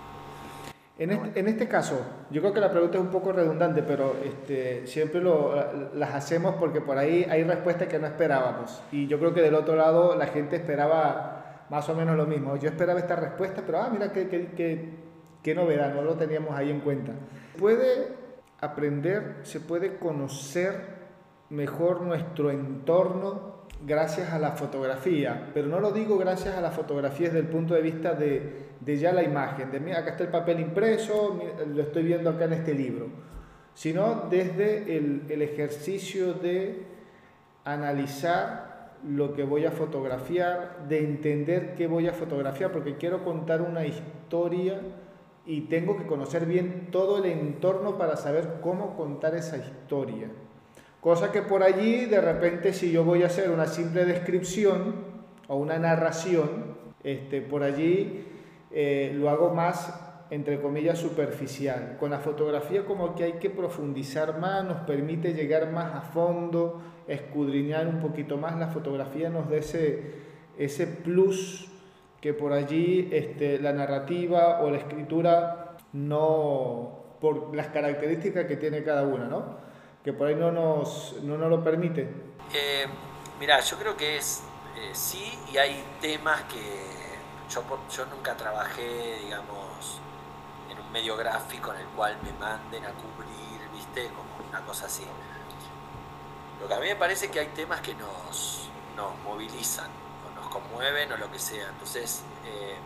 En 0.96 1.10
este, 1.10 1.40
en 1.40 1.48
este, 1.48 1.66
caso, 1.66 1.98
yo 2.30 2.40
creo 2.40 2.52
que 2.52 2.60
la 2.60 2.70
pregunta 2.70 2.98
es 2.98 3.02
un 3.02 3.10
poco 3.10 3.32
redundante, 3.32 3.82
pero 3.82 4.14
este, 4.24 4.86
siempre 4.86 5.20
lo, 5.20 5.52
las 5.92 6.14
hacemos 6.14 6.54
porque 6.54 6.80
por 6.80 6.98
ahí 6.98 7.26
hay 7.28 7.42
respuestas 7.42 7.88
que 7.88 7.98
no 7.98 8.06
esperábamos. 8.06 8.80
Y 8.92 9.08
yo 9.08 9.18
creo 9.18 9.34
que 9.34 9.42
del 9.42 9.56
otro 9.56 9.74
lado 9.74 10.14
la 10.14 10.28
gente 10.28 10.54
esperaba 10.54 11.66
más 11.68 11.88
o 11.88 11.96
menos 11.96 12.16
lo 12.16 12.26
mismo. 12.26 12.56
Yo 12.56 12.68
esperaba 12.68 13.00
esta 13.00 13.16
respuesta, 13.16 13.62
pero 13.66 13.78
ah, 13.78 13.88
mira 13.92 14.12
qué, 14.12 14.28
qué, 14.28 14.88
qué 15.42 15.54
novedad, 15.54 15.92
no 15.92 16.02
lo 16.02 16.14
teníamos 16.14 16.56
ahí 16.56 16.70
en 16.70 16.78
cuenta. 16.78 17.12
Puede 17.58 18.08
aprender, 18.60 19.38
se 19.42 19.58
puede 19.58 19.96
conocer 19.96 20.94
mejor 21.50 22.02
nuestro 22.02 22.52
entorno 22.52 23.54
gracias 23.84 24.32
a 24.32 24.38
la 24.38 24.52
fotografía, 24.52 25.50
pero 25.52 25.66
no 25.66 25.80
lo 25.80 25.90
digo 25.90 26.16
gracias 26.18 26.56
a 26.56 26.60
la 26.60 26.70
fotografía 26.70 27.26
desde 27.26 27.40
el 27.40 27.48
punto 27.48 27.74
de 27.74 27.82
vista 27.82 28.14
de, 28.14 28.63
de 28.80 28.96
ya 28.96 29.12
la 29.12 29.22
imagen, 29.22 29.70
de 29.70 29.80
mira, 29.80 30.00
acá 30.00 30.10
está 30.10 30.24
el 30.24 30.30
papel 30.30 30.60
impreso, 30.60 31.40
lo 31.66 31.82
estoy 31.82 32.04
viendo 32.04 32.30
acá 32.30 32.44
en 32.44 32.54
este 32.54 32.74
libro, 32.74 33.06
sino 33.74 34.26
desde 34.30 34.96
el, 34.96 35.22
el 35.28 35.42
ejercicio 35.42 36.34
de 36.34 36.82
analizar 37.64 38.92
lo 39.06 39.34
que 39.34 39.44
voy 39.44 39.66
a 39.66 39.70
fotografiar, 39.70 40.86
de 40.88 40.98
entender 41.00 41.74
qué 41.74 41.86
voy 41.86 42.08
a 42.08 42.12
fotografiar, 42.12 42.72
porque 42.72 42.96
quiero 42.96 43.24
contar 43.24 43.62
una 43.62 43.84
historia 43.86 44.80
y 45.46 45.62
tengo 45.62 45.96
que 45.96 46.06
conocer 46.06 46.46
bien 46.46 46.88
todo 46.90 47.22
el 47.22 47.30
entorno 47.30 47.98
para 47.98 48.16
saber 48.16 48.60
cómo 48.62 48.96
contar 48.96 49.34
esa 49.34 49.58
historia. 49.58 50.28
Cosa 51.00 51.30
que 51.30 51.42
por 51.42 51.62
allí, 51.62 52.06
de 52.06 52.20
repente, 52.20 52.72
si 52.72 52.90
yo 52.90 53.04
voy 53.04 53.22
a 53.24 53.26
hacer 53.26 53.50
una 53.50 53.66
simple 53.66 54.06
descripción 54.06 54.94
o 55.48 55.56
una 55.56 55.78
narración, 55.78 56.76
este, 57.02 57.42
por 57.42 57.62
allí 57.62 58.24
eh, 58.74 59.12
lo 59.14 59.30
hago 59.30 59.54
más, 59.54 60.26
entre 60.30 60.60
comillas, 60.60 60.98
superficial. 60.98 61.96
Con 61.98 62.10
la 62.10 62.18
fotografía 62.18 62.84
como 62.84 63.14
que 63.14 63.24
hay 63.24 63.32
que 63.34 63.48
profundizar 63.48 64.38
más, 64.38 64.64
nos 64.64 64.80
permite 64.80 65.32
llegar 65.32 65.70
más 65.70 65.94
a 65.94 66.00
fondo, 66.02 66.82
escudriñar 67.08 67.86
un 67.86 68.00
poquito 68.00 68.36
más. 68.36 68.58
La 68.58 68.68
fotografía 68.68 69.30
nos 69.30 69.48
da 69.48 69.56
ese, 69.56 70.12
ese 70.58 70.86
plus 70.86 71.70
que 72.20 72.34
por 72.34 72.52
allí 72.52 73.08
este, 73.12 73.58
la 73.58 73.72
narrativa 73.72 74.60
o 74.60 74.70
la 74.70 74.78
escritura 74.78 75.76
no, 75.92 77.16
por 77.20 77.54
las 77.54 77.68
características 77.68 78.46
que 78.46 78.56
tiene 78.56 78.82
cada 78.82 79.04
una, 79.04 79.26
¿no? 79.26 79.64
que 80.04 80.12
por 80.12 80.28
ahí 80.28 80.34
no 80.34 80.52
nos, 80.52 81.16
no 81.22 81.38
nos 81.38 81.48
lo 81.48 81.64
permite? 81.64 82.02
Eh, 82.02 82.84
mira, 83.40 83.58
yo 83.60 83.78
creo 83.78 83.96
que 83.96 84.18
es 84.18 84.42
eh, 84.76 84.90
sí 84.92 85.32
y 85.52 85.56
hay 85.56 85.82
temas 86.00 86.42
que 86.42 86.93
yo, 87.48 87.62
yo 87.90 88.06
nunca 88.06 88.36
trabajé, 88.36 89.18
digamos, 89.22 90.00
en 90.70 90.78
un 90.78 90.92
medio 90.92 91.16
gráfico 91.16 91.72
en 91.72 91.80
el 91.80 91.86
cual 91.88 92.16
me 92.22 92.32
manden 92.32 92.84
a 92.84 92.92
cubrir, 92.92 93.68
viste, 93.72 94.08
como 94.08 94.48
una 94.48 94.60
cosa 94.62 94.86
así. 94.86 95.04
Lo 96.60 96.68
que 96.68 96.74
a 96.74 96.80
mí 96.80 96.86
me 96.86 96.96
parece 96.96 97.30
que 97.30 97.40
hay 97.40 97.48
temas 97.48 97.80
que 97.80 97.94
nos, 97.94 98.68
nos 98.96 99.18
movilizan, 99.20 99.90
o 100.26 100.40
nos 100.40 100.48
conmueven, 100.48 101.12
o 101.12 101.16
lo 101.16 101.30
que 101.30 101.38
sea. 101.38 101.68
Entonces, 101.68 102.22
eh, 102.44 102.76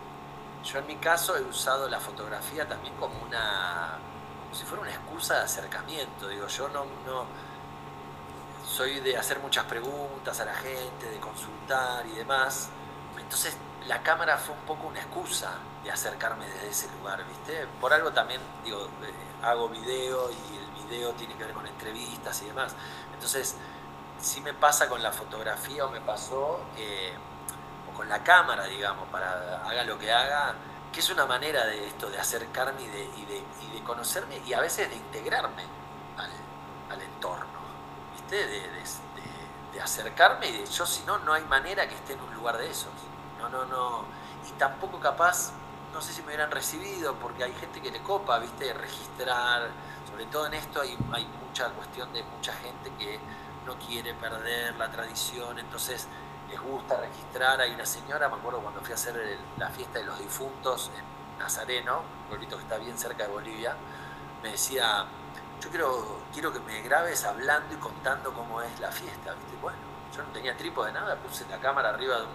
yo 0.64 0.78
en 0.78 0.86
mi 0.86 0.96
caso 0.96 1.36
he 1.36 1.42
usado 1.42 1.88
la 1.88 2.00
fotografía 2.00 2.66
también 2.66 2.94
como 2.96 3.22
una 3.22 3.98
si 4.52 4.64
fuera 4.64 4.82
una 4.82 4.90
excusa 4.90 5.34
de 5.34 5.40
acercamiento. 5.42 6.28
Digo, 6.28 6.46
yo 6.46 6.68
no, 6.68 6.84
no 7.06 7.26
soy 8.66 9.00
de 9.00 9.16
hacer 9.16 9.38
muchas 9.40 9.64
preguntas 9.64 10.40
a 10.40 10.44
la 10.44 10.54
gente, 10.54 11.11
de 11.11 11.18
consultar 11.18 12.06
y 12.06 12.12
demás. 12.12 12.70
Entonces 13.18 13.56
la 13.87 14.03
cámara 14.03 14.37
fue 14.37 14.55
un 14.55 14.62
poco 14.62 14.89
una 14.89 15.01
excusa 15.01 15.53
de 15.83 15.91
acercarme 15.91 16.47
desde 16.47 16.68
ese 16.68 16.91
lugar, 16.99 17.24
¿viste? 17.24 17.66
Por 17.81 17.93
algo 17.93 18.12
también, 18.12 18.41
digo, 18.64 18.87
eh, 19.03 19.12
hago 19.43 19.68
video 19.68 20.31
y 20.31 20.57
el 20.57 20.85
video 20.89 21.12
tiene 21.12 21.35
que 21.37 21.45
ver 21.45 21.55
con 21.55 21.66
entrevistas 21.66 22.43
y 22.43 22.47
demás. 22.47 22.74
Entonces, 23.14 23.57
si 24.20 24.41
me 24.41 24.55
pasa 24.55 24.89
con 24.89 25.03
la 25.03 25.12
fotografía 25.12 25.85
o 25.87 25.91
me 25.91 26.01
pasó, 26.01 26.61
eh, 26.76 27.12
o 27.91 27.97
con 27.97 28.09
la 28.09 28.22
cámara, 28.22 28.64
digamos, 28.64 29.09
para 29.09 29.62
haga 29.66 29.85
lo 29.85 29.99
que 29.99 30.12
haga, 30.12 30.55
que 30.93 31.01
es 31.01 31.11
una 31.11 31.26
manera 31.26 31.66
de 31.66 31.87
esto, 31.87 32.11
de 32.11 32.18
acercarme 32.18 32.83
y 32.83 32.87
de, 32.89 33.05
y 33.05 33.24
de, 33.26 33.45
y 33.62 33.79
de 33.79 33.85
conocerme 33.85 34.41
y 34.47 34.53
a 34.53 34.61
veces 34.61 34.89
de 34.89 34.97
integrarme 34.97 35.64
al, 36.16 36.31
al 36.91 37.03
entorno, 37.03 37.59
¿viste? 38.14 38.37
De, 38.37 38.61
de, 38.61 39.09
acercarme 39.81 40.49
y 40.49 40.53
de 40.59 40.66
yo, 40.66 40.85
si 40.85 41.05
no, 41.05 41.18
no 41.18 41.33
hay 41.33 41.45
manera 41.45 41.87
que 41.89 41.95
esté 41.95 42.14
en 42.14 42.20
un 42.20 42.35
lugar 42.35 42.59
de 42.59 42.68
esos. 42.68 42.91
No, 43.39 43.49
no, 43.49 43.64
no. 43.66 44.05
Y 44.49 44.53
tampoco 44.59 44.99
capaz, 45.01 45.53
no 45.93 46.01
sé 46.01 46.12
si 46.12 46.20
me 46.22 46.28
hubieran 46.28 46.51
recibido, 46.51 47.14
porque 47.14 47.45
hay 47.45 47.53
gente 47.55 47.80
que 47.80 47.91
le 47.91 48.03
copa, 48.03 48.39
¿viste? 48.39 48.72
Registrar, 48.74 49.68
sobre 50.11 50.26
todo 50.26 50.47
en 50.47 50.55
esto 50.55 50.80
hay, 50.80 50.99
hay 51.12 51.26
mucha 51.47 51.70
cuestión 51.70 52.12
de 52.12 52.22
mucha 52.24 52.53
gente 52.55 52.93
que 52.99 53.20
no 53.66 53.76
quiere 53.78 54.14
perder 54.14 54.76
la 54.76 54.91
tradición, 54.91 55.59
entonces 55.59 56.09
les 56.49 56.61
gusta 56.61 56.97
registrar. 56.97 57.61
Hay 57.61 57.74
una 57.74 57.86
señora, 57.86 58.28
me 58.28 58.36
acuerdo 58.36 58.61
cuando 58.61 58.80
fui 58.80 58.93
a 58.93 58.95
hacer 58.95 59.39
la 59.57 59.68
fiesta 59.68 59.99
de 59.99 60.07
los 60.07 60.18
difuntos 60.18 60.91
en 60.97 61.39
Nazareno, 61.39 62.01
un 62.01 62.28
pueblito 62.28 62.57
que 62.57 62.62
está 62.62 62.78
bien 62.78 62.99
cerca 62.99 63.24
de 63.24 63.32
Bolivia, 63.32 63.76
me 64.43 64.51
decía, 64.53 65.05
yo 65.61 65.70
quiero, 65.70 66.20
quiero 66.32 66.53
que 66.53 66.61
me 66.61 66.80
grabes 66.82 67.24
hablando 67.24 67.74
y 67.74 67.76
contando 67.78 68.32
cómo 68.32 68.62
es 68.62 68.80
la 68.80 68.91
fiesta. 68.91 69.34
¿viste? 69.34 69.57
Bueno, 69.61 69.78
yo 70.14 70.22
no 70.22 70.28
tenía 70.30 70.57
trípode 70.57 70.89
de 70.89 70.95
nada, 70.95 71.16
puse 71.16 71.47
la 71.49 71.59
cámara 71.59 71.91
arriba 71.91 72.16
de 72.20 72.26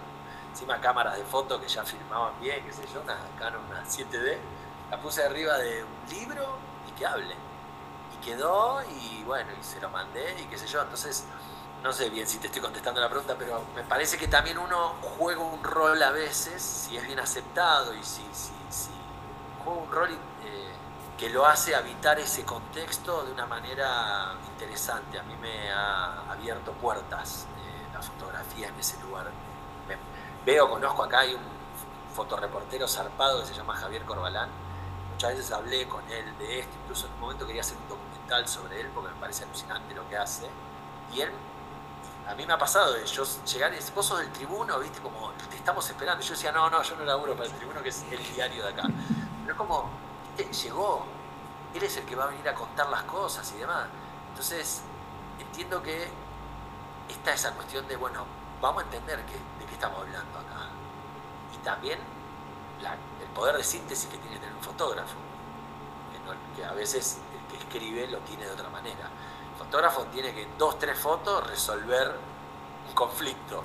encima 0.54 0.80
cámaras 0.80 1.16
de 1.16 1.24
fotos 1.24 1.60
que 1.60 1.66
ya 1.66 1.84
filmaban 1.84 2.38
bien, 2.40 2.64
qué 2.64 2.72
sé 2.72 2.82
yo, 2.94 3.00
una 3.00 3.18
Canon, 3.36 3.60
una 3.68 3.84
7D, 3.84 4.38
la 4.88 5.00
puse 5.00 5.24
arriba 5.24 5.58
de 5.58 5.82
un 5.82 6.08
libro 6.08 6.58
y 6.88 6.92
que 6.92 7.04
hable. 7.04 7.34
Y 8.14 8.24
quedó 8.24 8.80
y 8.84 9.24
bueno, 9.24 9.50
y 9.60 9.64
se 9.64 9.80
lo 9.80 9.90
mandé 9.90 10.40
y 10.40 10.44
qué 10.44 10.56
sé 10.56 10.68
yo. 10.68 10.80
Entonces, 10.80 11.24
no 11.82 11.92
sé 11.92 12.08
bien 12.08 12.28
si 12.28 12.38
te 12.38 12.46
estoy 12.46 12.62
contestando 12.62 13.00
la 13.00 13.08
pregunta, 13.08 13.34
pero 13.36 13.64
me 13.74 13.82
parece 13.82 14.16
que 14.16 14.28
también 14.28 14.56
uno 14.56 14.94
juega 15.18 15.40
un 15.40 15.62
rol 15.64 16.00
a 16.00 16.12
veces, 16.12 16.62
si 16.62 16.96
es 16.96 17.04
bien 17.04 17.18
aceptado 17.18 17.92
y 17.92 18.04
si, 18.04 18.22
si, 18.32 18.52
si 18.70 18.90
juega 19.64 19.80
un 19.80 19.90
rol 19.90 20.10
eh, 20.12 20.72
que 21.18 21.30
lo 21.30 21.46
hace 21.46 21.74
habitar 21.74 22.20
ese 22.20 22.44
contexto 22.44 23.24
de 23.24 23.32
una 23.32 23.46
manera 23.46 24.34
interesante. 24.52 25.18
A 25.18 25.24
mí 25.24 25.34
me 25.34 25.72
ha 25.72 26.30
abierto 26.30 26.70
puertas 26.74 27.48
eh, 27.58 27.88
la 27.92 28.00
fotografía 28.00 28.68
en 28.68 28.78
ese 28.78 29.00
lugar. 29.02 29.32
Veo, 30.44 30.68
conozco 30.68 31.02
acá, 31.02 31.20
hay 31.20 31.34
un 31.34 31.42
fotoreportero 32.14 32.86
zarpado 32.86 33.40
que 33.40 33.46
se 33.46 33.54
llama 33.54 33.74
Javier 33.74 34.04
Corbalán. 34.04 34.50
Muchas 35.12 35.36
veces 35.36 35.52
hablé 35.52 35.86
con 35.88 36.02
él 36.10 36.38
de 36.38 36.60
esto, 36.60 36.72
incluso 36.82 37.06
en 37.06 37.12
un 37.14 37.20
momento 37.20 37.46
quería 37.46 37.62
hacer 37.62 37.76
un 37.76 37.88
documental 37.88 38.48
sobre 38.48 38.80
él 38.80 38.90
porque 38.94 39.12
me 39.12 39.20
parece 39.20 39.44
alucinante 39.44 39.94
lo 39.94 40.08
que 40.08 40.16
hace. 40.16 40.48
Y 41.12 41.20
él 41.20 41.30
a 42.26 42.34
mí 42.34 42.46
me 42.46 42.54
ha 42.54 42.58
pasado 42.58 42.94
de 42.94 43.04
yo 43.04 43.24
llegar 43.44 43.72
y 43.72 43.76
del 43.76 44.32
tribuno, 44.32 44.78
viste, 44.78 45.00
como 45.00 45.30
te 45.50 45.56
estamos 45.56 45.88
esperando. 45.88 46.22
Yo 46.22 46.32
decía, 46.32 46.52
no, 46.52 46.70
no, 46.70 46.82
yo 46.82 46.96
no 46.96 47.04
laburo 47.04 47.34
para 47.34 47.46
el 47.46 47.52
tribuno, 47.52 47.82
que 47.82 47.90
es 47.90 48.02
el 48.10 48.34
diario 48.34 48.64
de 48.64 48.70
acá. 48.70 48.82
Pero 49.42 49.52
es 49.52 49.58
como, 49.58 49.90
viste, 50.36 50.52
llegó, 50.52 51.04
él 51.74 51.82
es 51.82 51.96
el 51.96 52.04
que 52.04 52.16
va 52.16 52.24
a 52.24 52.26
venir 52.28 52.48
a 52.48 52.54
contar 52.54 52.88
las 52.88 53.02
cosas 53.02 53.50
y 53.52 53.58
demás. 53.58 53.86
Entonces, 54.30 54.82
entiendo 55.38 55.82
que 55.82 56.08
está 57.08 57.34
esa 57.34 57.52
cuestión 57.52 57.86
de, 57.88 57.96
bueno, 57.96 58.24
vamos 58.64 58.82
a 58.82 58.86
entender 58.86 59.18
que, 59.26 59.34
de 59.34 59.66
qué 59.68 59.74
estamos 59.74 59.98
hablando 60.00 60.38
acá. 60.38 60.70
Y 61.54 61.58
también 61.64 61.98
el 62.80 63.28
poder 63.34 63.56
de 63.56 63.64
síntesis 63.64 64.08
que 64.08 64.18
tiene 64.18 64.34
que 64.34 64.40
tener 64.40 64.54
un 64.54 64.62
fotógrafo, 64.62 65.16
que, 66.10 66.60
que 66.60 66.64
a 66.66 66.72
veces 66.72 67.18
el 67.32 67.52
que 67.52 67.64
escribe 67.64 68.08
lo 68.08 68.18
tiene 68.18 68.44
de 68.44 68.50
otra 68.50 68.68
manera 68.70 69.08
fotógrafo 69.54 70.04
tiene 70.12 70.32
que 70.32 70.42
en 70.42 70.58
dos, 70.58 70.78
tres 70.78 70.98
fotos 70.98 71.48
resolver 71.48 72.12
un 72.88 72.94
conflicto. 72.94 73.64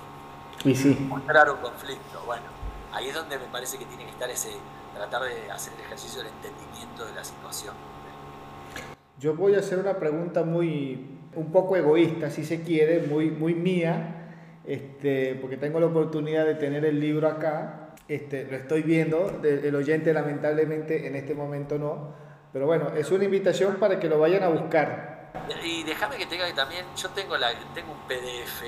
Y 0.64 0.76
sí. 0.76 0.97
Mostrar 1.08 1.50
un 1.50 1.58
conflicto. 1.58 2.22
Bueno, 2.26 2.43
ahí 2.91 3.08
es 3.08 3.16
donde 3.16 3.38
me 3.38 3.45
parece 3.45 3.78
que 3.78 3.86
tiene 3.86 4.06
que 4.06 4.12
estar 4.12 4.30
ese, 4.30 4.50
tratar 4.95 5.24
de 5.24 5.52
hacer 5.52 5.74
el 5.74 5.82
ejercicio 5.82 6.24
del 6.24 6.32
entendimiento 6.32 7.06
de 7.06 7.14
la 7.14 7.24
situación. 7.24 7.74
Yo 9.20 9.36
voy 9.36 9.56
a 9.56 9.60
hacer 9.60 9.80
una 9.80 9.97
pregunta 9.97 10.43
muy, 10.43 11.20
un 11.36 11.52
poco 11.52 11.76
egoísta, 11.76 12.30
si 12.30 12.45
se 12.45 12.64
quiere, 12.64 13.06
muy, 13.08 13.32
muy 13.32 13.54
mía, 13.54 14.19
este, 14.70 15.34
porque 15.42 15.58
tengo 15.58 15.80
la 15.80 15.88
oportunidad 15.88 16.46
de 16.46 16.54
tener 16.54 16.86
el 16.86 17.00
libro 17.00 17.28
acá, 17.28 17.96
este, 18.08 18.44
lo 18.44 18.56
estoy 18.56 18.84
viendo, 18.84 19.42
el 19.44 19.74
oyente 19.74 20.14
lamentablemente 20.14 21.08
en 21.08 21.16
este 21.16 21.34
momento 21.34 21.80
no, 21.80 22.14
pero 22.54 22.68
bueno, 22.68 22.90
es 22.96 23.10
una 23.10 23.24
invitación 23.24 23.78
para 23.78 24.00
que 24.00 24.08
lo 24.08 24.20
vayan 24.20 24.44
a 24.44 24.50
buscar. 24.50 25.32
Y 25.64 25.82
déjame 25.82 26.18
que 26.18 26.28
tenga 26.28 26.46
también, 26.54 26.86
yo 26.96 27.10
tengo, 27.10 27.36
la, 27.36 27.50
tengo 27.74 27.94
un 27.94 28.08
PDF 28.08 28.62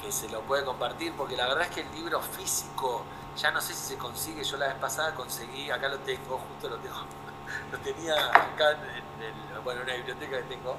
que, 0.00 0.12
se 0.12 0.28
lo 0.28 0.40
puede 0.42 0.64
compartir, 0.64 1.12
porque 1.16 1.36
la 1.36 1.48
verdad 1.48 1.62
es 1.62 1.74
que 1.74 1.80
el 1.80 1.92
libro 1.96 2.20
físico, 2.20 3.04
ya 3.36 3.50
no 3.50 3.60
sé 3.60 3.74
si 3.74 3.94
se 3.94 3.98
consigue, 3.98 4.44
yo 4.44 4.56
la 4.56 4.68
vez 4.68 4.76
pasada 4.76 5.16
conseguí, 5.16 5.68
acá 5.68 5.88
lo 5.88 5.98
tengo, 5.98 6.38
justo 6.38 6.68
lo 6.68 6.76
tengo, 6.76 6.94
lo 7.72 7.78
tenía 7.78 8.14
acá 8.14 8.70
en, 8.70 9.64
bueno, 9.64 9.82
una 9.82 9.94
biblioteca 9.94 10.36
que 10.36 10.54
tengo. 10.54 10.76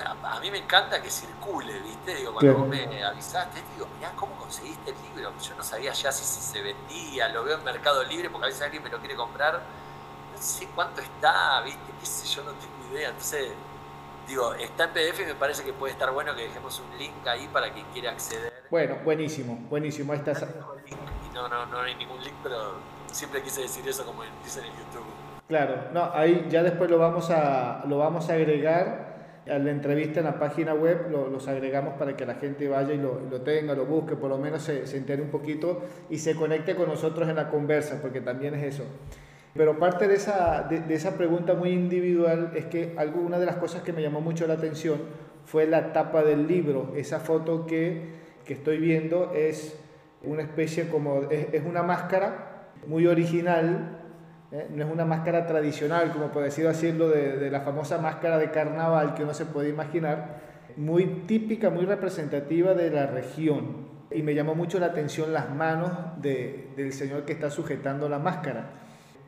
A 0.00 0.40
mí 0.40 0.50
me 0.50 0.58
encanta 0.58 1.02
que 1.02 1.10
circule, 1.10 1.78
¿viste? 1.80 2.14
Digo, 2.14 2.32
cuando 2.32 2.54
vos 2.54 2.68
me 2.68 3.04
avisaste, 3.04 3.62
digo, 3.74 3.86
mirá, 3.96 4.12
¿cómo 4.16 4.34
conseguiste 4.36 4.90
el 4.90 4.96
libro? 5.02 5.32
Yo 5.38 5.54
no 5.54 5.62
sabía 5.62 5.92
ya 5.92 6.10
si, 6.10 6.24
si 6.24 6.40
se 6.40 6.62
vendía, 6.62 7.28
lo 7.28 7.44
veo 7.44 7.58
en 7.58 7.64
Mercado 7.64 8.02
Libre, 8.04 8.30
porque 8.30 8.46
a 8.46 8.48
veces 8.48 8.62
alguien 8.62 8.82
me 8.82 8.90
lo 8.90 8.98
quiere 8.98 9.14
comprar, 9.14 9.54
no 9.54 10.38
sé 10.42 10.68
cuánto 10.74 11.00
está, 11.00 11.60
¿viste? 11.62 11.92
Qué 12.00 12.06
sé 12.06 12.26
yo, 12.26 12.42
no 12.44 12.52
tengo 12.52 12.94
idea. 12.94 13.10
Entonces, 13.10 13.52
digo, 14.26 14.54
está 14.54 14.84
en 14.84 14.90
PDF 14.90 15.20
y 15.20 15.24
me 15.26 15.34
parece 15.34 15.64
que 15.64 15.72
puede 15.72 15.92
estar 15.92 16.10
bueno 16.10 16.34
que 16.34 16.42
dejemos 16.42 16.80
un 16.80 16.98
link 16.98 17.26
ahí 17.26 17.48
para 17.52 17.72
quien 17.72 17.86
quiera 17.92 18.12
acceder. 18.12 18.52
Bueno, 18.70 18.96
buenísimo, 19.04 19.56
buenísimo. 19.68 20.12
Ahí 20.12 20.22
está. 20.24 20.32
No, 21.34 21.48
no, 21.48 21.66
no, 21.66 21.80
hay 21.80 21.94
ningún 21.94 22.22
link, 22.22 22.34
pero 22.42 22.74
siempre 23.10 23.42
quise 23.42 23.62
decir 23.62 23.86
eso 23.88 24.04
como 24.04 24.22
dicen 24.44 24.64
en 24.64 24.72
YouTube. 24.72 25.04
Claro, 25.48 25.90
no, 25.92 26.10
ahí 26.14 26.46
ya 26.48 26.62
después 26.62 26.90
lo 26.90 26.98
vamos 26.98 27.30
a, 27.30 27.84
lo 27.86 27.98
vamos 27.98 28.30
a 28.30 28.34
agregar 28.34 29.11
a 29.48 29.58
la 29.58 29.70
entrevista 29.70 30.20
en 30.20 30.26
la 30.26 30.38
página 30.38 30.74
web, 30.74 31.10
lo, 31.10 31.28
los 31.28 31.48
agregamos 31.48 31.94
para 31.94 32.16
que 32.16 32.24
la 32.24 32.34
gente 32.34 32.68
vaya 32.68 32.94
y 32.94 32.98
lo, 32.98 33.20
lo 33.30 33.40
tenga, 33.40 33.74
lo 33.74 33.86
busque, 33.86 34.16
por 34.16 34.30
lo 34.30 34.38
menos 34.38 34.62
se, 34.62 34.86
se 34.86 34.96
entere 34.96 35.22
un 35.22 35.30
poquito 35.30 35.82
y 36.10 36.18
se 36.18 36.34
conecte 36.36 36.74
con 36.76 36.88
nosotros 36.88 37.28
en 37.28 37.36
la 37.36 37.48
conversa, 37.48 38.00
porque 38.00 38.20
también 38.20 38.54
es 38.54 38.74
eso. 38.74 38.84
Pero 39.54 39.78
parte 39.78 40.08
de 40.08 40.14
esa, 40.14 40.62
de, 40.62 40.94
esa 40.94 41.16
pregunta 41.16 41.54
muy 41.54 41.70
individual 41.70 42.52
es 42.54 42.66
que 42.66 42.94
alguna 42.96 43.38
de 43.38 43.46
las 43.46 43.56
cosas 43.56 43.82
que 43.82 43.92
me 43.92 44.00
llamó 44.00 44.20
mucho 44.20 44.46
la 44.46 44.54
atención 44.54 44.98
fue 45.44 45.66
la 45.66 45.92
tapa 45.92 46.22
del 46.22 46.46
libro. 46.46 46.92
Esa 46.96 47.20
foto 47.20 47.66
que, 47.66 48.00
que 48.46 48.54
estoy 48.54 48.78
viendo 48.78 49.32
es 49.34 49.76
una 50.22 50.42
especie 50.42 50.88
como, 50.88 51.22
es, 51.30 51.62
una 51.66 51.82
máscara 51.82 52.70
muy 52.86 53.06
original, 53.06 54.01
¿eh? 54.52 54.68
no 54.70 54.84
es 54.84 54.90
una 54.90 55.04
máscara 55.04 55.46
tradicional, 55.46 56.12
como 56.12 56.30
por 56.30 56.42
decir 56.42 56.66
decirlo, 56.66 57.08
de, 57.08 57.38
de, 57.38 57.50
la 57.50 57.62
famosa 57.62 57.98
máscara 57.98 58.38
de 58.38 58.50
carnaval 58.50 59.14
que 59.14 59.24
uno 59.24 59.34
se 59.34 59.46
puede 59.46 59.70
imaginar, 59.70 60.40
muy 60.76 61.24
típica, 61.26 61.70
muy 61.70 61.84
representativa 61.84 62.74
de 62.74 62.90
la 62.90 63.06
región. 63.06 63.90
Y 64.10 64.22
me 64.22 64.34
llamó 64.34 64.54
mucho 64.54 64.78
la 64.78 64.86
atención 64.86 65.32
las 65.32 65.50
manos 65.50 65.90
de, 66.20 66.68
del 66.76 66.92
señor 66.92 67.24
que 67.24 67.32
está 67.32 67.50
sujetando 67.50 68.08
la 68.08 68.18
máscara. 68.18 68.70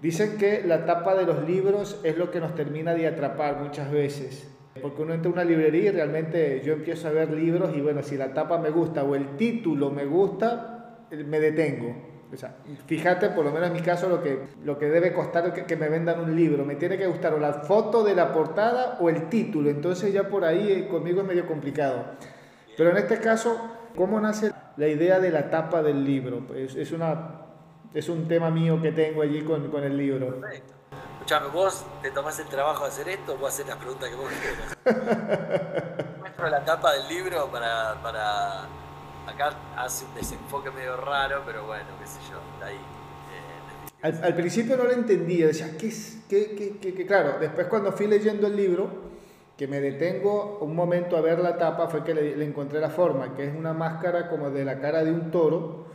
Dicen 0.02 0.36
que 0.36 0.62
la 0.62 0.84
tapa 0.84 1.14
de 1.14 1.24
los 1.24 1.48
libros 1.48 2.00
es 2.04 2.18
lo 2.18 2.30
que 2.30 2.40
nos 2.40 2.54
termina 2.54 2.92
de 2.92 3.06
atrapar 3.06 3.60
muchas 3.60 3.90
veces. 3.90 4.50
Porque 4.82 5.02
uno 5.02 5.14
entra 5.14 5.30
a 5.30 5.32
una 5.32 5.44
librería 5.44 5.90
y 5.90 5.92
realmente 5.92 6.60
yo 6.64 6.74
empiezo 6.74 7.08
a 7.08 7.12
ver 7.12 7.30
libros 7.30 7.74
y 7.74 7.80
bueno, 7.80 8.02
si 8.02 8.16
la 8.16 8.34
tapa 8.34 8.58
me 8.58 8.70
gusta 8.70 9.04
o 9.04 9.14
el 9.14 9.36
título 9.36 9.90
me 9.90 10.04
gusta, 10.04 11.06
me 11.10 11.40
detengo. 11.40 12.13
O 12.32 12.36
sea, 12.36 12.56
fíjate, 12.86 13.30
por 13.30 13.44
lo 13.44 13.52
menos 13.52 13.68
en 13.68 13.74
mi 13.74 13.80
caso, 13.80 14.08
lo 14.08 14.22
que, 14.22 14.40
lo 14.64 14.78
que 14.78 14.86
debe 14.86 15.12
costar 15.12 15.52
que, 15.52 15.64
que 15.64 15.76
me 15.76 15.88
vendan 15.88 16.20
un 16.20 16.34
libro. 16.34 16.64
Me 16.64 16.76
tiene 16.76 16.98
que 16.98 17.06
gustar 17.06 17.34
o 17.34 17.38
la 17.38 17.52
foto 17.52 18.02
de 18.02 18.14
la 18.14 18.32
portada 18.32 18.98
o 19.00 19.08
el 19.08 19.28
título. 19.28 19.70
Entonces 19.70 20.12
ya 20.12 20.28
por 20.28 20.44
ahí 20.44 20.70
eh, 20.70 20.88
conmigo 20.88 21.20
es 21.20 21.26
medio 21.26 21.46
complicado. 21.46 22.04
Pero 22.76 22.90
en 22.90 22.96
este 22.96 23.18
caso, 23.18 23.56
¿cómo 23.94 24.20
nace 24.20 24.52
la 24.76 24.88
idea 24.88 25.20
de 25.20 25.30
la 25.30 25.50
tapa 25.50 25.82
del 25.82 26.04
libro? 26.04 26.44
Pues 26.46 26.74
es 26.74 26.90
una 26.92 27.40
es 27.94 28.08
un 28.08 28.26
tema 28.26 28.50
mío 28.50 28.82
que 28.82 28.90
tengo 28.90 29.22
allí 29.22 29.42
con, 29.42 29.70
con 29.70 29.84
el 29.84 29.96
libro. 29.96 30.40
Perfecto. 30.40 30.74
Escuchame, 31.14 31.48
vos 31.48 31.86
te 32.02 32.10
tomás 32.10 32.38
el 32.40 32.46
trabajo 32.48 32.82
de 32.82 32.90
hacer 32.90 33.08
esto, 33.08 33.38
vos 33.38 33.54
hacer 33.54 33.66
las 33.66 33.76
preguntas 33.76 34.10
que 34.10 34.16
vos 34.16 34.30
quieras. 34.42 36.18
Muestro 36.18 36.48
la 36.50 36.64
tapa 36.64 36.92
del 36.92 37.08
libro 37.08 37.50
para, 37.50 37.94
para. 38.02 38.66
Acá 39.26 39.56
hace 39.76 40.04
un 40.04 40.14
desenfoque 40.14 40.70
medio 40.70 40.96
raro, 40.96 41.42
pero 41.46 41.66
bueno, 41.66 41.86
qué 42.00 42.06
sé 42.06 42.18
yo, 42.30 42.38
está 42.54 42.66
ahí. 42.66 42.76
Eh, 44.02 44.20
al, 44.22 44.34
principio 44.34 44.76
no 44.76 44.84
lo 44.84 44.92
entendía, 44.92 45.46
decía, 45.46 45.76
¿qué 45.78 45.88
es? 45.88 46.18
Qué, 46.28 47.04
Claro, 47.06 47.38
después 47.40 47.66
cuando 47.68 47.92
fui 47.92 48.06
leyendo 48.06 48.46
el 48.46 48.56
libro, 48.56 48.88
que 49.56 49.66
me 49.66 49.80
detengo 49.80 50.58
un 50.60 50.74
momento 50.74 51.16
a 51.16 51.20
ver 51.20 51.38
la 51.38 51.56
tapa, 51.56 51.88
fue 51.88 52.04
que 52.04 52.12
le, 52.12 52.36
le 52.36 52.44
encontré 52.44 52.80
la 52.80 52.90
forma, 52.90 53.34
que 53.34 53.46
es 53.46 53.54
una 53.54 53.72
máscara 53.72 54.28
como 54.28 54.50
de 54.50 54.64
la 54.64 54.80
cara 54.80 55.04
de 55.04 55.12
un 55.12 55.30
toro, 55.30 55.86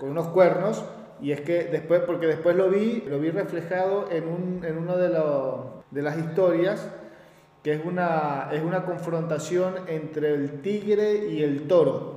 con 0.00 0.10
unos 0.10 0.28
cuernos, 0.28 0.84
y 1.20 1.30
es 1.30 1.40
que 1.42 1.64
después, 1.64 2.00
porque 2.00 2.26
después 2.26 2.56
lo 2.56 2.68
vi, 2.68 3.04
lo 3.06 3.20
vi 3.20 3.30
reflejado 3.30 4.10
en, 4.10 4.26
un, 4.26 4.64
en 4.64 4.76
una 4.76 4.96
de, 4.96 5.08
de 5.90 6.02
las 6.02 6.18
historias 6.18 6.88
que 7.62 7.72
es 7.74 7.84
una, 7.84 8.48
es 8.52 8.62
una 8.62 8.84
confrontación 8.84 9.74
entre 9.86 10.34
el 10.34 10.62
tigre 10.62 11.28
y 11.28 11.42
el 11.42 11.68
toro. 11.68 12.11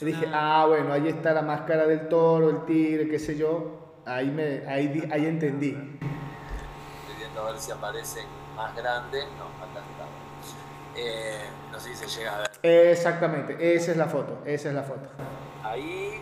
Dije, 0.00 0.26
ah, 0.32 0.66
bueno, 0.68 0.92
ahí 0.92 1.08
está 1.08 1.32
la 1.32 1.42
máscara 1.42 1.86
del 1.86 2.08
toro, 2.08 2.50
el 2.50 2.64
tigre, 2.66 3.08
qué 3.08 3.18
sé 3.18 3.36
yo. 3.36 4.02
Ahí, 4.04 4.30
me, 4.30 4.66
ahí, 4.66 5.08
ahí 5.10 5.26
entendí. 5.26 5.70
Estoy 5.70 7.16
viendo 7.18 7.42
a 7.42 7.52
ver 7.52 7.58
si 7.58 7.70
aparece 7.70 8.20
más 8.54 8.74
grande. 8.76 9.24
No, 9.38 9.44
acá 9.64 9.80
está. 9.80 10.04
Eh, 10.96 11.44
no 11.72 11.80
sé 11.80 11.94
si 11.94 12.08
se 12.08 12.20
llega 12.20 12.36
a 12.36 12.38
ver. 12.40 12.50
Exactamente, 12.62 13.74
esa 13.74 13.92
es 13.92 13.96
la 13.96 14.06
foto, 14.06 14.42
esa 14.44 14.68
es 14.68 14.74
la 14.74 14.82
foto. 14.82 15.08
Ahí, 15.62 16.20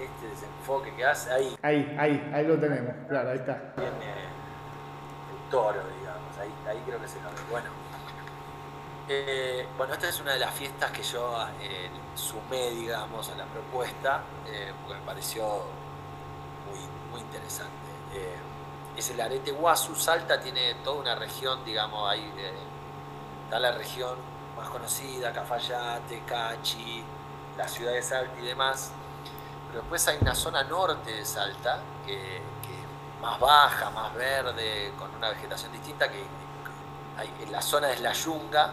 este 0.00 0.28
desenfoque 0.28 0.94
que 0.94 1.04
hace, 1.04 1.30
ahí. 1.32 1.56
Ahí, 1.62 1.96
ahí, 1.98 2.30
ahí 2.32 2.46
lo 2.46 2.58
tenemos, 2.58 2.94
claro, 3.08 3.30
ahí 3.30 3.38
está. 3.38 3.74
Viene 3.76 3.90
el 3.90 5.50
toro, 5.50 5.80
digamos, 5.98 6.38
ahí, 6.40 6.50
ahí 6.68 6.82
creo 6.86 7.00
que 7.00 7.08
se 7.08 7.20
lo 7.20 7.28
ve. 7.28 7.36
Bueno, 7.50 7.68
eh, 9.08 9.66
bueno, 9.76 9.94
esta 9.94 10.08
es 10.08 10.20
una 10.20 10.32
de 10.32 10.38
las 10.38 10.52
fiestas 10.54 10.90
que 10.90 11.02
yo 11.02 11.34
eh, 11.60 11.90
sumé, 12.14 12.70
digamos, 12.70 13.30
a 13.30 13.36
la 13.36 13.44
propuesta, 13.46 14.22
eh, 14.46 14.72
porque 14.82 15.00
me 15.00 15.06
pareció 15.06 15.44
muy, 16.66 16.78
muy 17.10 17.20
interesante. 17.20 17.72
Es 18.96 19.10
el 19.10 19.20
arete 19.20 19.52
Guasu, 19.52 19.94
Salta 19.94 20.40
tiene 20.40 20.74
toda 20.84 21.00
una 21.00 21.14
región, 21.14 21.64
digamos, 21.64 22.10
ahí 22.10 22.32
está 23.44 23.60
la 23.60 23.70
región 23.72 24.18
más 24.56 24.68
conocida, 24.68 25.32
Cafayate, 25.32 26.24
Cachi, 26.26 27.04
la 27.56 27.68
ciudad 27.68 27.92
de 27.92 28.02
Salta 28.02 28.38
y 28.40 28.46
demás, 28.46 28.90
pero 29.68 29.82
después 29.82 30.06
hay 30.08 30.18
una 30.20 30.34
zona 30.34 30.64
norte 30.64 31.12
de 31.12 31.24
Salta, 31.24 31.78
que, 32.04 32.16
que 32.16 33.22
más 33.22 33.38
baja, 33.38 33.88
más 33.90 34.12
verde, 34.14 34.92
con 34.98 35.14
una 35.14 35.30
vegetación 35.30 35.70
distinta, 35.72 36.10
que 36.10 36.24
en 37.40 37.52
la 37.52 37.62
zona 37.62 37.92
es 37.92 38.00
la 38.00 38.12
Yunga, 38.12 38.72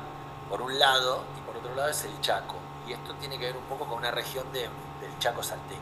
por 0.50 0.62
un 0.62 0.78
lado, 0.78 1.24
y 1.38 1.42
por 1.42 1.58
otro 1.58 1.74
lado 1.76 1.90
es 1.90 2.04
el 2.06 2.20
Chaco. 2.22 2.56
Y 2.88 2.94
esto 2.94 3.14
tiene 3.16 3.38
que 3.40 3.46
ver 3.48 3.58
un 3.58 3.64
poco 3.64 3.86
con 3.86 3.98
una 3.98 4.12
región 4.12 4.52
de- 4.52 4.70
del 5.02 5.20
Chaco 5.20 5.42
salteño. 5.44 5.82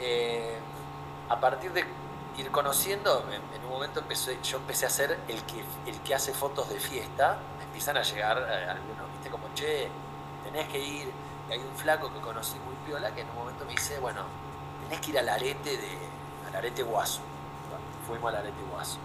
Eh, 0.00 0.58
a 1.28 1.40
partir 1.40 1.72
de 1.72 1.84
ir 2.36 2.50
conociendo, 2.50 3.24
en, 3.30 3.64
un 3.64 3.70
momento 3.70 4.00
empecé, 4.00 4.38
yo 4.42 4.58
empecé 4.58 4.86
a 4.86 4.90
ser 4.90 5.18
el 5.28 5.42
que, 5.44 5.64
el 5.86 6.00
que 6.00 6.14
hace 6.14 6.32
fotos 6.32 6.68
de 6.68 6.78
fiesta. 6.78 7.38
Empiezan 7.64 7.96
a 7.96 8.02
llegar 8.02 8.38
eh, 8.38 8.68
algunos, 8.70 9.10
viste, 9.12 9.30
como, 9.30 9.46
che, 9.54 9.88
tenés 10.44 10.68
que 10.68 10.78
ir. 10.78 11.12
Y 11.48 11.52
hay 11.52 11.58
un 11.58 11.74
flaco 11.76 12.12
que 12.12 12.20
conocí 12.20 12.58
muy 12.60 12.74
piola 12.86 13.14
que 13.14 13.22
en 13.22 13.30
un 13.30 13.36
momento 13.36 13.64
me 13.64 13.72
dice, 13.72 13.98
bueno, 13.98 14.22
tenés 14.84 15.00
que 15.00 15.10
ir 15.10 15.18
al 15.18 15.28
arete 15.28 15.76
de, 15.76 15.98
al 16.48 16.54
arete 16.56 16.82
Guaso. 16.82 17.20
Bueno, 17.70 17.84
fuimos 18.06 18.28
al 18.32 18.40
arete 18.40 18.62
Guaso. 18.70 18.98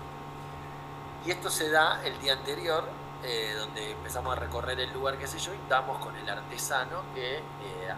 Y 1.26 1.32
esto 1.32 1.50
se 1.50 1.70
da 1.70 2.02
el 2.06 2.20
día 2.20 2.34
anterior, 2.34 2.88
eh, 3.24 3.54
donde 3.58 3.92
empezamos 3.92 4.36
a 4.36 4.40
recorrer 4.40 4.80
el 4.80 4.92
lugar, 4.94 5.18
qué 5.18 5.28
sé 5.28 5.40
yo, 5.40 5.54
y 5.54 5.58
estamos 5.58 6.00
con 6.00 6.16
el 6.16 6.30
artesano 6.30 7.04
que 7.14 7.38
eh, 7.38 7.44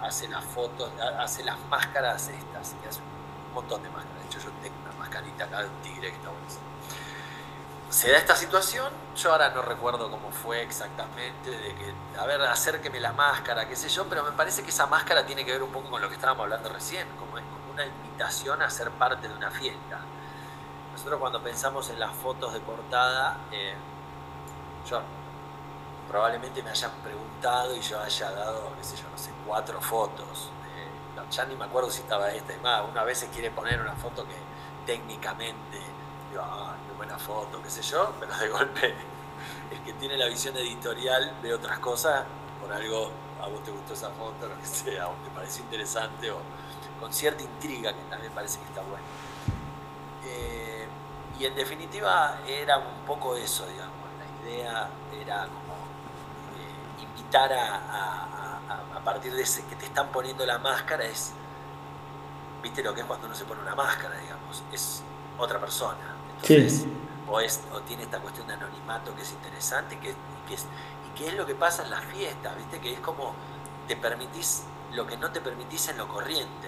hace 0.02 0.28
las 0.28 0.44
fotos, 0.46 0.92
ha- 1.02 1.22
hace 1.24 1.44
las 1.44 1.60
máscaras 1.70 2.28
estas, 2.30 2.74
que 2.82 2.90
hace 2.90 3.02
un 3.02 3.54
montón 3.54 3.84
de 3.84 3.90
máscaras. 3.90 4.20
De 4.22 4.26
hecho, 4.28 4.40
yo 4.40 4.52
tengo 4.62 4.76
una 4.82 4.94
mascarita 4.94 5.44
acá 5.46 5.62
de 5.64 5.70
un 5.70 5.82
tigre 5.82 6.10
que 6.10 6.16
está 6.16 6.30
buenísima. 6.30 6.64
Se 7.90 8.12
da 8.12 8.18
esta 8.20 8.36
situación, 8.36 8.94
yo 9.16 9.32
ahora 9.32 9.50
no 9.50 9.64
recuerdo 9.64 10.12
cómo 10.12 10.32
fue 10.32 10.62
exactamente, 10.62 11.50
de 11.50 11.74
que, 11.76 11.94
a 12.20 12.26
ver, 12.28 12.40
acérqueme 12.44 13.00
la 13.00 13.14
máscara, 13.14 13.68
qué 13.68 13.76
sé 13.76 13.90
yo, 13.90 14.08
pero 14.08 14.24
me 14.24 14.32
parece 14.32 14.62
que 14.64 14.70
esa 14.70 14.86
máscara 14.86 15.26
tiene 15.26 15.44
que 15.44 15.54
ver 15.54 15.64
un 15.64 15.72
poco 15.72 15.90
con 15.90 16.00
lo 16.02 16.08
que 16.08 16.14
estábamos 16.14 16.44
hablando 16.44 16.70
recién, 16.70 17.08
como 17.18 17.40
es 17.40 17.44
como 17.46 17.74
una 17.74 17.86
invitación 17.86 18.62
a 18.62 18.70
ser 18.70 18.92
parte 18.92 19.28
de 19.28 19.34
una 19.34 19.50
fiesta. 19.50 20.00
Nosotros 20.92 21.20
cuando 21.20 21.42
pensamos 21.42 21.90
en 21.90 22.00
las 22.00 22.14
fotos 22.16 22.54
de 22.54 22.60
portada, 22.60 23.38
eh, 23.52 23.74
yo 24.90 25.02
probablemente 26.08 26.64
me 26.64 26.72
hayan 26.72 26.92
preguntado 27.04 27.76
y 27.76 27.82
yo 27.82 28.00
haya 28.00 28.32
dado, 28.32 28.74
qué 28.78 28.84
sé 28.84 28.98
yo, 28.98 29.04
no 29.10 29.18
sé, 29.18 29.32
cuatro 29.46 29.80
fotos. 29.80 30.50
Eh, 30.76 31.22
ya 31.32 31.46
ni 31.46 31.56
me 31.56 31.66
acuerdo 31.66 31.90
si 31.90 32.02
estaba 32.02 32.32
esta. 32.32 32.54
Es 32.54 32.62
más, 32.62 32.84
una 32.90 33.04
vez 33.04 33.28
quiere 33.32 33.52
poner 33.52 33.80
una 33.80 33.94
foto 33.94 34.26
que 34.26 34.36
técnicamente, 34.86 35.78
digo, 36.30 36.42
ah, 36.44 36.76
qué 36.88 36.96
buena 36.98 37.18
foto, 37.18 37.62
qué 37.62 37.70
sé 37.70 37.82
yo, 37.84 38.14
pero 38.20 38.36
de 38.36 38.50
golpe 38.50 38.96
el 39.72 39.80
que 39.84 39.94
tiene 39.94 40.18
la 40.18 40.28
visión 40.28 40.56
editorial 40.58 41.34
ve 41.42 41.54
otras 41.54 41.80
cosas, 41.80 42.26
por 42.60 42.74
algo 42.74 43.12
a 43.42 43.48
vos 43.48 43.64
te 43.64 43.72
gustó 43.72 43.94
esa 43.94 44.10
foto, 44.10 44.48
lo 44.48 44.58
que 44.60 44.66
sea, 44.66 45.08
o 45.08 45.14
te 45.24 45.30
pareció 45.30 45.64
interesante, 45.64 46.32
o 46.32 46.40
con 47.00 47.14
cierta 47.14 47.44
intriga 47.44 47.94
que 47.94 48.02
también 48.10 48.34
parece 48.34 48.60
que 48.60 48.66
está 48.66 48.82
bueno. 48.82 49.04
Eh, 50.26 50.88
y 51.40 51.46
en 51.46 51.56
definitiva 51.56 52.40
era 52.46 52.78
un 52.78 53.06
poco 53.06 53.36
eso, 53.36 53.66
digamos. 53.68 53.99
Idea 54.50 54.90
era 55.22 55.44
como 55.48 55.74
eh, 56.58 57.04
invitar 57.04 57.52
a, 57.54 57.76
a- 57.76 58.60
a- 58.70 58.98
a 58.98 59.00
partir 59.04 59.34
de 59.34 59.42
ese 59.44 59.64
que 59.66 59.76
te 59.76 59.86
están 59.86 60.10
poniendo 60.10 60.46
la 60.46 60.58
máscara, 60.58 61.06
es, 61.06 61.34
viste 62.62 62.84
lo 62.84 62.94
que 62.94 63.02
es 63.02 63.08
cuando 63.08 63.28
uno 63.28 63.36
se 63.36 63.46
pone 63.46 63.62
una 63.62 63.76
máscara, 63.76 64.16
digamos, 64.18 64.64
es 64.74 65.04
otra 65.38 65.60
persona. 65.60 65.98
Entonces, 66.36 66.86
o, 67.28 67.40
es, 67.40 67.62
o 67.74 67.80
tiene 67.82 68.04
esta 68.04 68.20
cuestión 68.20 68.48
de 68.48 68.54
anonimato 68.54 69.16
que 69.16 69.22
es 69.22 69.32
interesante 69.32 69.98
que, 70.00 70.10
y, 70.10 70.48
que 70.48 70.56
es, 70.56 70.66
y 71.08 71.18
que 71.18 71.28
es 71.28 71.34
lo 71.36 71.46
que 71.46 71.56
pasa 71.56 71.84
en 71.84 71.92
las 71.92 72.04
fiestas, 72.06 72.56
viste, 72.58 72.80
que 72.82 72.94
es 72.94 73.00
como 73.00 73.34
te 73.88 73.96
permitís 73.96 74.64
lo 74.94 75.06
que 75.06 75.18
no 75.18 75.32
te 75.32 75.42
permitís 75.42 75.88
en 75.90 75.98
lo 75.98 76.08
corriente. 76.08 76.68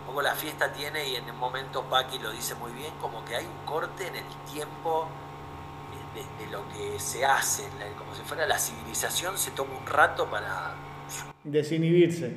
Un 0.00 0.06
poco 0.06 0.22
la 0.22 0.34
fiesta 0.34 0.72
tiene, 0.72 1.06
y 1.08 1.16
en 1.16 1.30
un 1.30 1.38
momento 1.38 1.82
Paqui 1.84 2.18
lo 2.18 2.30
dice 2.30 2.54
muy 2.56 2.72
bien, 2.72 2.92
como 3.00 3.24
que 3.24 3.36
hay 3.36 3.46
un 3.46 3.66
corte 3.66 4.06
en 4.08 4.16
el 4.16 4.24
tiempo 4.52 5.08
de, 6.14 6.44
de 6.44 6.50
lo 6.50 6.68
que 6.70 6.98
se 7.00 7.24
hace, 7.24 7.64
como 7.98 8.14
si 8.14 8.22
fuera 8.22 8.46
la 8.46 8.58
civilización 8.58 9.38
se 9.38 9.50
toma 9.52 9.76
un 9.78 9.86
rato 9.86 10.26
para, 10.30 10.74
Desinhibirse. 11.44 12.34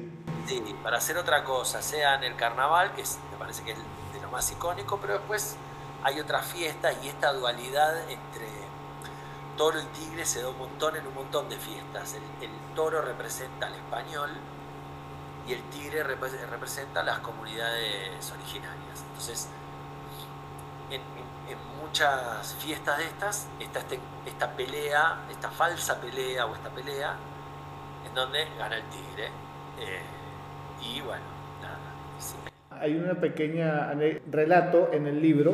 sí, 0.47 0.61
para 0.83 0.97
hacer 0.97 1.17
otra 1.17 1.43
cosa, 1.43 1.81
sea 1.81 2.15
en 2.15 2.23
el 2.23 2.35
carnaval, 2.35 2.93
que 2.93 3.01
es- 3.01 3.19
me 3.31 3.37
parece 3.37 3.63
que 3.63 3.71
es 3.71 3.77
de 4.13 4.21
lo 4.21 4.29
más 4.31 4.51
icónico, 4.51 4.97
pero 4.99 5.13
después 5.13 5.55
hay 6.03 6.19
otras 6.19 6.45
fiestas 6.45 6.95
y 7.03 7.07
esta 7.09 7.33
dualidad 7.33 8.09
entre 8.09 8.47
toro 9.57 9.79
y 9.79 9.85
tigre 9.97 10.25
se 10.25 10.41
da 10.41 10.49
un 10.49 10.57
montón 10.57 10.95
en 10.97 11.07
un 11.07 11.13
montón 11.13 11.49
de 11.49 11.57
fiestas. 11.57 12.13
El, 12.13 12.23
el 12.45 12.51
toro 12.75 13.01
representa 13.01 13.67
al 13.67 13.75
español 13.75 14.29
y 15.47 15.53
el 15.53 15.61
tigre 15.69 16.03
repre- 16.05 16.45
representa 16.49 16.99
a 17.01 17.03
las 17.03 17.19
comunidades 17.19 18.31
originarias. 18.31 19.03
Entonces, 19.09 19.47
en, 20.89 21.01
en- 21.49 21.75
muchas 21.81 22.55
fiestas 22.59 22.97
de 22.97 23.03
estas 23.05 23.47
está 23.59 23.79
este- 23.79 23.99
esta 24.25 24.51
pelea, 24.55 25.25
esta 25.31 25.49
falsa 25.49 26.01
pelea 26.01 26.45
o 26.45 26.53
esta 26.55 26.69
pelea, 26.69 27.15
en 28.07 28.13
donde 28.13 28.39
gana 28.57 28.77
el 28.77 28.83
tigre. 28.89 29.27
eh, 29.79 29.99
y 30.81 31.01
bueno, 31.01 31.23
nada. 31.61 31.77
sí. 32.19 32.35
Hay 32.71 32.95
una 32.97 33.15
pequeña 33.15 33.93
relato 34.31 34.89
en 34.93 35.05
el 35.07 35.21
libro 35.21 35.53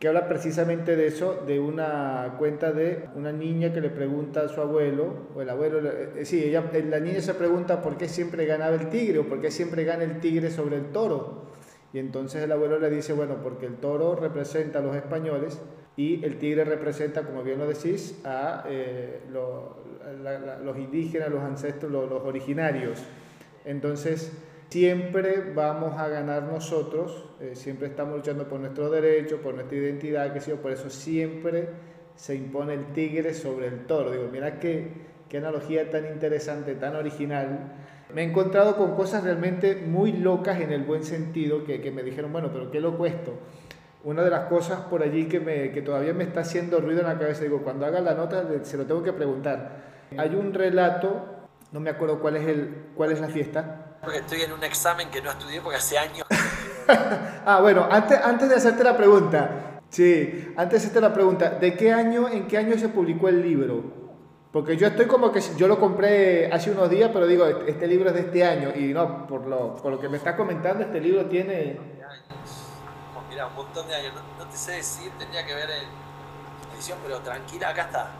que 0.00 0.06
habla 0.08 0.28
precisamente 0.28 0.94
de 0.96 1.06
eso, 1.08 1.42
de 1.46 1.58
una 1.58 2.34
cuenta 2.38 2.70
de 2.72 3.08
una 3.16 3.32
niña 3.32 3.72
que 3.72 3.80
le 3.80 3.90
pregunta 3.90 4.42
a 4.42 4.48
su 4.48 4.60
abuelo, 4.60 5.28
o 5.34 5.42
el 5.42 5.50
abuelo, 5.50 5.80
eh, 5.88 6.24
sí, 6.24 6.50
la 6.50 7.00
niña 7.00 7.20
se 7.20 7.34
pregunta 7.34 7.82
por 7.82 7.96
qué 7.96 8.08
siempre 8.08 8.46
ganaba 8.46 8.74
el 8.76 8.88
tigre 8.90 9.18
o 9.20 9.28
por 9.28 9.40
qué 9.40 9.50
siempre 9.50 9.84
gana 9.84 10.04
el 10.04 10.20
tigre 10.20 10.50
sobre 10.50 10.76
el 10.76 10.92
toro. 10.92 11.42
Y 11.92 11.98
entonces 11.98 12.42
el 12.42 12.52
abuelo 12.52 12.78
le 12.78 12.90
dice, 12.90 13.12
bueno, 13.12 13.36
porque 13.42 13.66
el 13.66 13.76
toro 13.76 14.14
representa 14.14 14.80
a 14.80 14.82
los 14.82 14.94
españoles 14.94 15.60
y 15.96 16.24
el 16.24 16.38
tigre 16.38 16.64
representa, 16.64 17.22
como 17.22 17.42
bien 17.42 17.58
lo 17.58 17.66
decís, 17.66 18.20
a 18.24 18.64
eh, 18.68 19.22
los 19.30 20.78
indígenas, 20.78 21.30
los 21.30 21.42
ancestros, 21.42 21.90
los, 21.90 22.10
originarios. 22.22 23.02
Entonces, 23.64 24.32
siempre 24.68 25.52
vamos 25.54 25.98
a 25.98 26.08
ganar 26.08 26.44
nosotros, 26.44 27.28
eh, 27.40 27.56
siempre 27.56 27.88
estamos 27.88 28.16
luchando 28.16 28.46
por 28.48 28.60
nuestros 28.60 28.92
derechos, 28.92 29.40
por 29.40 29.54
nuestra 29.54 29.76
identidad, 29.76 30.32
que 30.32 30.54
por 30.54 30.70
eso 30.70 30.88
siempre 30.88 31.68
se 32.14 32.34
impone 32.34 32.74
el 32.74 32.92
tigre 32.92 33.34
sobre 33.34 33.66
el 33.66 33.86
toro. 33.86 34.12
Digo, 34.12 34.28
mira 34.30 34.60
qué, 34.60 34.92
qué 35.28 35.38
analogía 35.38 35.90
tan 35.90 36.06
interesante, 36.06 36.74
tan 36.74 36.96
original. 36.96 37.72
Me 38.14 38.22
he 38.22 38.24
encontrado 38.24 38.76
con 38.76 38.94
cosas 38.94 39.22
realmente 39.22 39.76
muy 39.76 40.12
locas 40.12 40.60
en 40.60 40.72
el 40.72 40.82
buen 40.84 41.04
sentido, 41.04 41.64
que, 41.64 41.80
que 41.82 41.90
me 41.90 42.02
dijeron, 42.02 42.32
bueno, 42.32 42.50
pero 42.52 42.70
qué 42.70 42.80
loco 42.80 43.04
esto. 43.04 43.34
Una 44.04 44.22
de 44.22 44.30
las 44.30 44.48
cosas 44.48 44.80
por 44.82 45.02
allí 45.02 45.26
que, 45.26 45.40
me, 45.40 45.72
que 45.72 45.82
todavía 45.82 46.14
me 46.14 46.24
está 46.24 46.40
haciendo 46.40 46.80
ruido 46.80 47.00
en 47.00 47.06
la 47.08 47.18
cabeza, 47.18 47.42
digo, 47.42 47.62
cuando 47.62 47.84
haga 47.84 48.00
la 48.00 48.14
nota 48.14 48.44
se 48.62 48.76
lo 48.78 48.86
tengo 48.86 49.02
que 49.02 49.12
preguntar. 49.12 49.88
Hay 50.16 50.34
un 50.34 50.54
relato, 50.54 51.26
no 51.72 51.80
me 51.80 51.90
acuerdo 51.90 52.18
cuál 52.20 52.36
es, 52.36 52.46
el, 52.46 52.86
cuál 52.94 53.12
es 53.12 53.20
la 53.20 53.28
fiesta, 53.28 53.98
Porque 54.00 54.18
estoy 54.18 54.40
en 54.40 54.52
un 54.52 54.64
examen 54.64 55.10
que 55.10 55.20
no 55.20 55.30
estudié 55.30 55.60
porque 55.60 55.76
hace 55.76 55.98
años 55.98 56.26
Ah, 57.44 57.58
bueno, 57.60 57.86
antes, 57.90 58.18
antes 58.22 58.48
de 58.48 58.54
hacerte 58.54 58.82
la 58.84 58.96
pregunta, 58.96 59.80
sí, 59.90 60.54
antes 60.56 60.70
de 60.70 60.76
hacerte 60.78 61.00
la 61.02 61.12
pregunta, 61.12 61.50
¿de 61.50 61.76
qué 61.76 61.92
año, 61.92 62.28
en 62.28 62.46
qué 62.46 62.56
año 62.56 62.78
se 62.78 62.88
publicó 62.88 63.28
el 63.28 63.42
libro? 63.42 64.07
Porque 64.58 64.76
yo 64.76 64.88
estoy 64.88 65.06
como 65.06 65.30
que 65.30 65.40
yo 65.56 65.68
lo 65.68 65.78
compré 65.78 66.52
hace 66.52 66.72
unos 66.72 66.90
días, 66.90 67.10
pero 67.12 67.28
digo, 67.28 67.46
este 67.46 67.70
este 67.70 67.86
libro 67.86 68.08
es 68.08 68.14
de 68.16 68.22
este 68.22 68.44
año 68.44 68.72
y 68.74 68.92
no, 68.92 69.24
por 69.24 69.46
lo, 69.46 69.76
por 69.76 69.92
lo 69.92 70.00
que 70.00 70.08
me 70.08 70.16
estás 70.16 70.34
comentando, 70.34 70.82
este 70.82 71.00
libro 71.00 71.26
tiene... 71.26 71.54
de 71.54 72.02
años. 72.02 72.66
Como, 73.14 73.28
Mirá, 73.28 73.46
un 73.46 73.54
montón 73.54 73.86
de 73.86 73.94
años. 73.94 74.14
No, 74.14 74.44
no 74.44 74.50
te 74.50 74.56
sé 74.56 74.72
decir, 74.72 75.12
tendría 75.16 75.46
que 75.46 75.54
ver 75.54 75.70
en 75.70 76.74
edición, 76.74 76.98
pero 77.04 77.20
tranquila, 77.20 77.68
acá 77.68 77.82
está. 77.82 78.10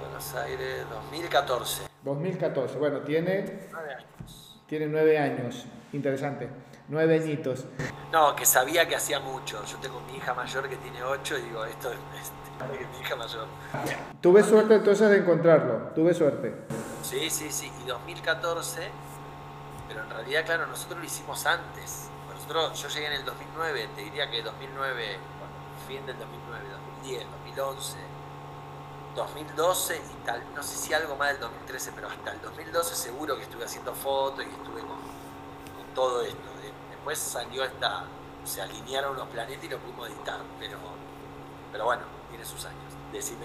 Buenos 0.00 0.34
Aires, 0.34 0.84
2014. 0.90 1.82
2014, 2.02 2.78
bueno, 2.78 2.98
tiene... 3.02 3.68
Nueve 3.70 3.94
años. 3.94 4.60
Tiene 4.66 4.86
nueve 4.88 5.16
años, 5.16 5.64
interesante. 5.92 6.48
Nueve 6.88 7.20
añitos. 7.22 7.66
No, 8.10 8.34
que 8.34 8.44
sabía 8.44 8.88
que 8.88 8.96
hacía 8.96 9.20
mucho. 9.20 9.64
Yo 9.64 9.76
tengo 9.76 10.00
mi 10.10 10.16
hija 10.16 10.34
mayor 10.34 10.68
que 10.68 10.74
tiene 10.74 11.04
ocho 11.04 11.38
y 11.38 11.42
digo, 11.42 11.64
esto 11.64 11.92
es. 11.92 11.98
Tuve 14.20 14.42
suerte 14.42 14.76
entonces 14.76 15.10
de 15.10 15.18
encontrarlo, 15.18 15.90
tuve 15.94 16.14
suerte. 16.14 16.54
Sí, 17.02 17.28
sí, 17.30 17.50
sí. 17.50 17.70
Y 17.82 17.86
2014, 17.86 18.90
pero 19.88 20.02
en 20.02 20.10
realidad, 20.10 20.44
claro, 20.44 20.66
nosotros 20.66 20.98
lo 20.98 21.04
hicimos 21.04 21.44
antes. 21.46 22.08
Nosotros, 22.32 22.80
yo 22.80 22.88
llegué 22.88 23.06
en 23.06 23.12
el 23.14 23.24
2009, 23.24 23.88
te 23.94 24.02
diría 24.02 24.30
que 24.30 24.42
2009, 24.42 25.18
fin 25.86 26.06
del 26.06 26.18
2009, 26.18 26.64
2010, 27.02 27.26
2011, 27.44 27.98
2012 29.14 29.96
y 29.96 30.26
tal, 30.26 30.42
no 30.54 30.62
sé 30.62 30.76
si 30.76 30.92
algo 30.92 31.16
más 31.16 31.28
del 31.28 31.40
2013, 31.40 31.92
pero 31.94 32.08
hasta 32.08 32.32
el 32.32 32.40
2012 32.40 32.94
seguro 32.94 33.36
que 33.36 33.42
estuve 33.42 33.64
haciendo 33.64 33.94
fotos 33.94 34.44
y 34.44 34.50
estuve 34.50 34.80
con, 34.80 34.98
con 34.98 35.94
todo 35.94 36.22
esto 36.22 36.54
después 37.04 37.18
salió 37.18 37.62
esta, 37.64 38.04
se 38.44 38.62
alinearon 38.62 39.14
los 39.14 39.28
planetas 39.28 39.62
y 39.62 39.68
lo 39.68 39.78
pudimos 39.78 40.08
editar, 40.08 40.40
pero, 40.58 40.78
pero 41.70 41.84
bueno, 41.84 42.02
sus 42.44 42.64
años. 42.66 42.80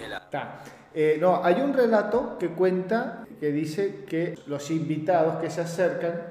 La... 0.08 0.64
Eh, 0.92 1.18
no, 1.20 1.44
hay 1.44 1.60
un 1.60 1.72
relato 1.72 2.36
que 2.38 2.48
cuenta, 2.48 3.24
que 3.38 3.52
dice 3.52 4.04
que 4.06 4.36
los 4.46 4.70
invitados 4.70 5.36
que 5.36 5.48
se 5.48 5.60
acercan 5.60 6.22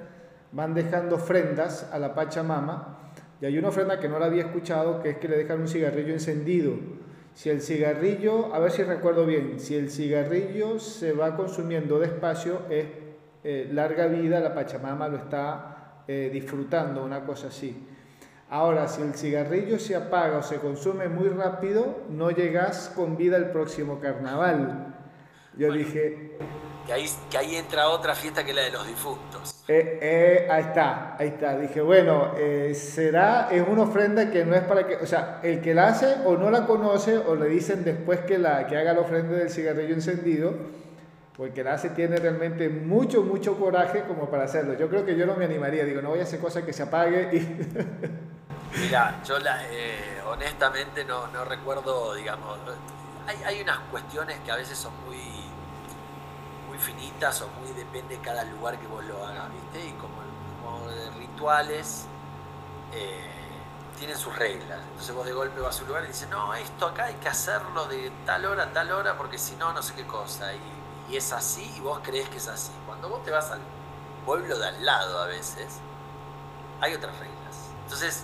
van 0.52 0.74
dejando 0.74 1.16
ofrendas 1.16 1.90
a 1.92 2.00
la 2.00 2.14
Pachamama, 2.14 3.12
y 3.42 3.46
hay 3.46 3.58
una 3.58 3.70
ofrenda 3.70 4.00
que 4.00 4.10
no 4.10 4.20
la 4.20 4.26
había 4.26 4.44
escuchado, 4.44 5.02
que 5.02 5.12
es 5.12 5.18
que 5.18 5.30
le 5.30 5.38
dejan 5.38 5.62
un 5.62 5.68
cigarrillo 5.70 6.12
encendido. 6.12 6.74
Si 7.34 7.50
el 7.50 7.62
cigarrillo, 7.62 8.54
a 8.54 8.60
ver 8.60 8.72
si 8.72 8.84
recuerdo 8.84 9.26
bien, 9.26 9.62
si 9.62 9.76
el 9.76 9.90
cigarrillo 9.90 10.80
se 10.80 11.14
va 11.14 11.38
consumiendo 11.38 11.98
despacio, 12.00 12.64
es 12.70 12.88
eh, 13.46 13.70
larga 13.72 14.08
vida, 14.08 14.42
la 14.42 14.54
Pachamama 14.54 15.08
lo 15.08 15.18
está 15.18 16.04
eh, 16.08 16.30
disfrutando, 16.34 17.06
una 17.06 17.24
cosa 17.24 17.48
así. 17.48 17.88
Ahora, 18.52 18.88
si 18.88 19.04
el 19.04 19.14
cigarrillo 19.14 19.78
se 19.78 19.96
apaga 19.96 20.40
o 20.40 20.44
se 20.44 20.58
consume 20.58 21.08
muy 21.08 21.30
rápido, 21.30 22.04
no 22.10 22.32
llegas 22.32 22.92
con 22.96 23.16
vida 23.16 23.38
al 23.38 23.52
próximo 23.52 24.00
carnaval. 24.00 24.96
Yo 25.56 25.72
dije... 25.72 26.36
Que 26.88 26.94
ahí, 26.94 27.06
que 27.30 27.38
ahí 27.38 27.56
entra 27.56 27.90
otra 27.90 28.16
fiesta 28.16 28.44
que 28.44 28.52
la 28.52 28.64
de 28.64 28.72
los 28.72 28.88
difuntos. 28.88 29.64
Eh, 29.68 30.00
eh, 30.02 30.48
ahí 30.50 30.64
está, 30.64 31.16
ahí 31.20 31.28
está. 31.28 31.56
Dije, 31.60 31.82
bueno, 31.82 32.32
será, 32.74 33.50
es 33.52 33.64
una 33.68 33.84
ofrenda 33.84 34.32
que 34.32 34.44
no 34.44 34.56
es 34.56 34.64
para 34.64 34.88
que, 34.88 34.96
o 34.96 35.06
sea, 35.06 35.40
el 35.44 35.62
que 35.62 35.76
la 35.76 35.90
hace 35.90 36.16
o 36.26 36.36
no 36.36 36.50
la 36.50 36.66
conoce 36.66 37.20
o 37.20 37.36
le 37.36 37.50
dicen 37.50 37.84
después 37.84 38.22
que, 38.22 38.40
la, 38.40 38.66
que 38.66 38.76
haga 38.76 38.94
la 38.94 39.02
ofrenda 39.02 39.38
del 39.38 39.52
cigarrillo 39.52 39.94
encendido, 39.94 40.56
porque 41.38 41.62
el 41.62 41.68
ACE 41.68 41.92
tiene 41.92 42.18
realmente 42.18 42.68
mucho, 42.70 43.22
mucho 43.22 43.60
coraje 43.60 44.06
como 44.08 44.28
para 44.32 44.46
hacerlo. 44.46 44.74
Yo 44.74 44.90
creo 44.90 45.06
que 45.06 45.16
yo 45.16 45.28
no 45.28 45.36
me 45.36 45.46
animaría, 45.46 45.86
digo, 45.86 46.02
no 46.02 46.10
voy 46.10 46.22
a 46.22 46.24
hacer 46.24 46.40
cosas 46.40 46.64
que 46.64 46.74
se 46.74 46.82
apague 46.82 47.30
y... 47.32 48.20
Mira, 48.76 49.22
yo 49.24 49.40
la, 49.40 49.68
eh, 49.68 50.22
honestamente 50.28 51.04
no, 51.04 51.28
recuerdo, 51.46 52.14
digamos, 52.14 52.60
hay, 53.28 53.44
hay, 53.44 53.62
unas 53.62 53.80
cuestiones 53.92 54.40
que 54.42 54.52
a 54.52 54.56
veces 54.56 54.78
son 54.78 54.94
muy, 55.06 55.18
muy 56.68 56.78
finitas 56.78 57.42
o 57.42 57.48
muy 57.60 57.72
depende 57.74 58.18
de 58.18 58.22
cada 58.22 58.44
lugar 58.44 58.78
que 58.80 58.88
vos 58.88 59.04
lo 59.06 59.26
hagas, 59.26 59.52
¿viste? 59.52 59.88
Y 59.88 59.92
como, 59.94 60.18
como 60.64 60.88
de 60.88 61.10
rituales 61.12 62.06
eh, 62.94 63.30
tienen 63.98 64.18
sus 64.18 64.36
reglas. 64.36 64.80
Entonces 64.92 65.16
vos 65.16 65.26
de 65.26 65.34
golpe 65.34 65.60
vas 65.60 65.80
a 65.80 65.82
un 65.82 65.88
lugar 65.88 66.04
y 66.06 66.08
dices, 66.08 66.30
no, 66.30 66.54
esto 66.54 66.88
acá 66.88 67.06
hay 67.06 67.16
que 67.16 67.28
hacerlo 67.28 67.86
de 67.86 68.12
tal 68.26 68.46
hora 68.46 68.64
a 68.64 68.74
tal 68.74 68.92
hora 68.92 69.18
porque 69.18 69.38
si 69.38 69.56
no, 69.56 69.74
no 69.74 69.82
sé 69.82 69.96
qué 69.96 70.06
cosa. 70.06 70.54
Y 70.54 70.80
y 71.10 71.18
es 71.18 71.34
así 71.34 71.74
y 71.76 71.80
vos 71.80 72.00
crees 72.04 72.30
que 72.30 72.38
es 72.38 72.48
así. 72.48 72.72
Cuando 72.86 73.10
vos 73.10 73.24
te 73.24 73.32
vas 73.32 73.50
al 73.52 73.60
pueblo 74.26 74.58
de 74.58 74.68
al 74.68 74.86
lado 74.86 75.20
a 75.20 75.26
veces, 75.26 75.80
hay 76.82 76.94
otras 76.94 77.18
reglas. 77.18 77.70
Entonces, 77.84 78.24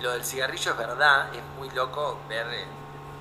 lo 0.00 0.12
del 0.12 0.24
cigarrillo 0.24 0.72
es 0.72 0.78
verdad, 0.78 1.34
es 1.34 1.42
muy 1.58 1.70
loco 1.70 2.18
ver, 2.28 2.46
eh, 2.52 2.66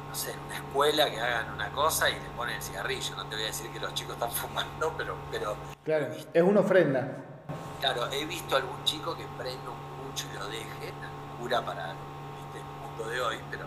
no 0.08 0.16
sé, 0.16 0.32
en 0.32 0.40
una 0.42 0.56
escuela 0.56 1.10
que 1.10 1.20
hagan 1.20 1.54
una 1.54 1.72
cosa 1.72 2.10
y 2.10 2.14
le 2.14 2.30
ponen 2.36 2.56
el 2.56 2.62
cigarrillo. 2.62 3.16
No 3.16 3.26
te 3.26 3.36
voy 3.36 3.44
a 3.44 3.48
decir 3.48 3.72
que 3.72 3.80
los 3.80 3.94
chicos 3.94 4.14
están 4.14 4.32
fumando, 4.34 4.94
pero... 4.98 5.16
pero 5.32 5.56
claro, 5.84 6.08
es 6.34 6.44
una 6.44 6.62
ofrenda. 6.62 7.08
Claro, 7.80 8.08
he 8.12 8.26
visto 8.26 8.56
algún 8.56 8.84
chico 8.84 9.16
que 9.16 9.26
prende 9.38 9.68
un 9.68 10.08
mucho 10.08 10.26
y 10.34 10.38
lo 10.38 10.48
deje, 10.48 10.94
cura 11.40 11.64
para 11.64 11.92
el 11.92 12.64
mundo 12.82 13.08
de 13.10 13.22
hoy, 13.22 13.40
pero 13.52 13.66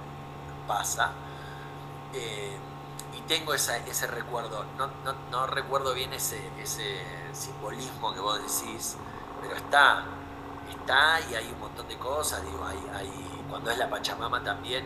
pasa. 0.67 1.13
Eh, 2.13 2.59
tengo 3.31 3.55
ese 3.55 4.07
recuerdo. 4.09 4.65
No, 5.31 5.47
recuerdo 5.47 5.95
bien 5.95 6.13
ese, 6.13 6.41
ese 6.61 7.01
simbolismo 7.33 8.13
que 8.13 8.19
vos 8.19 8.39
decís, 8.39 8.97
pero 9.41 9.55
está, 9.55 10.05
está 10.71 11.21
y 11.31 11.35
hay 11.35 11.51
un 11.53 11.61
montón 11.61 11.89
de 11.89 11.97
cosas. 11.97 12.43
Digo, 12.45 12.65
hay, 12.65 13.45
cuando 13.49 13.71
es 13.71 13.79
la 13.79 13.89
Pachamama 13.89 14.43
también, 14.43 14.85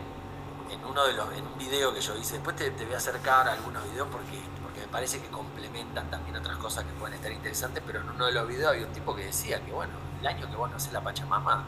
en 0.69 0.83
uno 0.83 1.05
de 1.05 1.13
los, 1.13 1.31
en 1.33 1.45
un 1.45 1.57
video 1.57 1.93
que 1.93 2.01
yo 2.01 2.15
hice, 2.17 2.35
después 2.35 2.55
te, 2.55 2.69
voy 2.71 2.93
a 2.93 2.97
acercar 2.97 3.47
a 3.47 3.53
algunos 3.53 3.83
videos 3.91 4.07
porque, 4.11 4.41
porque 4.63 4.81
me 4.81 4.87
parece 4.87 5.21
que 5.21 5.27
complementan 5.29 6.09
también 6.09 6.35
otras 6.37 6.57
cosas 6.57 6.83
que 6.83 6.91
pueden 6.93 7.15
estar 7.15 7.31
interesantes, 7.31 7.83
pero 7.85 8.01
en 8.01 8.09
uno 8.09 8.25
de 8.25 8.31
los 8.31 8.47
videos 8.47 8.71
había 8.71 8.87
un 8.87 8.93
tipo 8.93 9.15
que 9.15 9.25
decía 9.25 9.63
que 9.63 9.71
bueno, 9.71 9.93
el 10.19 10.27
año 10.27 10.49
que 10.49 10.55
vos 10.55 10.69
no 10.69 10.77
haces 10.77 10.91
la 10.91 11.01
Pachamama, 11.01 11.65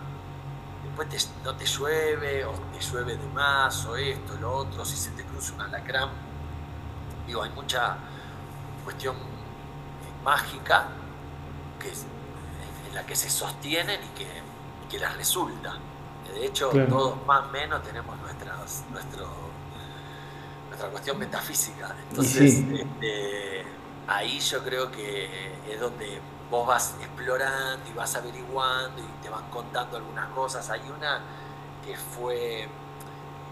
después 0.83 1.29
no 1.43 1.55
te 1.55 1.65
llueve, 1.65 2.45
o 2.45 2.53
te 2.73 2.79
llueve 2.79 3.17
de 3.17 3.27
más, 3.29 3.85
o 3.85 3.95
esto, 3.95 4.35
lo 4.41 4.55
otro, 4.55 4.83
si 4.83 4.95
se 4.95 5.11
te 5.11 5.23
cruza 5.23 5.53
un 5.53 5.61
alacrán 5.61 6.09
Digo, 7.27 7.43
hay 7.43 7.49
mucha 7.49 7.97
cuestión 8.85 9.17
mágica 10.23 10.87
que 11.77 11.91
en 12.87 12.95
la 12.95 13.05
que 13.05 13.15
se 13.15 13.29
sostienen 13.29 13.99
y 14.03 14.17
que, 14.17 14.27
que 14.89 14.99
les 14.99 15.15
resulta. 15.17 15.77
De 16.33 16.45
hecho, 16.45 16.69
todos 16.89 17.25
más 17.25 17.45
o 17.45 17.49
menos 17.49 17.81
tenemos 17.83 18.17
nuestras, 18.19 18.83
nuestro, 18.91 19.27
nuestra 20.67 20.89
cuestión 20.89 21.17
metafísica. 21.17 21.95
Entonces, 22.09 22.59
este, 22.59 23.63
ahí 24.07 24.39
yo 24.39 24.63
creo 24.63 24.91
que 24.91 25.29
es 25.69 25.79
donde 25.79 26.19
vos 26.51 26.67
vas 26.67 26.95
explorando 26.99 27.89
y 27.89 27.93
vas 27.93 28.15
averiguando 28.15 29.01
y 29.01 29.23
te 29.23 29.29
van 29.29 29.49
contando 29.49 29.97
algunas 29.97 30.29
cosas. 30.29 30.69
Hay 30.69 30.81
una 30.95 31.21
que 31.85 31.95
fue 31.95 32.67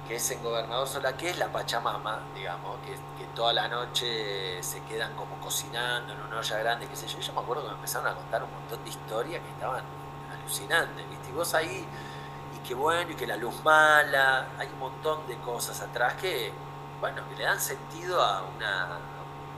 que 0.07 0.15
es 0.15 0.31
en 0.31 0.43
Gobernador 0.43 0.87
Sola, 0.87 1.17
que 1.17 1.29
es 1.29 1.37
la 1.37 1.47
Pachamama, 1.51 2.19
digamos, 2.35 2.77
que, 2.79 2.91
que, 2.91 3.25
toda 3.35 3.51
la 3.53 3.67
noche 3.67 4.61
se 4.63 4.81
quedan 4.83 5.13
como 5.15 5.35
cocinando 5.41 6.13
en 6.13 6.21
una 6.21 6.39
olla 6.39 6.57
grande, 6.59 6.87
qué 6.87 6.95
sé 6.95 7.07
yo. 7.07 7.19
Yo 7.19 7.33
me 7.33 7.41
acuerdo 7.41 7.63
que 7.63 7.69
me 7.69 7.75
empezaron 7.75 8.07
a 8.07 8.15
contar 8.15 8.43
un 8.43 8.51
montón 8.51 8.83
de 8.83 8.89
historias 8.89 9.41
que 9.41 9.49
estaban 9.49 9.83
alucinantes, 10.39 11.09
¿viste? 11.09 11.29
Y 11.29 11.31
vos 11.33 11.53
ahí, 11.53 11.85
y 12.55 12.67
que 12.67 12.75
bueno, 12.75 13.11
y 13.11 13.15
que 13.15 13.27
la 13.27 13.35
luz 13.35 13.55
mala, 13.63 14.47
hay 14.57 14.67
un 14.67 14.79
montón 14.79 15.27
de 15.27 15.37
cosas 15.37 15.81
atrás 15.81 16.13
que, 16.13 16.53
bueno, 17.01 17.21
que 17.29 17.35
le 17.35 17.43
dan 17.43 17.59
sentido 17.59 18.21
a 18.21 18.43
una, 18.43 18.99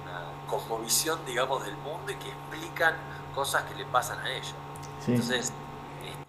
una 0.04 0.48
cosmovisión, 0.48 1.24
digamos, 1.26 1.64
del 1.64 1.78
mundo 1.78 2.12
y 2.12 2.16
que 2.16 2.30
explican 2.30 2.96
cosas 3.36 3.64
que 3.64 3.76
le 3.76 3.86
pasan 3.86 4.20
a 4.20 4.30
ellos. 4.32 4.56
Entonces, 5.06 5.54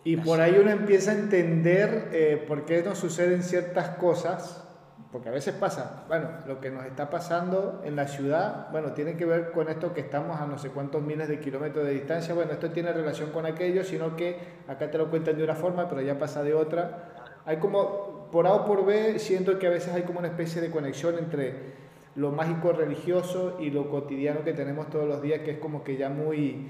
y 0.04 0.16
por 0.16 0.40
ahí 0.40 0.56
uno 0.60 0.70
empieza 0.70 1.10
a 1.10 1.14
entender 1.14 2.10
eh, 2.12 2.44
por 2.46 2.64
qué 2.64 2.82
nos 2.82 2.98
suceden 2.98 3.42
ciertas 3.42 3.90
cosas, 3.96 4.64
porque 5.10 5.28
a 5.28 5.32
veces 5.32 5.54
pasa, 5.54 6.04
bueno, 6.08 6.28
lo 6.46 6.60
que 6.60 6.70
nos 6.70 6.84
está 6.84 7.10
pasando 7.10 7.82
en 7.84 7.96
la 7.96 8.06
ciudad, 8.08 8.70
bueno, 8.70 8.92
tiene 8.92 9.16
que 9.16 9.24
ver 9.24 9.50
con 9.52 9.68
esto 9.68 9.94
que 9.94 10.00
estamos 10.00 10.40
a 10.40 10.46
no 10.46 10.58
sé 10.58 10.68
cuántos 10.68 11.02
miles 11.02 11.28
de 11.28 11.40
kilómetros 11.40 11.86
de 11.86 11.92
distancia, 11.92 12.34
bueno, 12.34 12.52
esto 12.52 12.70
tiene 12.70 12.92
relación 12.92 13.30
con 13.30 13.46
aquello, 13.46 13.84
sino 13.84 14.16
que 14.16 14.38
acá 14.68 14.90
te 14.90 14.98
lo 14.98 15.10
cuentan 15.10 15.36
de 15.36 15.44
una 15.44 15.54
forma, 15.54 15.88
pero 15.88 16.02
ya 16.02 16.18
pasa 16.18 16.42
de 16.42 16.54
otra. 16.54 17.14
Hay 17.46 17.56
como, 17.56 18.28
por 18.30 18.46
A 18.46 18.52
o 18.52 18.64
por 18.66 18.84
B, 18.84 19.18
siento 19.18 19.58
que 19.58 19.66
a 19.66 19.70
veces 19.70 19.94
hay 19.94 20.02
como 20.02 20.18
una 20.18 20.28
especie 20.28 20.60
de 20.60 20.70
conexión 20.70 21.18
entre 21.18 21.88
lo 22.14 22.30
mágico 22.32 22.72
religioso 22.72 23.56
y 23.60 23.70
lo 23.70 23.88
cotidiano 23.88 24.42
que 24.42 24.52
tenemos 24.52 24.90
todos 24.90 25.08
los 25.08 25.22
días, 25.22 25.40
que 25.40 25.52
es 25.52 25.58
como 25.58 25.84
que 25.84 25.96
ya 25.96 26.10
muy 26.10 26.68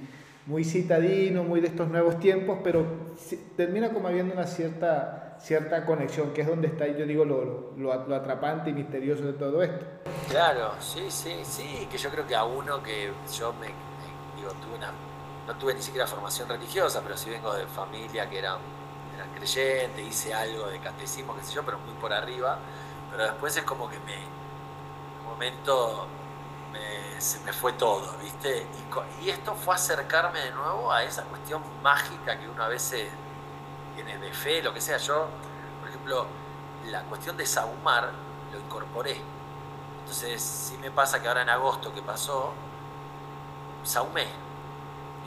muy 0.49 0.65
citadino, 0.65 1.45
muy 1.45 1.61
de 1.61 1.69
estos 1.69 1.89
nuevos 1.89 2.19
tiempos, 2.19 2.59
pero 2.65 2.87
termina 3.55 3.93
como 3.93 4.09
habiendo 4.09 4.33
una 4.33 4.47
cierta, 4.47 5.37
cierta 5.39 5.85
conexión, 5.85 6.33
que 6.33 6.41
es 6.41 6.47
donde 6.47 6.69
está, 6.69 6.87
yo 6.87 7.05
digo, 7.05 7.27
lo, 7.27 7.75
lo, 7.77 8.15
atrapante 8.15 8.71
y 8.71 8.73
misterioso 8.73 9.25
de 9.25 9.35
todo 9.35 9.63
esto. 9.63 9.85
Claro, 10.31 10.73
sí, 10.81 11.05
sí, 11.11 11.35
sí, 11.43 11.87
que 11.91 11.99
yo 11.99 12.09
creo 12.09 12.27
que 12.27 12.35
a 12.35 12.45
uno 12.45 12.83
que 12.83 13.13
yo 13.39 13.53
me, 13.61 13.67
digo, 14.37 14.51
tuve 14.53 14.79
no 15.47 15.55
tuve 15.57 15.75
ni 15.75 15.83
siquiera 15.83 16.07
formación 16.07 16.49
religiosa, 16.49 17.03
pero 17.03 17.15
sí 17.15 17.29
vengo 17.29 17.53
de 17.53 17.67
familia 17.67 18.29
que 18.31 18.39
era, 18.39 18.57
era 19.15 19.27
creyente, 19.37 20.03
hice 20.03 20.33
algo 20.33 20.69
de 20.69 20.79
catecismo, 20.79 21.37
qué 21.37 21.43
sé 21.43 21.57
yo, 21.57 21.63
pero 21.63 21.79
muy 21.81 21.95
por 22.01 22.11
arriba, 22.11 22.59
pero 23.11 23.25
después 23.25 23.55
es 23.55 23.65
como 23.65 23.87
que 23.91 23.99
me, 24.01 24.17
momento 25.29 26.07
se 27.19 27.41
me 27.41 27.53
fue 27.53 27.73
todo, 27.73 28.17
¿viste? 28.23 28.67
Y, 29.21 29.31
esto 29.31 29.55
fue 29.55 29.75
acercarme 29.75 30.41
de 30.41 30.51
nuevo 30.53 30.93
a 30.93 31.03
esa 31.03 31.25
cuestión 31.25 31.63
mágica 31.83 32.39
que 32.39 32.49
uno 32.49 32.63
a 32.63 32.69
veces 32.69 33.09
tiene 33.95 34.19
de 34.19 34.33
fe, 34.33 34.63
lo 34.63 34.73
que 34.73 34.81
sea. 34.81 34.99
Yo, 34.99 35.29
por 35.81 35.89
ejemplo, 35.89 36.27
la 36.87 37.03
cuestión 37.03 37.37
de 37.37 37.47
saumar 37.47 38.11
lo 38.53 38.59
incorporé. 38.59 39.21
Entonces, 40.01 40.41
sí 40.41 40.79
me 40.79 40.91
pasa 40.91 41.21
que 41.21 41.29
ahora 41.29 41.43
en 41.43 41.51
agosto 41.51 41.93
que 41.93 42.03
pasó, 42.03 42.53
saumé. 43.85 44.27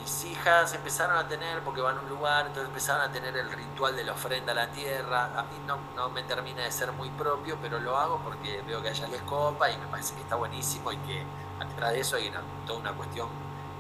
Mis 0.02 0.26
hijas 0.26 0.74
empezaron 0.74 1.16
a 1.16 1.28
tener, 1.28 1.62
porque 1.62 1.80
van 1.80 1.96
a 1.96 2.02
un 2.02 2.10
lugar, 2.10 2.48
entonces 2.48 2.70
empezaron 2.70 3.08
a 3.08 3.12
tener 3.12 3.38
el 3.38 3.52
ritual 3.52 3.96
de 3.96 4.04
la 4.04 4.14
ofrenda 4.14 4.52
a 4.52 4.56
la 4.56 4.72
tierra. 4.72 5.26
A 5.26 5.44
mí 5.44 5.62
no, 5.68 5.78
no 5.96 6.10
me 6.10 6.24
termina 6.24 6.64
de 6.64 6.72
ser 6.72 6.92
muy 6.92 7.10
propio, 7.12 7.58
pero 7.62 7.80
lo 7.80 7.96
hago 7.96 8.20
porque 8.24 8.64
veo 8.66 8.82
que 8.82 8.90
a 8.90 8.92
ella 8.92 9.08
les 9.08 9.22
copa 9.22 9.70
y 9.70 9.78
me 9.78 9.86
parece 9.86 10.16
que 10.16 10.22
está 10.22 10.36
buenísimo 10.36 10.92
y 10.92 10.98
que 10.98 11.24
atrás 11.60 11.92
de 11.92 12.00
eso 12.00 12.16
hay 12.16 12.32
toda 12.66 12.80
una 12.80 12.94
cuestión 12.94 13.30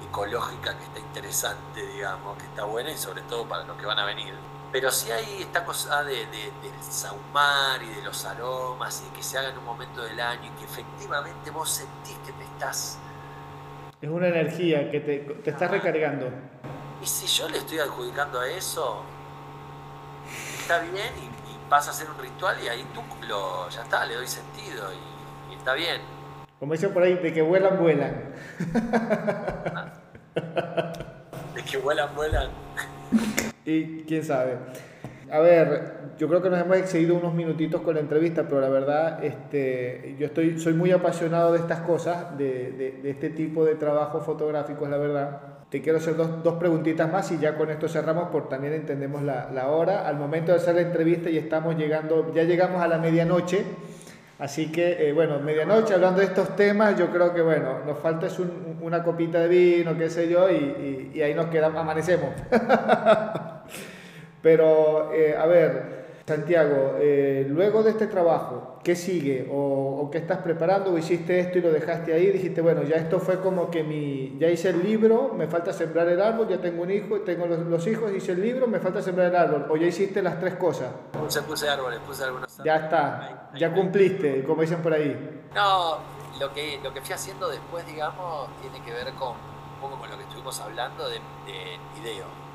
ecológica 0.04 0.78
que 0.78 0.84
está 0.84 1.00
interesante, 1.00 1.88
digamos, 1.88 2.38
que 2.38 2.46
está 2.46 2.66
buena 2.66 2.92
y 2.92 2.98
sobre 2.98 3.24
todo 3.24 3.48
para 3.48 3.64
los 3.64 3.76
que 3.78 3.86
van 3.88 3.98
a 3.98 4.06
venir. 4.06 4.36
Pero 4.72 4.92
sí 4.92 5.12
hay 5.12 5.42
esta 5.42 5.66
cosa 5.66 6.04
de, 6.04 6.28
del 6.28 6.84
saumar 6.84 7.82
y 7.82 7.90
de 7.90 8.04
los 8.04 8.24
aromas 8.26 9.04
y 9.08 9.16
que 9.16 9.24
se 9.24 9.40
haga 9.40 9.50
en 9.50 9.58
un 9.58 9.66
momento 9.66 10.04
del 10.04 10.20
año 10.20 10.46
y 10.46 10.60
que 10.60 10.66
efectivamente 10.66 11.50
vos 11.50 11.70
sentís 11.70 12.18
que 12.20 12.32
te 12.32 12.44
estás... 12.44 13.00
Es 14.02 14.10
una 14.10 14.30
energía 14.30 14.90
que 14.90 15.00
te, 15.00 15.20
te 15.20 15.52
estás 15.52 15.70
recargando. 15.70 16.28
Y 17.04 17.06
si 17.06 17.28
yo 17.28 17.48
le 17.48 17.60
estoy 17.60 17.78
adjudicando 17.78 18.40
a 18.40 18.50
eso, 18.50 19.04
está 20.60 20.80
bien 20.80 21.14
y, 21.24 21.30
pasa 21.70 21.92
a 21.92 21.94
ser 21.94 22.10
un 22.10 22.22
ritual 22.22 22.58
y 22.62 22.68
ahí 22.68 22.86
tú 22.94 23.02
lo, 23.28 23.70
ya 23.70 23.84
está, 23.84 24.06
le 24.06 24.16
doy 24.16 24.28
sentido 24.28 24.90
y, 25.50 25.54
está 25.56 25.74
bien. 25.74 26.02
Como 26.60 26.74
dicen 26.74 26.92
por 26.94 27.04
ahí, 27.04 27.14
de 27.14 27.32
que 27.32 27.42
vuelan, 27.42 27.80
vuelan. 27.80 28.34
De 31.56 31.64
que 31.64 31.78
vuelan, 31.78 32.16
vuelan. 32.16 32.50
Y 33.66 34.02
quién 34.06 34.26
sabe. 34.26 34.58
A 35.32 35.40
ver, 35.40 35.94
yo 36.18 36.28
creo 36.28 36.42
que 36.42 36.50
nos 36.50 36.60
hemos 36.60 36.76
excedido 36.76 37.16
unos 37.16 37.34
minutitos 37.34 37.80
con 37.82 37.96
la 37.96 38.02
entrevista, 38.02 38.44
pero 38.44 38.60
la 38.60 38.68
verdad, 38.68 39.24
este, 39.24 40.18
yo 40.20 40.26
estoy, 40.26 40.60
soy 40.60 40.74
muy 40.74 40.92
apasionado 40.92 41.54
de 41.54 41.60
estas 41.60 41.80
cosas, 41.80 42.38
de, 42.38 43.00
de, 43.02 43.10
este 43.10 43.30
tipo 43.30 43.64
de 43.64 43.76
trabajos 43.76 44.26
fotográficos, 44.26 44.90
la 44.90 44.98
verdad. 44.98 45.42
Te 45.70 45.82
quiero 45.82 46.00
hacer 46.00 46.18
dos, 46.18 46.44
dos, 46.44 46.56
preguntitas 46.56 47.10
más 47.10 47.32
y 47.32 47.40
ya 47.40 47.56
con 47.56 47.70
esto 47.70 47.88
cerramos, 47.88 48.28
porque 48.30 48.50
también 48.50 48.74
entendemos 48.74 49.24
la, 49.24 49.50
la 49.54 49.70
hora. 49.70 50.06
Al 50.06 50.18
momento 50.18 50.52
de 50.52 50.58
hacer 50.58 50.76
la 50.76 50.82
entrevista 50.82 51.30
y 51.30 51.38
estamos 51.38 51.78
llegando, 51.78 52.34
ya 52.36 52.44
llegamos 52.44 52.82
a 52.82 52.90
la 52.90 52.98
medianoche. 52.98 53.64
Así 54.38 54.70
que, 54.70 55.08
eh, 55.08 55.14
bueno, 55.14 55.40
medianoche 55.40 55.94
hablando 55.94 56.20
de 56.20 56.26
estos 56.26 56.58
temas, 56.58 57.00
yo 57.00 57.10
creo 57.10 57.34
que, 57.34 57.42
bueno, 57.42 57.86
nos 57.86 57.98
falta 58.00 58.28
es 58.28 58.38
una 58.82 59.02
copita 59.02 59.40
de 59.40 59.48
vino, 59.48 59.98
qué 59.98 60.10
sé 60.10 60.28
yo, 60.28 60.50
y, 60.52 61.12
y 61.14 61.22
ahí 61.22 61.34
nos 61.34 61.46
quedamos, 61.46 61.80
amanecemos. 61.80 62.32
Pero, 64.42 65.14
eh, 65.14 65.36
a 65.38 65.46
ver, 65.46 66.02
Santiago, 66.26 66.96
eh, 67.00 67.46
luego 67.50 67.84
de 67.84 67.92
este 67.92 68.08
trabajo, 68.08 68.80
¿qué 68.84 68.96
sigue? 68.96 69.48
O, 69.52 70.10
qué 70.12 70.20
estás 70.20 70.40
preparando? 70.40 70.92
¿O 70.92 70.98
hiciste 70.98 71.40
esto 71.40 71.58
y 71.58 71.62
lo 71.62 71.72
dejaste 71.72 72.14
ahí? 72.14 72.28
Dijiste, 72.28 72.62
bueno, 72.62 72.84
ya 72.84 72.96
esto 72.96 73.20
fue 73.20 73.40
como 73.40 73.70
que 73.70 73.84
mi, 73.84 74.38
ya 74.40 74.48
hice 74.50 74.70
el 74.70 74.84
libro, 74.84 75.34
me 75.36 75.48
falta 75.48 75.74
sembrar 75.74 76.08
el 76.08 76.22
árbol, 76.22 76.48
ya 76.48 76.60
tengo 76.60 76.84
un 76.84 76.92
hijo, 76.92 77.22
tengo 77.22 77.48
los, 77.48 77.88
hijos, 77.88 78.12
hice 78.14 78.32
el 78.34 78.42
libro, 78.42 78.68
me 78.68 78.80
falta 78.80 79.02
sembrar 79.02 79.28
el 79.28 79.36
árbol. 79.36 79.68
¿O 79.70 79.78
ya 79.78 79.88
hiciste 79.88 80.22
las 80.22 80.40
tres 80.40 80.56
cosas? 80.56 80.92
Puse, 81.12 81.42
puse 81.42 81.70
árboles, 81.70 82.00
puse 82.06 82.24
algunos 82.24 82.58
Ya 82.64 82.76
está, 82.78 83.50
ya 83.56 83.74
cumpliste, 83.74 84.44
como 84.44 84.62
dicen 84.62 84.82
por 84.82 84.94
ahí. 84.94 85.44
No, 85.54 85.98
lo 86.40 86.54
que, 86.54 86.80
lo 86.84 86.94
que 86.94 87.02
fui 87.02 87.14
haciendo 87.14 87.50
después, 87.50 87.86
digamos, 87.86 88.48
tiene 88.62 88.84
que 88.86 88.92
ver 88.92 89.14
con 89.14 89.30
un 89.32 89.82
poco 89.82 90.00
con 90.00 90.10
lo 90.10 90.18
que 90.18 90.24
estuvimos 90.24 90.60
hablando 90.62 91.10
de, 91.10 91.16
de 91.16 91.80
video 92.00 92.51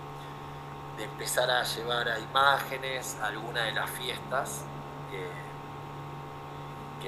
de 0.96 1.04
empezar 1.04 1.50
a 1.50 1.62
llevar 1.62 2.08
a 2.08 2.18
imágenes 2.18 3.18
alguna 3.22 3.62
de 3.64 3.72
las 3.72 3.90
fiestas, 3.90 4.64
que, 5.10 5.46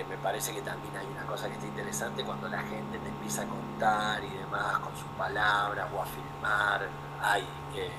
me 0.09 0.17
parece 0.19 0.55
que 0.55 0.63
también 0.63 0.97
hay 0.97 1.07
una 1.07 1.27
cosa 1.27 1.49
que 1.49 1.55
está 1.55 1.67
interesante 1.67 2.23
cuando 2.23 2.49
la 2.49 2.61
gente 2.63 3.01
te 3.01 3.09
empieza 3.09 3.43
a 3.43 3.47
contar 3.47 4.23
y 4.23 4.29
demás 4.31 4.79
con 4.79 4.95
sus 4.97 5.09
palabras 5.19 5.89
o 5.93 6.01
a 6.01 6.07
filmar, 6.07 6.87
hay 7.21 7.45
eh, 7.75 7.91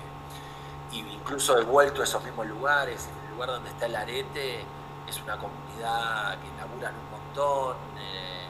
incluso 0.93 1.59
he 1.59 1.63
vuelto 1.65 1.99
a 1.99 2.05
esos 2.05 2.23
mismos 2.23 2.47
lugares, 2.47 3.09
el 3.25 3.33
lugar 3.33 3.49
donde 3.49 3.69
está 3.69 3.87
el 3.87 3.97
arete 3.97 4.63
es 5.05 5.21
una 5.21 5.37
comunidad 5.37 6.37
que 6.39 6.47
laburan 6.57 6.93
un 6.95 7.11
montón, 7.11 7.75
eh, 7.97 8.47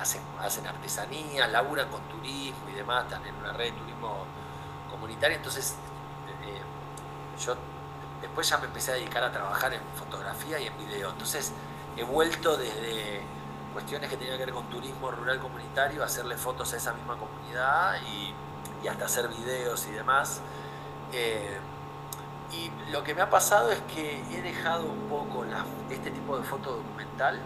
hacen, 0.00 0.22
hacen 0.40 0.66
artesanías, 0.66 1.50
laburan 1.50 1.90
con 1.90 2.00
turismo 2.08 2.70
y 2.70 2.72
demás, 2.72 3.04
están 3.04 3.26
en 3.26 3.34
una 3.34 3.52
red 3.52 3.72
de 3.72 3.80
turismo 3.80 4.24
comunitario, 4.90 5.36
entonces 5.36 5.76
yo 7.38 7.56
después 8.20 8.48
ya 8.48 8.58
me 8.58 8.66
empecé 8.66 8.92
a 8.92 8.94
dedicar 8.94 9.22
a 9.22 9.32
trabajar 9.32 9.72
en 9.72 9.80
fotografía 9.94 10.58
y 10.58 10.66
en 10.66 10.78
video. 10.78 11.10
Entonces 11.10 11.52
he 11.96 12.04
vuelto 12.04 12.56
desde 12.56 13.22
cuestiones 13.72 14.10
que 14.10 14.16
tenían 14.16 14.38
que 14.38 14.46
ver 14.46 14.54
con 14.54 14.68
turismo 14.68 15.10
rural 15.10 15.38
comunitario, 15.38 16.02
hacerle 16.02 16.36
fotos 16.36 16.72
a 16.72 16.76
esa 16.76 16.92
misma 16.94 17.16
comunidad 17.16 17.96
y, 18.02 18.34
hasta 18.88 19.04
hacer 19.04 19.28
videos 19.28 19.86
y 19.86 19.90
demás. 19.90 20.40
Eh, 21.12 21.58
y 22.52 22.70
lo 22.90 23.04
que 23.04 23.14
me 23.14 23.20
ha 23.20 23.28
pasado 23.28 23.70
es 23.70 23.80
que 23.94 24.22
he 24.30 24.40
dejado 24.40 24.86
un 24.86 25.08
poco 25.08 25.44
este 25.90 26.10
tipo 26.10 26.38
de 26.38 26.44
foto 26.44 26.76
documental, 26.76 27.38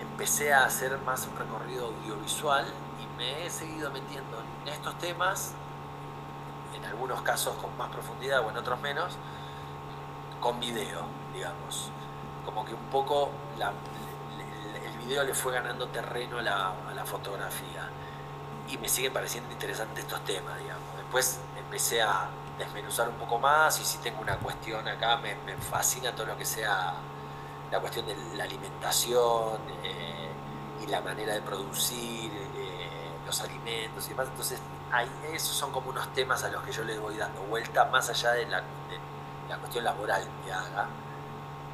empecé 0.00 0.52
a 0.52 0.64
hacer 0.64 0.96
más 0.98 1.26
un 1.26 1.36
recorrido 1.36 1.86
audiovisual 1.86 2.64
y 2.98 3.18
me 3.18 3.44
he 3.44 3.50
seguido 3.50 3.90
metiendo 3.90 4.42
en 4.62 4.72
estos 4.72 4.96
temas 4.98 5.52
en 6.74 6.84
algunos 6.84 7.22
casos 7.22 7.54
con 7.56 7.76
más 7.76 7.90
profundidad 7.90 8.44
o 8.46 8.50
en 8.50 8.56
otros 8.56 8.80
menos, 8.80 9.16
con 10.40 10.58
video, 10.58 11.04
digamos. 11.34 11.90
Como 12.44 12.64
que 12.64 12.74
un 12.74 12.86
poco 12.86 13.30
el 14.84 14.98
video 14.98 15.24
le 15.24 15.34
fue 15.34 15.52
ganando 15.52 15.88
terreno 15.88 16.38
a 16.38 16.42
la, 16.42 17.04
fotografía. 17.04 17.88
Y 18.68 18.78
me 18.78 18.88
siguen 18.88 19.12
pareciendo 19.12 19.50
interesantes 19.52 20.04
estos 20.04 20.24
temas, 20.24 20.58
digamos. 20.58 20.96
Después 20.96 21.40
empecé 21.58 22.02
a 22.02 22.28
desmenuzar 22.58 23.08
un 23.08 23.16
poco 23.16 23.38
más 23.38 23.80
y 23.80 23.84
si 23.84 23.98
tengo 23.98 24.20
una 24.20 24.36
cuestión 24.36 24.86
acá, 24.86 25.16
me, 25.16 25.34
fascina 25.56 26.14
todo 26.14 26.26
lo 26.26 26.36
que 26.36 26.44
sea 26.44 26.94
la 27.70 27.80
cuestión 27.80 28.06
de 28.06 28.16
la 28.36 28.44
alimentación 28.44 29.60
eh, 29.82 30.30
y 30.82 30.86
la 30.86 31.00
manera 31.00 31.34
de 31.34 31.40
producir 31.40 32.32
eh, 32.32 33.10
los 33.24 33.40
alimentos 33.40 34.06
y 34.06 34.10
demás. 34.10 34.28
Entonces 34.28 34.60
esos 35.32 35.54
son 35.54 35.70
como 35.70 35.90
unos 35.90 36.12
temas 36.12 36.42
a 36.44 36.48
los 36.48 36.62
que 36.62 36.72
yo 36.72 36.84
le 36.84 36.98
voy 36.98 37.16
dando 37.16 37.40
vuelta, 37.42 37.84
más 37.86 38.10
allá 38.10 38.32
de 38.32 38.46
la, 38.46 38.62
cuestión 39.58 39.84
laboral 39.84 40.22
que 40.44 40.52
haga, 40.52 40.88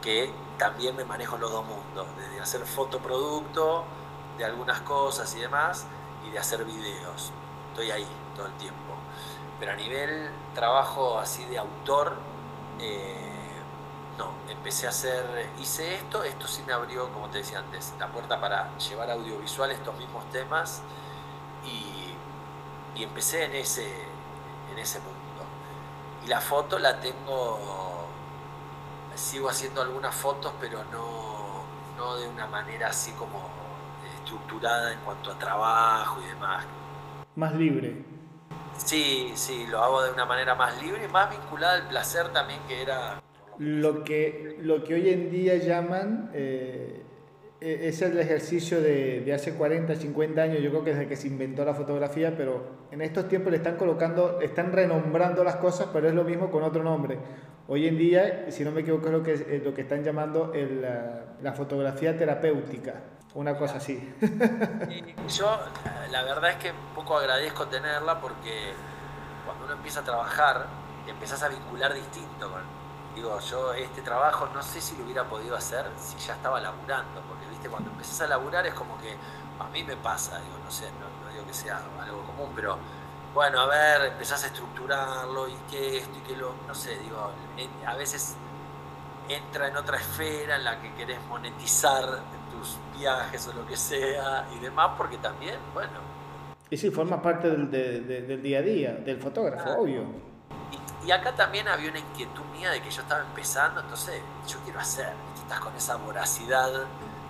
que 0.02 0.32
también 0.58 0.96
me 0.96 1.04
manejo 1.04 1.36
los 1.38 1.50
dos 1.50 1.64
mundos, 1.64 2.06
desde 2.16 2.40
hacer 2.40 2.64
fotoproducto 2.66 3.84
de 4.38 4.44
algunas 4.44 4.80
cosas 4.80 5.34
y 5.34 5.40
demás, 5.40 5.86
y 6.26 6.30
de 6.30 6.38
hacer 6.38 6.64
videos. 6.64 7.32
Estoy 7.70 7.90
ahí 7.90 8.06
todo 8.34 8.46
el 8.46 8.52
tiempo. 8.54 8.94
Pero 9.58 9.72
a 9.72 9.76
nivel 9.76 10.30
trabajo 10.54 11.18
así 11.18 11.44
de 11.46 11.58
autor, 11.58 12.16
eh, 12.78 13.62
no, 14.18 14.32
empecé 14.48 14.86
a 14.86 14.90
hacer, 14.90 15.50
hice 15.58 15.94
esto, 15.94 16.22
esto 16.22 16.46
sí 16.46 16.62
me 16.66 16.72
abrió, 16.72 17.10
como 17.12 17.28
te 17.28 17.38
decía 17.38 17.58
antes, 17.58 17.94
la 17.98 18.08
puerta 18.08 18.40
para 18.40 18.76
llevar 18.78 19.10
audiovisual 19.10 19.70
estos 19.70 19.96
mismos 19.96 20.28
temas 20.30 20.82
y 22.97 23.03
empecé 23.03 23.44
en 23.44 23.55
ese, 23.55 23.86
en 24.72 24.78
ese 24.78 24.99
mundo. 25.01 25.16
Y 26.24 26.28
la 26.28 26.40
foto 26.40 26.78
la 26.78 26.99
tengo, 27.01 28.09
sigo 29.14 29.49
haciendo 29.49 29.82
algunas 29.82 30.14
fotos, 30.14 30.53
pero 30.61 30.82
no, 30.90 31.64
no 31.97 32.16
de 32.16 32.28
una 32.28 32.47
manera 32.47 32.88
así 32.88 33.12
como 33.12 33.49
estructurada 34.18 34.92
en 34.92 35.01
cuanto 35.01 35.30
a 35.30 35.38
trabajo 35.38 36.20
y 36.22 36.28
demás. 36.28 36.64
Más 37.36 37.55
libre. 37.55 38.05
Sí, 38.76 39.32
sí, 39.34 39.66
lo 39.68 39.82
hago 39.82 40.03
de 40.03 40.11
una 40.11 40.26
manera 40.26 40.55
más 40.55 40.80
libre 40.82 41.09
más 41.09 41.30
vinculada 41.30 41.74
al 41.74 41.88
placer 41.88 42.28
también 42.32 42.61
que 42.68 42.82
era... 42.82 43.22
Lo 43.59 44.05
que, 44.05 44.59
lo 44.61 44.84
que 44.84 44.94
hoy 44.94 45.09
en 45.09 45.30
día 45.30 45.57
llaman 45.57 46.30
eh, 46.34 47.05
es 47.66 48.00
el 48.02 48.18
ejercicio 48.18 48.80
de, 48.80 49.32
hace 49.34 49.54
40, 49.54 49.96
50 49.96 50.40
años, 50.40 50.60
yo 50.60 50.70
creo 50.70 50.84
que 50.84 50.90
desde 50.90 51.08
que 51.08 51.16
se 51.16 51.26
inventó 51.26 51.64
la 51.64 51.74
fotografía, 51.74 52.36
pero 52.36 52.86
en 52.92 53.02
estos 53.02 53.28
tiempos 53.28 53.50
le 53.50 53.58
están 53.58 53.76
colocando, 53.76 54.40
están 54.40 54.72
renombrando 54.72 55.42
las 55.42 55.56
cosas, 55.56 55.88
pero 55.92 56.08
es 56.08 56.14
lo 56.14 56.22
mismo 56.22 56.50
con 56.50 56.62
otro 56.62 56.84
nombre. 56.84 57.18
Hoy 57.68 57.88
en 57.88 57.98
día, 57.98 58.46
si 58.50 58.64
no 58.64 58.70
me 58.70 58.82
equivoco, 58.82 59.06
es 59.06 59.12
lo 59.12 59.22
que, 59.22 59.62
lo 59.64 59.74
que 59.74 59.80
están 59.80 60.04
llamando 60.04 60.52
la, 61.42 61.52
fotografía 61.54 62.16
terapéutica, 62.16 62.94
una 63.34 63.56
cosa 63.58 63.76
así. 63.78 64.14
yo, 65.28 65.58
la 66.12 66.22
verdad 66.22 66.50
es 66.50 66.56
que 66.56 66.70
un 66.70 66.94
poco 66.94 67.18
agradezco 67.18 67.66
tenerla 67.66 68.20
porque 68.20 68.72
cuando 69.44 69.64
uno 69.64 69.74
empieza 69.74 70.00
a 70.00 70.04
trabajar, 70.04 70.66
empiezas 71.08 71.42
a 71.42 71.48
vincular 71.48 71.92
distinto 71.94 72.48
Digo, 73.16 73.40
yo 73.40 73.72
este 73.72 74.02
trabajo 74.02 74.46
no 74.52 74.62
sé 74.62 74.78
si 74.78 74.94
lo 74.98 75.04
hubiera 75.04 75.24
podido 75.24 75.56
hacer 75.56 75.86
si 75.96 76.18
ya 76.18 76.34
estaba 76.34 76.60
laburando, 76.60 77.22
viste, 77.66 77.68
cuando 77.68 77.90
empezás 77.90 78.20
a 78.22 78.26
laburar 78.26 78.66
es 78.66 78.74
como 78.74 78.98
que 78.98 79.14
a 79.58 79.68
mí 79.70 79.82
me 79.84 79.96
pasa, 79.96 80.38
digo, 80.40 80.58
no 80.64 80.70
sé, 80.70 80.86
no, 81.00 81.32
digo 81.32 81.46
que 81.46 81.54
sea 81.54 81.82
algo 82.00 82.22
común, 82.22 82.52
pero 82.54 82.78
bueno, 83.34 83.60
a 83.60 83.66
ver, 83.66 84.12
empezás 84.12 84.44
a 84.44 84.46
estructurarlo 84.46 85.48
y 85.48 85.54
que 85.70 85.98
esto 85.98 86.18
y 86.18 86.28
que 86.28 86.36
lo, 86.36 86.54
no 86.66 86.74
sé, 86.74 86.98
digo, 86.98 87.30
a 87.86 87.94
veces 87.94 88.36
entra 89.28 89.68
en 89.68 89.76
otra 89.76 89.98
esfera 89.98 90.56
en 90.56 90.64
la 90.64 90.80
que 90.80 90.94
querés 90.94 91.20
monetizar 91.28 92.04
tu 92.04 92.46
tus 92.56 92.78
viajes 92.98 93.46
o 93.48 93.52
lo 93.52 93.66
que 93.66 93.76
sea 93.76 94.46
y 94.56 94.60
demás, 94.60 94.92
porque 94.96 95.18
también, 95.18 95.56
bueno. 95.74 96.00
Y 96.70 96.76
sí, 96.78 96.90
forma 96.90 97.20
parte 97.20 97.50
del, 97.50 97.70
del 97.70 98.42
día 98.42 98.60
a 98.60 98.62
día, 98.62 98.92
del 98.94 99.20
fotógrafo, 99.20 99.82
obvio. 99.82 100.04
Y, 101.04 101.10
acá 101.10 101.36
también 101.36 101.68
había 101.68 101.90
una 101.90 101.98
inquietud 101.98 102.42
mía 102.46 102.70
de 102.70 102.80
que 102.80 102.90
yo 102.90 103.02
estaba 103.02 103.20
empezando, 103.20 103.80
entonces 103.80 104.20
yo 104.48 104.58
quiero 104.64 104.80
hacer, 104.80 105.12
estás 105.36 105.60
con 105.60 105.76
esa 105.76 105.96
voracidad 105.96 106.72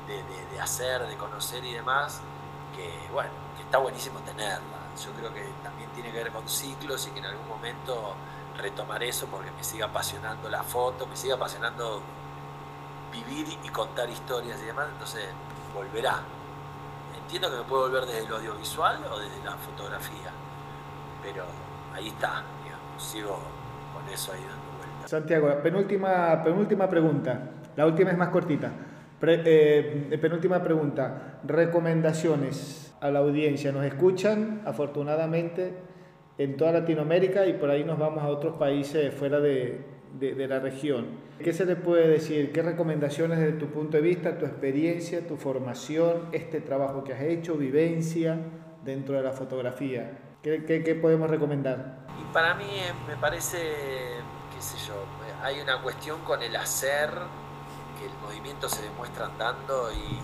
de, 0.07 0.61
hacer, 0.61 1.07
de 1.07 1.17
conocer 1.17 1.65
y 1.65 1.75
demás, 1.75 2.21
que 2.75 3.13
bueno, 3.13 3.31
que 3.57 3.63
está 3.63 3.79
buenísimo 3.79 4.21
tenerla. 4.21 4.77
Yo 5.05 5.13
creo 5.13 5.33
que 5.35 5.45
también 5.63 5.91
tiene 5.91 6.11
que 6.11 6.25
ver 6.25 6.33
con 6.33 6.49
ciclos 6.49 7.07
y 7.07 7.11
que 7.11 7.19
en 7.19 7.27
algún 7.27 7.49
momento 7.49 8.15
retomar 8.57 9.03
eso 9.03 9.27
porque 9.27 9.51
me 9.51 9.63
sigue 9.63 9.83
apasionando 9.83 10.49
la 10.49 10.63
foto, 10.63 11.07
me 11.07 11.17
sigue 11.17 11.35
apasionando 11.35 12.01
vivir 13.13 13.47
y 13.63 13.69
contar 13.69 14.09
historias 14.09 14.61
y 14.63 14.67
demás, 14.67 14.89
entonces 14.93 15.27
volverá. 15.75 16.21
Entiendo 17.23 17.51
que 17.51 17.57
me 17.57 17.63
puede 17.65 17.83
volver 17.89 18.07
desde 18.07 18.29
lo 18.29 18.37
audiovisual 18.37 19.05
o 19.11 19.19
desde 19.19 19.45
la 19.45 19.57
fotografía, 19.57 20.31
pero 21.23 21.45
ahí 21.95 22.09
está, 22.09 22.43
sigo 22.99 23.39
con 23.93 24.13
eso 24.13 24.33
ahí 24.33 24.41
dando 24.41 24.79
vueltas. 24.79 25.11
Santiago, 25.11 25.63
penúltima, 25.63 26.43
penúltima 26.43 26.89
pregunta, 26.89 27.51
la 27.75 27.87
última 27.87 28.11
es 28.11 28.19
más 28.19 28.29
cortita. 28.29 28.71
Eh, 29.23 30.19
penúltima 30.21 30.63
pregunta, 30.63 31.41
recomendaciones 31.45 32.95
a 33.01 33.11
la 33.11 33.21
audiencia. 33.21 33.73
Nos 33.73 33.85
escuchan, 33.85 34.63
afortunadamente, 34.65 35.73
en 36.39 36.57
toda 36.57 36.73
Latinoamérica 36.73 37.47
y 37.47 37.55
por 37.55 37.71
ahí 37.71 37.85
nos 37.85 37.99
vamos 37.99 38.23
a 38.23 38.29
otros 38.29 38.57
países 38.57 39.13
fuera 39.15 39.41
de, 39.41 39.81
de, 40.19 40.49
la 40.49 40.61
región. 40.61 41.07
¿Qué 41.43 41.53
se 41.53 41.65
le 41.65 41.77
puede 41.77 42.09
decir? 42.09 42.53
¿Qué 42.53 42.63
recomendaciones 42.63 43.39
desde 43.39 43.53
tu 43.53 43.67
punto 43.67 43.97
de 43.97 44.03
vista, 44.03 44.39
tu 44.39 44.45
experiencia, 44.45 45.27
tu 45.27 45.37
formación, 45.37 46.29
este 46.33 46.61
trabajo 46.61 47.05
que 47.05 47.13
has 47.13 47.23
hecho, 47.23 47.57
vivencia 47.57 48.39
dentro 48.85 49.17
de 49.17 49.23
la 49.23 49.33
fotografía? 49.33 50.19
¿Qué, 50.43 50.65
qué, 50.65 50.83
qué 50.83 50.95
podemos 50.95 51.31
recomendar? 51.31 52.07
Y 52.21 52.33
para 52.33 52.55
mí 52.55 52.65
eh, 52.65 52.93
me 53.09 53.17
parece, 53.17 53.59
qué 54.55 54.61
sé 54.61 54.77
yo, 54.87 55.05
hay 55.43 55.61
una 55.61 55.83
cuestión 55.83 56.21
con 56.21 56.43
el 56.43 56.55
hacer, 56.57 57.11
que 57.99 58.07
el 58.07 58.15
movimiento 58.19 58.69
se 58.69 58.83
demuestra 58.83 59.27
andando 59.27 59.93
y, 59.93 60.21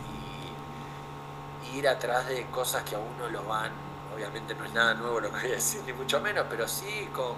ir 1.77 1.89
atrás 1.89 2.29
de 2.29 2.45
cosas 2.51 2.83
que 2.83 2.95
a 2.95 2.99
uno 2.99 3.31
lo 3.31 3.45
van 3.45 3.73
obviamente 4.15 4.55
no 4.55 4.65
es 4.65 4.73
nada 4.73 4.95
nuevo 4.95 5.21
lo 5.21 5.31
que 5.31 5.41
voy 5.41 5.51
a 5.53 5.55
decir, 5.55 5.83
ni 5.87 5.93
mucho 5.93 6.21
menos, 6.21 6.47
pero 6.49 6.69
sí 6.69 7.09
con 7.15 7.35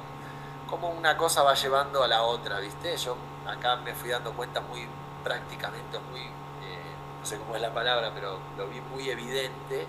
cómo 0.68 0.90
una 0.90 1.16
cosa 1.16 1.42
va 1.42 1.54
llevando 1.54 2.02
a 2.02 2.08
la 2.08 2.22
otra, 2.22 2.58
¿viste? 2.58 2.96
Yo 2.96 3.16
acá 3.46 3.76
me 3.76 3.94
fui 3.94 4.10
dando 4.10 4.32
cuenta 4.32 4.60
muy 4.60 4.86
prácticamente, 5.22 5.98
muy, 6.10 6.20
eh, 6.20 6.94
no 7.20 7.26
sé 7.26 7.38
cómo 7.38 7.54
es 7.54 7.62
la 7.62 7.72
palabra, 7.72 8.10
pero 8.14 8.38
lo 8.56 8.66
vi 8.66 8.80
muy 8.80 9.08
evidente, 9.08 9.86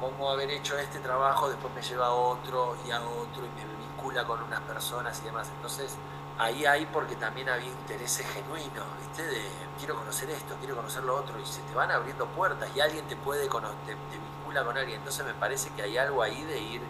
cómo 0.00 0.30
haber 0.30 0.50
hecho 0.50 0.76
este 0.78 0.98
trabajo 0.98 1.48
después 1.48 1.72
me 1.74 1.82
lleva 1.82 2.06
a 2.06 2.12
otro 2.12 2.76
y 2.86 2.90
a 2.90 3.00
otro 3.00 3.44
y 3.44 3.48
me 3.48 3.86
vincula 3.86 4.24
con 4.24 4.42
unas 4.42 4.60
personas 4.62 5.20
y 5.22 5.26
demás. 5.26 5.48
Entonces, 5.54 5.96
ahí 6.38 6.66
hay 6.66 6.86
porque 6.86 7.16
también 7.16 7.48
había 7.48 7.68
intereses 7.68 8.26
genuinos, 8.26 8.84
¿viste? 9.00 9.22
De 9.24 9.42
quiero 9.78 9.96
conocer 9.96 10.30
esto, 10.30 10.56
quiero 10.58 10.76
conocer 10.76 11.02
lo 11.04 11.16
otro, 11.16 11.38
y 11.40 11.46
se 11.46 11.60
te 11.62 11.74
van 11.74 11.90
abriendo 11.90 12.26
puertas 12.26 12.68
y 12.74 12.80
alguien 12.80 13.06
te 13.06 13.16
puede 13.16 13.48
conocer, 13.48 13.76
te, 13.86 14.18
vincula 14.18 14.64
con 14.64 14.76
alguien. 14.76 14.98
Entonces 14.98 15.24
me 15.24 15.34
parece 15.34 15.70
que 15.70 15.82
hay 15.82 15.96
algo 15.96 16.22
ahí 16.22 16.42
de 16.44 16.58
ir 16.58 16.82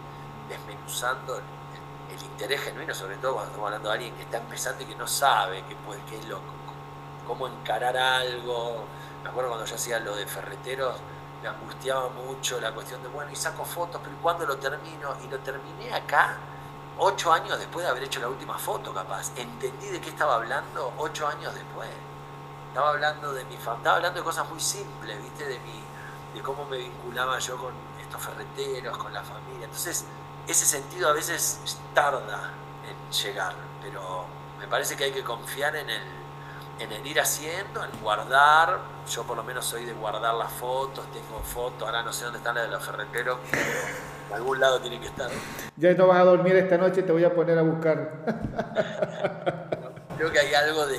desmenuzando 0.49 1.37
el, 1.37 1.45
interés 2.23 2.61
genuino, 2.61 2.93
sobre 2.93 3.17
todo 3.17 3.33
cuando 3.33 3.51
estamos 3.51 3.67
hablando 3.67 3.89
de 3.89 3.95
alguien 3.95 4.15
que 4.15 4.23
está 4.23 4.37
empezando 4.37 4.83
y 4.83 4.85
que 4.87 4.95
no 4.95 5.07
sabe 5.07 5.63
qué, 5.67 5.75
puede, 5.75 6.01
qué 6.09 6.17
es 6.17 6.27
lo, 6.27 6.39
cómo 7.27 7.47
encarar 7.47 7.95
algo. 7.97 8.85
Me 9.23 9.29
acuerdo 9.29 9.49
cuando 9.49 9.65
yo 9.65 9.75
hacía 9.75 9.99
lo 9.99 10.15
de 10.15 10.25
ferreteros, 10.25 10.95
me 11.41 11.49
angustiaba 11.49 12.09
mucho 12.09 12.59
la 12.59 12.73
cuestión 12.73 13.01
de, 13.03 13.09
bueno, 13.09 13.31
y 13.31 13.35
saco 13.35 13.65
fotos, 13.65 14.01
pero 14.03 14.15
¿cuándo 14.21 14.45
lo 14.45 14.57
termino? 14.57 15.15
Y 15.23 15.27
lo 15.27 15.39
terminé 15.39 15.93
acá 15.93 16.37
ocho 16.97 17.31
años 17.31 17.57
después 17.59 17.85
de 17.85 17.91
haber 17.91 18.03
hecho 18.03 18.19
la 18.19 18.29
última 18.29 18.57
foto, 18.57 18.93
capaz. 18.93 19.31
Entendí 19.35 19.87
de 19.87 19.99
qué 20.01 20.09
estaba 20.09 20.35
hablando 20.35 20.93
ocho 20.97 21.27
años 21.27 21.53
después. 21.53 21.89
Estaba 22.69 22.89
hablando 22.89 23.33
de 23.33 23.45
mi 23.45 23.55
estaba 23.55 23.95
hablando 23.95 24.19
de 24.19 24.23
cosas 24.23 24.49
muy 24.49 24.59
simples, 24.59 25.21
¿viste? 25.21 25.45
De 25.45 25.59
mi, 25.59 25.83
de 26.33 26.41
cómo 26.41 26.65
me 26.65 26.77
vinculaba 26.77 27.39
yo 27.39 27.57
con 27.57 27.73
estos 28.01 28.21
ferreteros, 28.21 28.97
con 28.97 29.13
la 29.13 29.23
familia. 29.23 29.65
Entonces, 29.65 30.05
ese 30.47 30.65
sentido 30.65 31.09
a 31.09 31.13
veces 31.13 31.79
tarda 31.93 32.51
en 32.87 33.11
llegar, 33.11 33.55
pero 33.81 34.25
me 34.59 34.67
parece 34.67 34.95
que 34.95 35.05
hay 35.05 35.11
que 35.11 35.23
confiar 35.23 35.75
en 35.75 35.89
el, 35.89 36.03
en 36.79 36.91
el 36.91 37.07
ir 37.07 37.19
haciendo, 37.19 37.83
en 37.83 37.91
guardar. 38.01 38.79
Yo 39.09 39.23
por 39.23 39.37
lo 39.37 39.43
menos 39.43 39.65
soy 39.65 39.85
de 39.85 39.93
guardar 39.93 40.33
las 40.33 40.51
fotos, 40.51 41.05
tengo 41.11 41.39
fotos, 41.39 41.83
ahora 41.83 42.03
no 42.03 42.11
sé 42.11 42.25
dónde 42.25 42.39
están 42.39 42.55
las 42.55 42.65
de 42.65 42.71
los 42.71 42.83
ferreteros, 42.83 43.39
algún 44.33 44.59
lado 44.59 44.79
tienen 44.81 45.01
que 45.01 45.07
estar. 45.07 45.29
Ya 45.77 45.93
no 45.93 46.07
vas 46.07 46.19
a 46.19 46.23
dormir 46.23 46.55
esta 46.55 46.77
noche, 46.77 47.03
te 47.03 47.11
voy 47.11 47.23
a 47.23 47.33
poner 47.33 47.57
a 47.57 47.61
buscar. 47.61 48.23
Creo 50.17 50.31
que 50.31 50.39
hay 50.39 50.53
algo 50.53 50.87
de, 50.87 50.97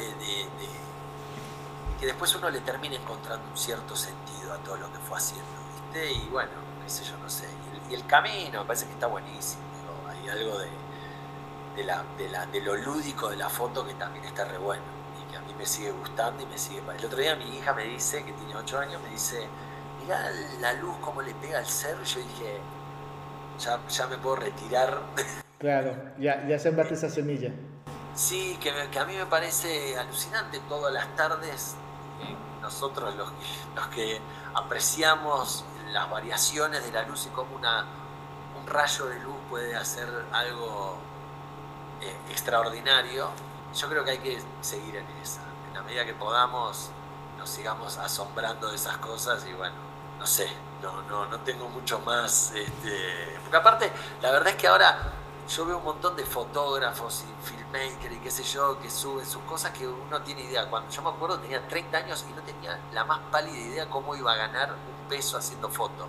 que 1.98 2.06
después 2.06 2.34
uno 2.36 2.50
le 2.50 2.60
termina 2.60 2.96
encontrando 2.96 3.48
un 3.48 3.56
cierto 3.56 3.96
sentido 3.96 4.52
a 4.52 4.58
todo 4.58 4.76
lo 4.76 4.92
que 4.92 4.98
fue 4.98 5.16
haciendo, 5.16 5.46
¿viste? 5.72 6.12
Y 6.12 6.28
bueno, 6.28 6.50
qué 6.84 6.90
sé 6.90 7.04
yo, 7.04 7.16
no 7.18 7.28
sé. 7.28 7.46
Y 7.90 7.94
el, 7.94 8.06
camino 8.06 8.60
me 8.60 8.66
parece 8.66 8.86
que 8.86 8.92
está 8.92 9.06
buenísimo. 9.06 9.62
Hay 10.08 10.28
algo 10.28 10.58
de, 10.58 10.68
de, 11.76 11.84
la, 11.84 12.04
de, 12.18 12.28
la, 12.28 12.46
de 12.46 12.60
lo 12.60 12.76
lúdico 12.76 13.30
de 13.30 13.36
la 13.36 13.48
foto 13.48 13.86
que 13.86 13.94
también 13.94 14.24
está 14.24 14.44
re 14.44 14.58
bueno 14.58 14.82
y 15.20 15.30
que 15.30 15.36
a 15.38 15.40
mí 15.40 15.54
me 15.56 15.64
sigue 15.64 15.92
gustando 15.92 16.42
y 16.42 16.46
me 16.46 16.58
sigue. 16.58 16.82
El 16.98 17.04
otro 17.04 17.18
día 17.18 17.34
mi 17.36 17.56
hija 17.56 17.72
me 17.72 17.84
dice, 17.84 18.22
que 18.24 18.32
tiene 18.32 18.54
8 18.54 18.78
años, 18.78 19.02
me 19.02 19.10
dice, 19.10 19.48
mira 20.02 20.30
la 20.60 20.74
luz 20.74 20.96
cómo 21.00 21.22
le 21.22 21.34
pega 21.34 21.58
al 21.58 21.66
cerro. 21.66 22.02
Yo 22.04 22.20
dije, 22.20 22.60
ya, 23.58 23.80
ya 23.88 24.06
me 24.06 24.18
puedo 24.18 24.36
retirar. 24.36 25.00
Claro, 25.58 25.96
ya, 26.18 26.46
ya 26.46 26.58
sembraste 26.58 26.92
esa 26.92 27.08
semilla. 27.08 27.50
Sí, 28.14 28.58
que, 28.60 28.70
que, 28.90 28.98
a 28.98 29.06
mí 29.06 29.16
me 29.16 29.24
parece 29.24 29.96
alucinante 29.98 30.60
todas 30.68 30.92
las 30.92 31.16
tardes. 31.16 31.76
Eh, 32.20 32.36
nosotros 32.60 33.16
los, 33.16 33.32
los 33.74 33.86
que 33.86 34.20
apreciamos 34.54 35.64
las 35.92 36.10
variaciones 36.10 36.84
de 36.84 36.92
la 36.92 37.02
luz 37.08 37.26
y 37.26 37.30
cómo 37.30 37.56
una, 37.56 37.86
un 38.60 38.66
rayo 38.66 39.06
de 39.06 39.18
luz 39.20 39.36
puede 39.48 39.74
hacer 39.74 40.08
algo 40.30 40.98
eh, 42.02 42.14
extraordinario, 42.30 43.30
yo 43.74 43.88
creo 43.88 44.04
que 44.04 44.10
hay 44.12 44.18
que 44.18 44.38
seguir 44.60 44.96
en 44.96 45.06
esa. 45.22 45.40
En 45.68 45.74
la 45.74 45.82
medida 45.82 46.04
que 46.04 46.14
podamos, 46.14 46.90
nos 47.38 47.48
sigamos 47.48 47.96
asombrando 47.98 48.68
de 48.68 48.76
esas 48.76 48.98
cosas 48.98 49.46
y 49.46 49.52
bueno, 49.54 49.74
no 50.18 50.26
sé, 50.26 50.48
no, 50.82 51.02
no, 51.02 51.26
no 51.26 51.40
tengo 51.40 51.68
mucho 51.68 51.98
más. 52.00 52.52
Este, 52.54 53.38
porque 53.42 53.56
aparte, 53.56 53.92
la 54.22 54.30
verdad 54.30 54.48
es 54.48 54.56
que 54.56 54.66
ahora 54.66 55.12
yo 55.48 55.64
veo 55.64 55.78
un 55.78 55.84
montón 55.84 56.16
de 56.16 56.24
fotógrafos 56.24 57.24
y 57.24 57.46
filmmakers 57.46 58.14
y 58.14 58.18
qué 58.18 58.30
sé 58.30 58.42
yo, 58.42 58.80
que 58.80 58.90
suben 58.90 59.24
sus 59.24 59.42
cosas 59.42 59.70
que 59.72 59.86
uno 59.86 60.20
tiene 60.22 60.42
idea. 60.42 60.68
Cuando 60.68 60.90
yo 60.90 61.02
me 61.02 61.10
acuerdo 61.10 61.38
tenía 61.38 61.66
30 61.66 61.98
años 61.98 62.24
y 62.28 62.32
no 62.32 62.42
tenía 62.42 62.78
la 62.92 63.04
más 63.04 63.20
pálida 63.30 63.56
idea 63.56 63.88
cómo 63.88 64.16
iba 64.16 64.32
a 64.32 64.36
ganar 64.36 64.72
un 64.72 65.08
peso 65.08 65.38
haciendo 65.38 65.68
fotos. 65.68 66.06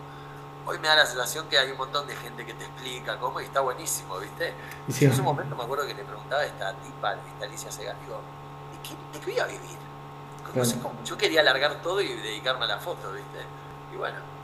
Hoy 0.65 0.79
me 0.79 0.87
da 0.87 0.97
la 0.97 1.05
sensación 1.05 1.47
que 1.47 1.57
hay 1.57 1.71
un 1.71 1.77
montón 1.77 2.07
de 2.07 2.15
gente 2.15 2.45
que 2.45 2.53
te 2.53 2.65
explica 2.65 3.17
cómo 3.17 3.39
y 3.39 3.45
está 3.45 3.61
buenísimo, 3.61 4.17
¿viste? 4.17 4.53
En 4.99 5.11
ese 5.11 5.21
momento 5.21 5.55
me 5.55 5.63
acuerdo 5.63 5.87
que 5.87 5.93
le 5.93 6.03
preguntaba 6.03 6.41
a 6.41 6.45
esta 6.45 6.73
tipa, 6.73 7.13
esta 7.13 7.45
Alicia 7.45 7.71
Segal, 7.71 7.95
digo, 8.01 8.19
¿de 8.73 8.81
qué, 8.81 8.95
de 9.13 9.25
qué 9.25 9.31
voy 9.31 9.39
a 9.39 9.45
vivir? 9.45 9.77
yo 11.05 11.17
quería 11.17 11.41
alargar 11.41 11.81
todo 11.81 12.01
y 12.01 12.07
dedicarme 12.07 12.65
a 12.65 12.67
la 12.67 12.77
foto, 12.79 13.11
¿viste? 13.11 13.39
Y 13.93 13.97
bueno. 13.97 14.36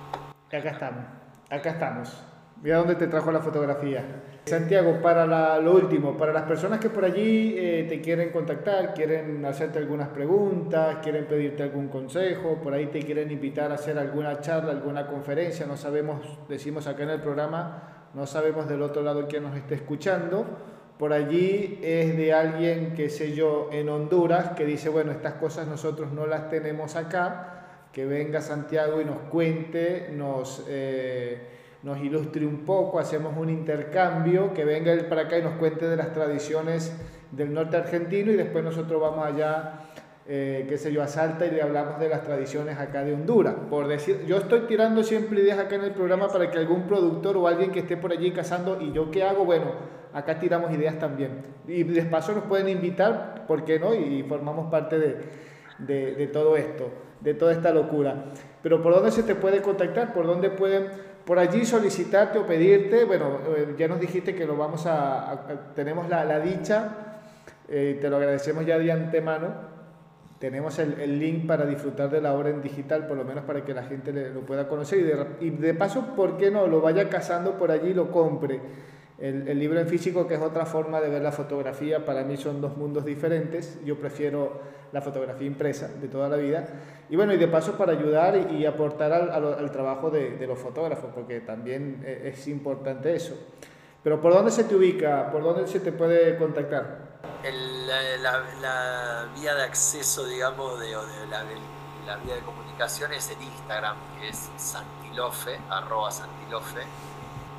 Acá 0.58 0.70
estamos, 0.70 1.04
acá 1.50 1.70
estamos. 1.72 2.24
Mira 2.62 2.78
dónde 2.78 2.94
te 2.96 3.08
trajo 3.08 3.32
la 3.32 3.40
fotografía. 3.40 4.04
Santiago, 4.46 5.02
para 5.02 5.58
lo 5.60 5.74
último, 5.74 6.16
para 6.16 6.32
las 6.32 6.44
personas 6.44 6.80
que 6.80 6.92
por 6.92 7.04
allí 7.04 7.56
eh, 7.58 7.88
te 7.90 8.02
quieren 8.02 8.30
contactar, 8.30 8.94
quieren 8.94 9.44
hacerte 9.46 9.80
algunas 9.80 10.10
preguntas, 10.10 10.98
quieren 11.02 11.26
pedirte 11.26 11.64
algún 11.64 11.88
consejo, 11.88 12.60
por 12.62 12.74
ahí 12.74 12.86
te 12.86 13.00
quieren 13.00 13.32
invitar 13.32 13.72
a 13.72 13.76
hacer 13.76 13.98
alguna 13.98 14.42
charla, 14.42 14.72
alguna 14.72 15.08
conferencia, 15.08 15.66
no 15.66 15.76
sabemos, 15.76 16.22
decimos 16.48 16.86
acá 16.86 17.04
en 17.04 17.10
el 17.10 17.22
programa, 17.22 18.10
no 18.14 18.28
sabemos 18.28 18.70
del 18.70 18.84
otro 18.84 19.02
lado 19.02 19.28
quién 19.28 19.44
nos 19.44 19.58
esté 19.58 19.76
escuchando. 19.76 20.46
Por 21.00 21.14
allí 21.14 21.80
es 21.82 22.16
de 22.16 22.32
alguien, 22.32 22.94
que 22.94 23.10
sé 23.10 23.34
yo, 23.34 23.70
en 23.72 23.90
Honduras, 23.90 24.52
que 24.52 24.66
dice, 24.66 24.90
bueno, 24.90 25.12
estas 25.12 25.34
cosas 25.34 25.68
nosotros 25.68 26.12
no 26.12 26.28
las 26.28 26.50
tenemos 26.50 26.96
acá, 26.96 27.63
que 27.94 28.06
venga 28.06 28.42
Santiago 28.42 29.00
y 29.00 29.06
nos 29.06 29.20
cuente, 29.30 30.10
nos... 30.12 30.66
Eh, 30.68 31.50
nos 31.84 32.00
ilustre 32.00 32.46
un 32.46 32.60
poco, 32.66 32.98
hacemos 32.98 33.36
un 33.38 33.50
intercambio, 33.50 34.54
que 34.54 34.64
venga 34.64 34.94
él 34.94 35.06
para 35.08 35.24
acá 35.24 35.38
y 35.38 35.44
nos 35.44 35.56
cuente 35.56 35.86
de 35.86 35.98
las 35.98 36.14
tradiciones 36.14 36.96
del 37.32 37.54
norte 37.54 37.76
argentino 37.76 38.32
y 38.32 38.36
después 38.36 38.64
nosotros 38.64 39.02
vamos 39.02 39.26
allá, 39.26 39.82
eh, 40.26 40.66
qué 40.70 40.78
sé 40.78 40.94
yo, 40.94 41.04
a 41.04 41.08
Salta 41.08 41.46
y 41.46 41.52
le 41.52 41.62
hablamos 41.62 42.00
de 42.00 42.08
las 42.08 42.24
tradiciones 42.24 42.78
acá 42.80 43.04
de 43.04 43.14
Honduras. 43.14 43.56
Por 43.70 43.88
decir, 43.88 44.24
yo 44.26 44.38
estoy 44.38 44.62
tirando 44.62 45.04
siempre 45.04 45.42
ideas 45.42 45.60
acá 45.60 45.76
en 45.76 45.84
el 45.84 45.92
programa 45.92 46.30
para 46.30 46.50
que 46.50 46.58
algún 46.58 46.84
productor 46.84 47.36
o 47.36 47.48
alguien 47.48 47.72
que 47.72 47.80
esté 47.80 47.98
por 47.98 48.14
allí 48.14 48.32
cazando, 48.32 48.80
¿y 48.82 48.94
yo 48.94 49.12
qué 49.12 49.24
hago? 49.24 49.44
Bueno, 49.44 49.66
acá 50.14 50.40
tiramos 50.40 50.72
ideas 50.72 50.98
también. 51.00 51.42
Y 51.68 51.84
despacio 51.84 52.34
nos 52.34 52.46
pueden 52.46 52.70
invitar, 52.70 53.46
¿por 53.46 53.66
qué 53.66 53.78
no? 53.78 53.94
Y 53.94 54.24
formamos 54.24 54.72
parte 54.72 54.98
de, 54.98 55.18
de, 55.80 56.16
de 56.16 56.28
todo 56.28 56.56
esto, 56.56 56.90
de 57.24 57.34
toda 57.34 57.54
esta 57.54 57.72
locura. 57.72 58.26
Pero 58.62 58.82
¿por 58.82 58.94
dónde 58.94 59.12
se 59.12 59.24
te 59.24 59.36
puede 59.36 59.62
contactar? 59.62 60.14
¿Por 60.14 60.28
dónde 60.28 60.50
pueden 60.50 60.88
por 61.26 61.40
allí 61.40 61.66
solicitarte 61.66 62.38
o 62.40 62.46
pedirte? 62.46 63.06
Bueno, 63.06 63.40
eh, 63.56 63.76
ya 63.78 63.88
nos 63.88 64.00
dijiste 64.00 64.36
que 64.36 64.46
lo 64.46 64.58
vamos 64.58 64.86
a, 64.86 65.72
tenemos 65.76 66.10
la, 66.10 66.26
la 66.26 66.40
dicha, 66.40 67.22
eh, 67.68 67.98
te 68.00 68.10
lo 68.10 68.18
agradecemos 68.18 68.66
ya 68.66 68.78
de 68.78 68.92
antemano. 68.92 69.74
Tenemos 70.40 70.78
el, 70.80 71.00
el, 71.00 71.20
link 71.20 71.48
para 71.48 71.66
disfrutar 71.66 72.10
de 72.10 72.20
la 72.20 72.34
obra 72.34 72.50
en 72.50 72.62
digital, 72.62 73.08
por 73.08 73.16
lo 73.16 73.24
menos 73.24 73.46
para 73.46 73.64
que 73.64 73.74
la 73.74 73.84
gente 73.84 74.12
lo 74.30 74.42
pueda 74.42 74.68
conocer 74.68 75.00
y 75.00 75.04
de, 75.04 75.26
y 75.40 75.50
de 75.52 75.74
paso, 75.74 76.16
¿por 76.18 76.36
qué 76.36 76.52
no? 76.52 76.68
Lo 76.68 76.82
vaya 76.82 77.08
cazando 77.10 77.58
por 77.58 77.72
allí 77.72 77.92
y 77.92 77.94
lo 77.94 78.12
compre. 78.12 78.60
El, 79.20 79.48
el, 79.48 79.60
libro 79.60 79.80
en 79.80 79.88
físico, 79.88 80.28
que 80.28 80.36
es 80.36 80.42
otra 80.42 80.66
forma 80.66 81.00
de 81.00 81.10
ver 81.10 81.22
la 81.22 81.32
fotografía, 81.32 82.04
para 82.04 82.24
mí 82.24 82.36
son 82.36 82.62
dos 82.62 82.76
mundos 82.78 83.06
diferentes. 83.06 83.80
Yo 83.86 83.98
prefiero 83.98 84.60
la 84.94 85.02
fotografía 85.02 85.48
impresa 85.48 85.88
de 85.88 86.08
toda 86.08 86.30
la 86.30 86.38
vida. 86.38 86.66
Y 87.10 87.16
bueno, 87.16 87.34
y 87.34 87.38
de 87.38 87.48
paso 87.48 87.78
para 87.78 87.92
ayudar 87.92 88.52
y, 88.52 88.66
aportar 88.66 89.12
al, 89.12 89.32
al, 89.32 89.54
al 89.56 89.72
trabajo 89.72 90.10
de, 90.10 90.38
de, 90.38 90.48
los 90.48 90.58
fotógrafos, 90.58 91.12
porque 91.14 91.42
también 91.42 92.04
e, 92.06 92.30
es 92.30 92.48
importante 92.48 93.14
eso. 93.16 93.36
Pero 94.04 94.22
¿por 94.22 94.34
dónde 94.34 94.52
se 94.52 94.64
te 94.66 94.76
ubica? 94.76 95.32
¿Por 95.32 95.44
dónde 95.44 95.68
se 95.68 95.80
te 95.80 95.92
puede 95.92 96.38
contactar? 96.38 97.20
El, 97.44 97.88
la, 97.88 98.44
la, 98.62 99.30
vía 99.36 99.56
de 99.56 99.64
acceso, 99.64 100.26
digamos, 100.28 100.80
de, 100.80 100.88
de 100.88 101.28
la, 101.30 101.44
la, 102.06 102.18
vía 102.18 102.36
de 102.36 102.42
comunicación 102.42 103.12
es 103.14 103.32
en 103.32 103.42
Instagram, 103.42 103.98
que 104.20 104.30
es 104.30 104.50
santilofe, 104.58 105.58
arroba 105.70 106.12
santilofe 106.12 106.82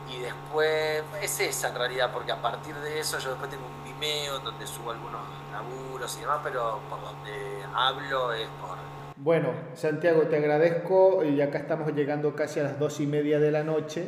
y 0.08 0.20
después 0.20 1.02
es 1.22 1.40
esa 1.40 1.68
en 1.68 1.74
realidad, 1.76 2.10
porque 2.12 2.32
a 2.32 2.40
partir 2.40 2.74
de 2.76 3.00
eso 3.00 3.18
yo 3.18 3.30
después 3.30 3.50
tengo 3.50 3.64
un 3.66 3.84
Vimeo 3.84 4.38
donde 4.40 4.66
subo 4.66 4.90
algunos 4.90 5.22
laburos 5.52 6.16
y 6.16 6.20
demás, 6.20 6.40
pero 6.42 6.80
por 6.88 7.00
donde 7.00 7.32
hablo 7.74 8.32
es 8.32 8.48
por... 8.60 8.78
Bueno, 9.16 9.50
Santiago, 9.74 10.22
te 10.22 10.36
agradezco 10.36 11.24
y 11.24 11.40
acá 11.40 11.58
estamos 11.58 11.92
llegando 11.94 12.34
casi 12.34 12.60
a 12.60 12.64
las 12.64 12.78
dos 12.78 13.00
y 13.00 13.06
media 13.06 13.38
de 13.38 13.50
la 13.50 13.62
noche. 13.62 14.06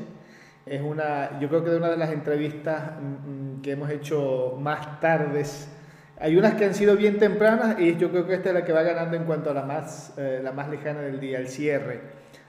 Es 0.66 0.82
una, 0.82 1.38
yo 1.38 1.48
creo 1.48 1.62
que 1.62 1.70
de 1.70 1.76
una 1.76 1.88
de 1.88 1.96
las 1.96 2.10
entrevistas 2.10 2.92
mm, 3.00 3.62
que 3.62 3.72
hemos 3.72 3.88
hecho 3.90 4.56
más 4.60 5.00
tardes. 5.00 5.72
Hay 6.18 6.36
unas 6.36 6.54
que 6.54 6.64
han 6.64 6.74
sido 6.74 6.96
bien 6.96 7.18
tempranas 7.18 7.78
y 7.78 7.96
yo 7.96 8.10
creo 8.10 8.26
que 8.26 8.34
esta 8.34 8.48
es 8.48 8.54
la 8.54 8.64
que 8.64 8.72
va 8.72 8.82
ganando 8.82 9.16
en 9.16 9.24
cuanto 9.24 9.50
a 9.50 9.54
la 9.54 9.62
más, 9.62 10.12
eh, 10.18 10.40
la 10.42 10.50
más 10.50 10.68
lejana 10.68 11.00
del 11.00 11.20
día, 11.20 11.38
el 11.38 11.48
cierre. 11.48 12.00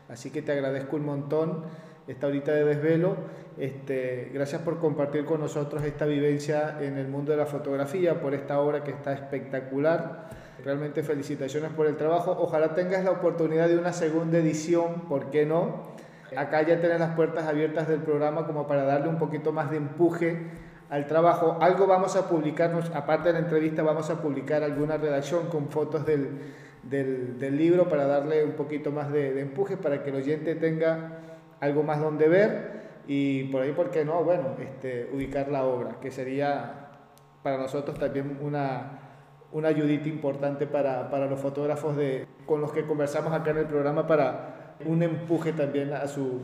Así 0.10 0.32
que 0.32 0.42
te 0.42 0.54
agradezco 0.54 0.96
un 0.96 1.06
montón 1.06 1.66
esta 2.08 2.28
horita 2.28 2.52
de 2.54 2.64
desvelo. 2.64 3.16
Este, 3.58 4.30
gracias 4.34 4.62
por 4.62 4.80
compartir 4.80 5.26
con 5.26 5.42
nosotros 5.42 5.84
esta 5.84 6.06
vivencia 6.06 6.78
en 6.80 6.98
el 6.98 7.08
mundo 7.08 7.32
de 7.32 7.38
la 7.38 7.46
fotografía, 7.46 8.22
por 8.22 8.34
esta 8.34 8.60
obra 8.60 8.84
que 8.84 8.92
está 8.92 9.14
espectacular. 9.14 10.30
Realmente 10.64 11.04
felicitaciones 11.04 11.72
por 11.72 11.88
el 11.88 11.98
trabajo. 11.98 12.36
Ojalá 12.40 12.74
tengas 12.74 13.04
la 13.04 13.12
oportunidad 13.12 13.68
de 13.68 13.78
una 13.78 13.94
segunda 13.94 14.38
edición, 14.38 15.02
¿por 15.08 15.30
qué 15.30 15.46
no? 15.46 15.96
Acá 16.36 16.62
ya 16.62 16.80
tienes 16.80 17.00
las 17.00 17.16
puertas 17.16 17.48
abiertas 17.48 17.88
del 17.88 18.02
programa 18.02 18.46
como 18.46 18.68
para 18.68 18.84
darle 18.84 19.08
un 19.08 19.18
poquito 19.18 19.52
más 19.54 19.72
de 19.72 19.78
empuje 19.78 20.48
al 20.90 21.08
trabajo. 21.08 21.58
Algo 21.62 21.88
vamos 21.88 22.16
a 22.16 22.28
publicarnos, 22.28 22.92
aparte 22.94 23.30
de 23.30 23.34
la 23.34 23.40
entrevista, 23.40 23.82
vamos 23.82 24.10
a 24.10 24.22
publicar 24.22 24.64
alguna 24.64 24.98
redacción 24.98 25.48
con 25.48 25.70
fotos 25.70 26.06
del, 26.06 26.30
del, 26.84 27.40
del 27.40 27.58
libro 27.58 27.88
para 27.88 28.06
darle 28.06 28.44
un 28.44 28.54
poquito 28.54 28.92
más 28.92 29.12
de, 29.12 29.34
de 29.34 29.42
empuje, 29.42 29.78
para 29.78 30.04
que 30.04 30.10
el 30.10 30.18
oyente 30.18 30.56
tenga 30.56 31.27
algo 31.60 31.84
más 31.84 32.00
donde 32.00 32.28
ver 32.28 32.78
y 33.08 33.46
por 33.46 33.62
ahí, 33.62 33.72
¿por 33.72 33.90
qué 33.90 34.04
no? 34.04 34.24
Bueno, 34.24 34.56
este, 34.60 35.10
ubicar 35.14 35.48
la 35.50 35.64
obra, 35.64 36.00
que 36.02 36.12
sería 36.12 36.90
para 37.42 37.58
nosotros 37.58 37.98
también 37.98 38.38
una, 38.42 39.00
una 39.54 39.70
ayudita 39.70 40.10
importante 40.10 40.68
para, 40.68 41.10
para, 41.10 41.28
los 41.28 41.40
fotógrafos 41.40 41.96
de, 41.96 42.28
con 42.46 42.60
los 42.60 42.72
que 42.74 42.86
conversamos 42.86 43.32
acá 43.32 43.52
en 43.52 43.60
el 43.60 43.66
programa 43.66 44.06
para 44.06 44.76
un 44.86 45.02
empuje 45.02 45.54
también 45.54 45.94
a 45.94 46.08
su, 46.08 46.42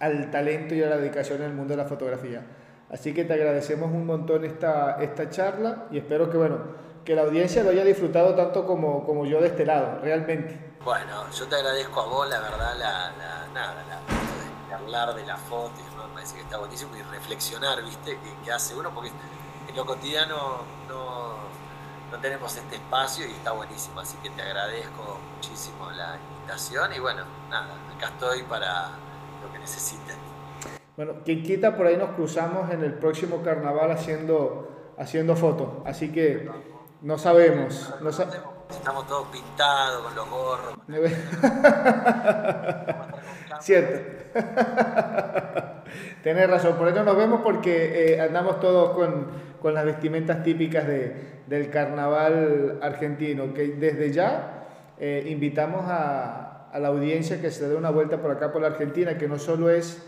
al 0.00 0.30
talento 0.30 0.74
y 0.74 0.82
a 0.82 0.90
la 0.90 0.98
dedicación 0.98 1.38
en 1.40 1.46
el 1.46 1.54
mundo 1.54 1.72
de 1.72 1.82
la 1.82 1.88
fotografía. 1.88 2.42
Así 2.90 3.14
que 3.14 3.24
te 3.24 3.34
agradecemos 3.34 3.90
un 3.90 4.06
montón 4.06 4.44
esta, 4.44 5.02
esta 5.02 5.30
charla 5.30 5.86
y 5.90 5.98
espero 5.98 6.30
que, 6.30 6.36
bueno, 6.36 6.58
que 7.04 7.14
la 7.14 7.22
audiencia 7.22 7.62
lo 7.62 7.70
haya 7.70 7.84
disfrutado 7.84 8.34
tanto 8.34 8.66
como, 8.66 9.04
como 9.04 9.24
yo 9.24 9.40
de 9.40 9.48
este 9.48 9.64
lado, 9.64 10.00
realmente. 10.02 10.74
Bueno, 10.84 11.24
yo 11.32 11.46
te 11.46 11.56
agradezco 11.56 12.00
a 12.00 12.06
vos, 12.06 12.28
la 12.28 12.40
verdad, 12.40 12.74
la, 12.78 13.12
la 13.16 13.52
nada, 13.52 13.84
la 13.88 14.07
hablar 14.88 15.14
de 15.14 15.24
la 15.26 15.36
foto, 15.36 15.74
me 15.96 16.14
parece 16.14 16.36
que 16.36 16.40
está 16.40 16.56
buenísimo, 16.56 16.96
y 16.96 17.02
reflexionar, 17.02 17.84
¿viste? 17.84 18.18
Que, 18.18 18.44
que 18.44 18.50
hace 18.50 18.74
uno, 18.74 18.90
porque 18.94 19.10
en 19.68 19.76
lo 19.76 19.84
cotidiano 19.84 20.62
no, 20.88 21.34
no, 22.10 22.18
tenemos 22.20 22.56
este 22.56 22.76
espacio 22.76 23.26
y 23.26 23.32
está 23.32 23.52
buenísimo, 23.52 24.00
así 24.00 24.16
que 24.22 24.30
te 24.30 24.40
agradezco 24.40 25.18
muchísimo 25.34 25.90
la 25.90 26.16
invitación 26.16 26.94
y 26.94 27.00
bueno, 27.00 27.24
nada, 27.50 27.74
acá 27.94 28.06
estoy 28.08 28.44
para 28.44 28.92
lo 29.42 29.52
que 29.52 29.58
necesiten. 29.58 30.16
Bueno, 30.96 31.16
quien 31.24 31.42
quita, 31.42 31.76
por 31.76 31.86
ahí 31.86 31.98
nos 31.98 32.10
cruzamos 32.10 32.70
en 32.70 32.82
el 32.82 32.94
próximo 32.94 33.42
carnaval 33.42 33.90
haciendo, 33.90 34.94
haciendo 34.96 35.36
fotos, 35.36 35.68
así 35.84 36.10
que 36.10 36.50
no 37.02 37.18
sabemos. 37.18 37.92
No 38.00 38.08
Estamos 38.08 39.06
todos 39.06 39.28
pintados 39.28 40.02
con 40.02 40.14
los 40.14 40.30
gorros. 40.30 40.78
Cierto. 43.60 43.98
Tienes 46.22 46.50
razón, 46.50 46.76
por 46.76 46.88
eso 46.88 47.02
nos 47.04 47.16
vemos 47.16 47.40
porque 47.42 48.14
eh, 48.14 48.20
andamos 48.20 48.60
todos 48.60 48.90
con, 48.90 49.28
con, 49.60 49.74
las 49.74 49.84
vestimentas 49.84 50.42
típicas 50.42 50.86
de, 50.86 51.14
del 51.46 51.70
carnaval 51.70 52.78
argentino, 52.82 53.54
que 53.54 53.68
desde 53.68 54.12
ya 54.12 54.66
eh, 54.98 55.24
invitamos 55.28 55.84
a, 55.86 56.68
a, 56.70 56.78
la 56.78 56.88
audiencia 56.88 57.40
que 57.40 57.50
se 57.50 57.68
dé 57.68 57.74
una 57.74 57.90
vuelta 57.90 58.18
por 58.18 58.30
acá 58.30 58.52
por 58.52 58.62
la 58.62 58.68
Argentina, 58.68 59.16
que 59.16 59.28
no 59.28 59.38
solo 59.38 59.70
es 59.70 60.02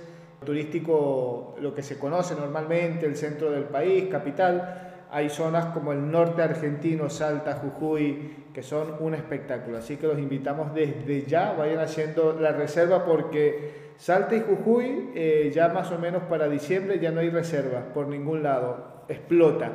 turístico 0.44 1.56
lo 1.60 1.74
que 1.74 1.82
se 1.82 1.98
conoce 1.98 2.34
normalmente, 2.34 3.06
el 3.06 3.16
centro 3.16 3.50
del 3.50 3.64
país, 3.64 4.08
capital, 4.10 4.89
hay 5.12 5.28
zonas 5.28 5.66
como 5.66 5.92
el 5.92 6.10
norte 6.10 6.42
argentino, 6.42 7.10
Salta, 7.10 7.54
Jujuy, 7.54 8.46
que 8.52 8.62
son 8.62 8.94
un 9.00 9.14
espectáculo. 9.14 9.78
Así 9.78 9.96
que 9.96 10.06
los 10.06 10.18
invitamos 10.18 10.74
desde 10.74 11.24
ya, 11.26 11.52
vayan 11.52 11.80
haciendo 11.80 12.38
la 12.40 12.52
reserva 12.52 13.04
porque 13.04 13.90
Salta 13.96 14.34
y 14.34 14.40
Jujuy 14.40 15.10
eh, 15.14 15.50
ya 15.54 15.68
más 15.68 15.90
o 15.90 15.98
menos 15.98 16.22
para 16.24 16.48
diciembre 16.48 16.98
ya 16.98 17.10
no 17.10 17.20
hay 17.20 17.30
reservas 17.30 17.84
por 17.92 18.06
ningún 18.06 18.42
lado. 18.42 19.04
Explota. 19.08 19.72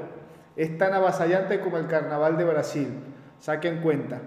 Es 0.55 0.77
tan 0.77 0.93
avasallante 0.93 1.59
como 1.59 1.77
el 1.77 1.87
carnaval 1.87 2.37
de 2.37 2.45
Brasil. 2.45 2.87
Saquen 3.39 3.81
cuenta. 3.81 4.21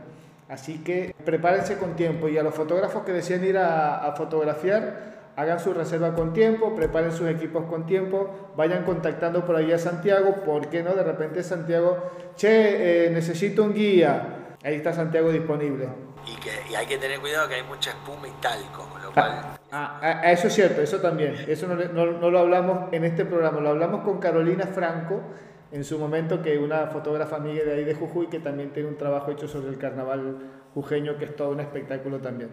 Así 0.49 0.83
que 0.85 1.15
prepárense 1.25 1.79
con 1.79 1.97
tiempo 1.97 2.29
y 2.29 2.39
a 2.39 2.43
los 2.43 2.55
fotógrafos 2.55 3.03
que 3.03 3.13
deseen 3.13 3.45
ir 3.45 3.59
a, 3.59 4.07
a 4.07 4.13
fotografiar, 4.13 5.18
hagan 5.39 5.61
su 5.61 5.73
reserva 5.73 6.15
con 6.17 6.33
tiempo, 6.33 6.75
preparen 6.75 7.13
sus 7.13 7.29
equipos 7.29 7.65
con 7.67 7.87
tiempo, 7.87 8.53
vayan 8.57 8.83
contactando 8.83 9.47
por 9.47 9.55
ahí 9.55 9.71
a 9.71 9.79
Santiago, 9.79 10.35
¿por 10.45 10.69
qué 10.69 10.83
no? 10.83 10.95
De 10.95 11.05
repente 11.05 11.45
Santiago, 11.45 12.11
che, 12.35 13.07
eh, 13.07 13.11
necesito 13.11 13.63
un 13.63 13.73
guía, 13.73 14.57
ahí 14.65 14.75
está 14.75 14.93
Santiago 14.93 15.31
disponible. 15.31 15.89
Y, 16.27 16.35
que, 16.41 16.51
y 16.69 16.75
hay 16.75 16.87
que 16.87 16.99
tener 16.99 17.21
cuidado 17.21 17.49
que 17.49 17.55
hay 17.55 17.63
mucha 17.63 17.91
espuma 17.91 18.27
y 18.27 18.33
talco, 18.43 18.89
con 18.89 19.01
lo 19.01 19.13
cual... 19.13 19.31
Ah, 19.71 20.01
ah, 20.03 20.21
ah 20.25 20.33
eso 20.33 20.49
es 20.49 20.55
cierto, 20.55 20.83
eso 20.83 20.99
también, 20.99 21.37
eso 21.47 21.69
no, 21.69 21.77
no, 21.77 22.19
no 22.19 22.31
lo 22.33 22.39
hablamos 22.41 22.93
en 22.93 23.05
este 23.05 23.25
programa, 23.25 23.61
lo 23.61 23.69
hablamos 23.69 24.03
con 24.03 24.19
Carolina 24.19 24.67
Franco, 24.67 25.21
en 25.71 25.85
su 25.85 26.01
momento, 26.01 26.43
que 26.43 26.55
es 26.55 26.61
una 26.61 26.89
fotógrafa 26.89 27.37
amiga 27.37 27.63
de 27.63 27.75
ahí 27.75 27.85
de 27.85 27.95
Jujuy, 27.95 28.27
que 28.27 28.41
también 28.41 28.73
tiene 28.73 28.89
un 28.89 28.97
trabajo 28.97 29.31
hecho 29.31 29.47
sobre 29.47 29.69
el 29.69 29.79
carnaval 29.79 30.39
jujeño, 30.75 31.17
que 31.17 31.27
es 31.27 31.37
todo 31.37 31.51
un 31.51 31.61
espectáculo 31.61 32.19
también. 32.19 32.51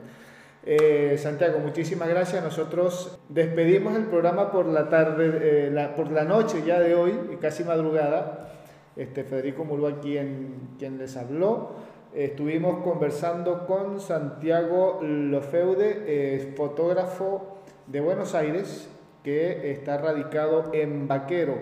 Eh, 0.66 1.16
Santiago, 1.20 1.60
muchísimas 1.60 2.10
gracias. 2.10 2.44
Nosotros 2.44 3.20
despedimos 3.30 3.96
el 3.96 4.06
programa 4.06 4.52
por 4.52 4.66
la 4.66 4.90
tarde, 4.90 5.70
eh, 5.70 5.90
por 5.96 6.12
la 6.12 6.24
noche 6.24 6.64
ya 6.66 6.80
de 6.80 6.96
hoy, 6.96 7.38
casi 7.40 7.64
madrugada. 7.64 8.52
Este, 8.96 9.24
Federico 9.24 9.66
Murúa, 9.66 10.00
quien, 10.00 10.76
quien 10.80 10.98
les 10.98 11.18
habló. 11.18 11.72
estuvimos 12.14 12.82
conversando 12.82 13.68
con 13.68 14.00
Santiago 14.00 15.02
Lofeude, 15.04 16.04
eh, 16.08 16.54
fotógrafo 16.56 17.58
de 17.88 18.00
Buenos 18.00 18.34
Aires, 18.34 18.90
que 19.22 19.72
está 19.72 19.98
radicado 19.98 20.72
en 20.72 21.10
Vaquero, 21.10 21.58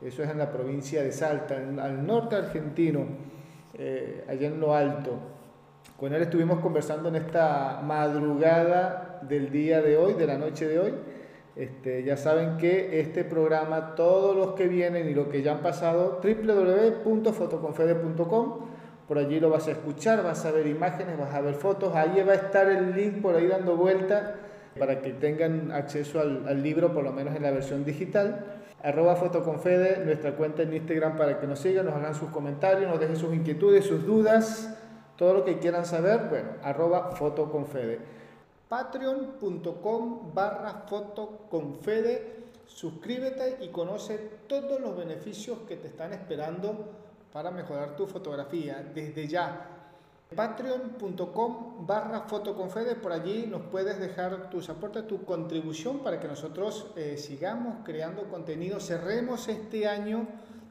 eso 0.00 0.22
es 0.22 0.30
en 0.30 0.38
la 0.38 0.50
provincia 0.50 1.02
de 1.02 1.12
Salta, 1.12 1.56
al 1.56 2.06
norte 2.06 2.36
argentino, 2.36 3.04
eh, 3.74 4.24
allá 4.26 4.46
en 4.46 4.58
lo 4.58 4.74
alto. 4.74 5.18
Con 6.00 6.12
él 6.14 6.22
estuvimos 6.22 6.60
conversando 6.60 7.10
en 7.10 7.16
esta 7.16 7.82
madrugada 7.84 9.20
del 9.20 9.50
día 9.50 9.82
de 9.82 9.98
hoy, 9.98 10.14
de 10.14 10.26
la 10.26 10.38
noche 10.38 10.66
de 10.66 10.78
hoy. 10.78 10.94
Este, 11.56 12.02
ya 12.04 12.16
saben 12.16 12.56
que 12.56 13.00
este 13.00 13.22
programa, 13.22 13.94
todos 13.96 14.34
los 14.34 14.54
que 14.54 14.66
vienen 14.66 15.10
y 15.10 15.14
los 15.14 15.28
que 15.28 15.42
ya 15.42 15.52
han 15.52 15.60
pasado, 15.60 16.22
www.fotoconfede.com, 16.24 18.60
por 19.06 19.18
allí 19.18 19.40
lo 19.40 19.50
vas 19.50 19.68
a 19.68 19.72
escuchar, 19.72 20.24
vas 20.24 20.46
a 20.46 20.52
ver 20.52 20.68
imágenes, 20.68 21.18
vas 21.18 21.34
a 21.34 21.42
ver 21.42 21.52
fotos, 21.52 21.94
ahí 21.94 22.22
va 22.26 22.32
a 22.32 22.36
estar 22.36 22.70
el 22.70 22.96
link 22.96 23.20
por 23.20 23.36
ahí 23.36 23.46
dando 23.46 23.76
vuelta 23.76 24.36
para 24.78 25.02
que 25.02 25.12
tengan 25.12 25.70
acceso 25.70 26.18
al, 26.18 26.48
al 26.48 26.62
libro, 26.62 26.94
por 26.94 27.04
lo 27.04 27.12
menos 27.12 27.36
en 27.36 27.42
la 27.42 27.50
versión 27.50 27.84
digital. 27.84 28.46
Arroba 28.82 29.16
Fotoconfede, 29.16 30.02
nuestra 30.06 30.32
cuenta 30.32 30.62
en 30.62 30.72
Instagram 30.72 31.18
para 31.18 31.38
que 31.38 31.46
nos 31.46 31.58
sigan, 31.58 31.84
nos 31.84 31.94
hagan 31.94 32.14
sus 32.14 32.30
comentarios, 32.30 32.90
nos 32.90 32.98
dejen 32.98 33.16
sus 33.16 33.34
inquietudes, 33.34 33.84
sus 33.84 34.06
dudas 34.06 34.78
Todo 35.20 35.34
lo 35.34 35.44
que 35.44 35.58
quieran 35.58 35.84
saber, 35.84 36.30
bueno, 36.30 36.52
arroba 36.62 37.10
fotoconfede. 37.10 38.00
Patreon.com 38.70 40.32
barra 40.32 40.86
fotoconfede. 40.88 42.46
Suscríbete 42.64 43.58
y 43.60 43.68
conoce 43.68 44.16
todos 44.46 44.80
los 44.80 44.96
beneficios 44.96 45.58
que 45.68 45.76
te 45.76 45.88
están 45.88 46.14
esperando 46.14 46.88
para 47.34 47.50
mejorar 47.50 47.96
tu 47.96 48.06
fotografía 48.06 48.82
desde 48.94 49.28
ya. 49.28 49.66
Patreon.com 50.34 51.86
barra 51.86 52.22
fotoconfede, 52.22 52.94
por 52.94 53.12
allí 53.12 53.46
nos 53.46 53.60
puedes 53.70 54.00
dejar 54.00 54.48
tus 54.48 54.70
aportes, 54.70 55.06
tu 55.06 55.26
contribución 55.26 55.98
para 55.98 56.18
que 56.18 56.28
nosotros 56.28 56.92
eh, 56.96 57.18
sigamos 57.18 57.84
creando 57.84 58.22
contenido, 58.30 58.80
cerremos 58.80 59.48
este 59.48 59.86
año 59.86 60.26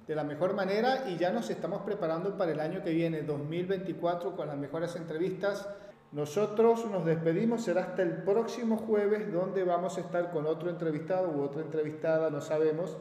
de 0.10 0.15
la 0.15 0.23
mejor 0.23 0.56
manera 0.56 1.03
y 1.07 1.18
ya 1.18 1.30
nos 1.30 1.52
estamos 1.52 1.84
preparando 1.84 2.36
para 2.36 2.52
el 2.52 2.60
año 2.60 2.81
que 2.81 2.90
viene, 2.90 3.22
2024, 3.22 4.36
con 4.36 4.48
las 4.48 4.57
mejores 4.57 4.95
entrevistas. 4.95 5.69
Nosotros 6.11 6.90
nos 6.90 7.06
despedimos, 7.06 7.64
será 7.64 7.81
hasta 7.81 8.02
el 8.02 8.23
próximo 8.23 8.77
jueves 8.77 9.31
donde 9.31 9.64
vamos 9.64 9.99
a 9.99 10.02
estar 10.02 10.31
con 10.31 10.48
otro 10.48 10.72
entrevistado 10.72 11.30
u 11.30 11.44
otra 11.44 11.61
entrevistada, 11.61 12.31
no 12.31 12.41
sabemos. 12.41 12.98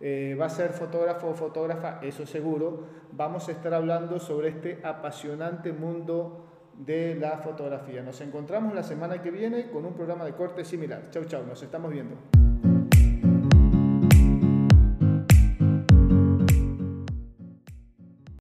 Eh, 0.00 0.36
va 0.38 0.46
a 0.46 0.50
ser 0.50 0.72
fotógrafo 0.72 1.28
o 1.28 1.34
fotógrafa, 1.34 2.00
eso 2.02 2.26
seguro. 2.26 2.82
Vamos 3.12 3.48
a 3.48 3.52
estar 3.52 3.72
hablando 3.72 4.18
sobre 4.18 4.48
este 4.48 4.80
apasionante 4.82 5.72
mundo 5.72 6.44
de 6.76 7.14
la 7.14 7.38
fotografía. 7.38 8.02
Nos 8.02 8.20
encontramos 8.20 8.74
la 8.74 8.82
semana 8.82 9.22
que 9.22 9.30
viene 9.30 9.70
con 9.70 9.84
un 9.84 9.94
programa 9.94 10.24
de 10.24 10.32
corte 10.32 10.64
similar. 10.64 11.08
Chau, 11.10 11.24
chau, 11.26 11.46
nos 11.46 11.62
estamos 11.62 11.92
viendo. 11.92 12.16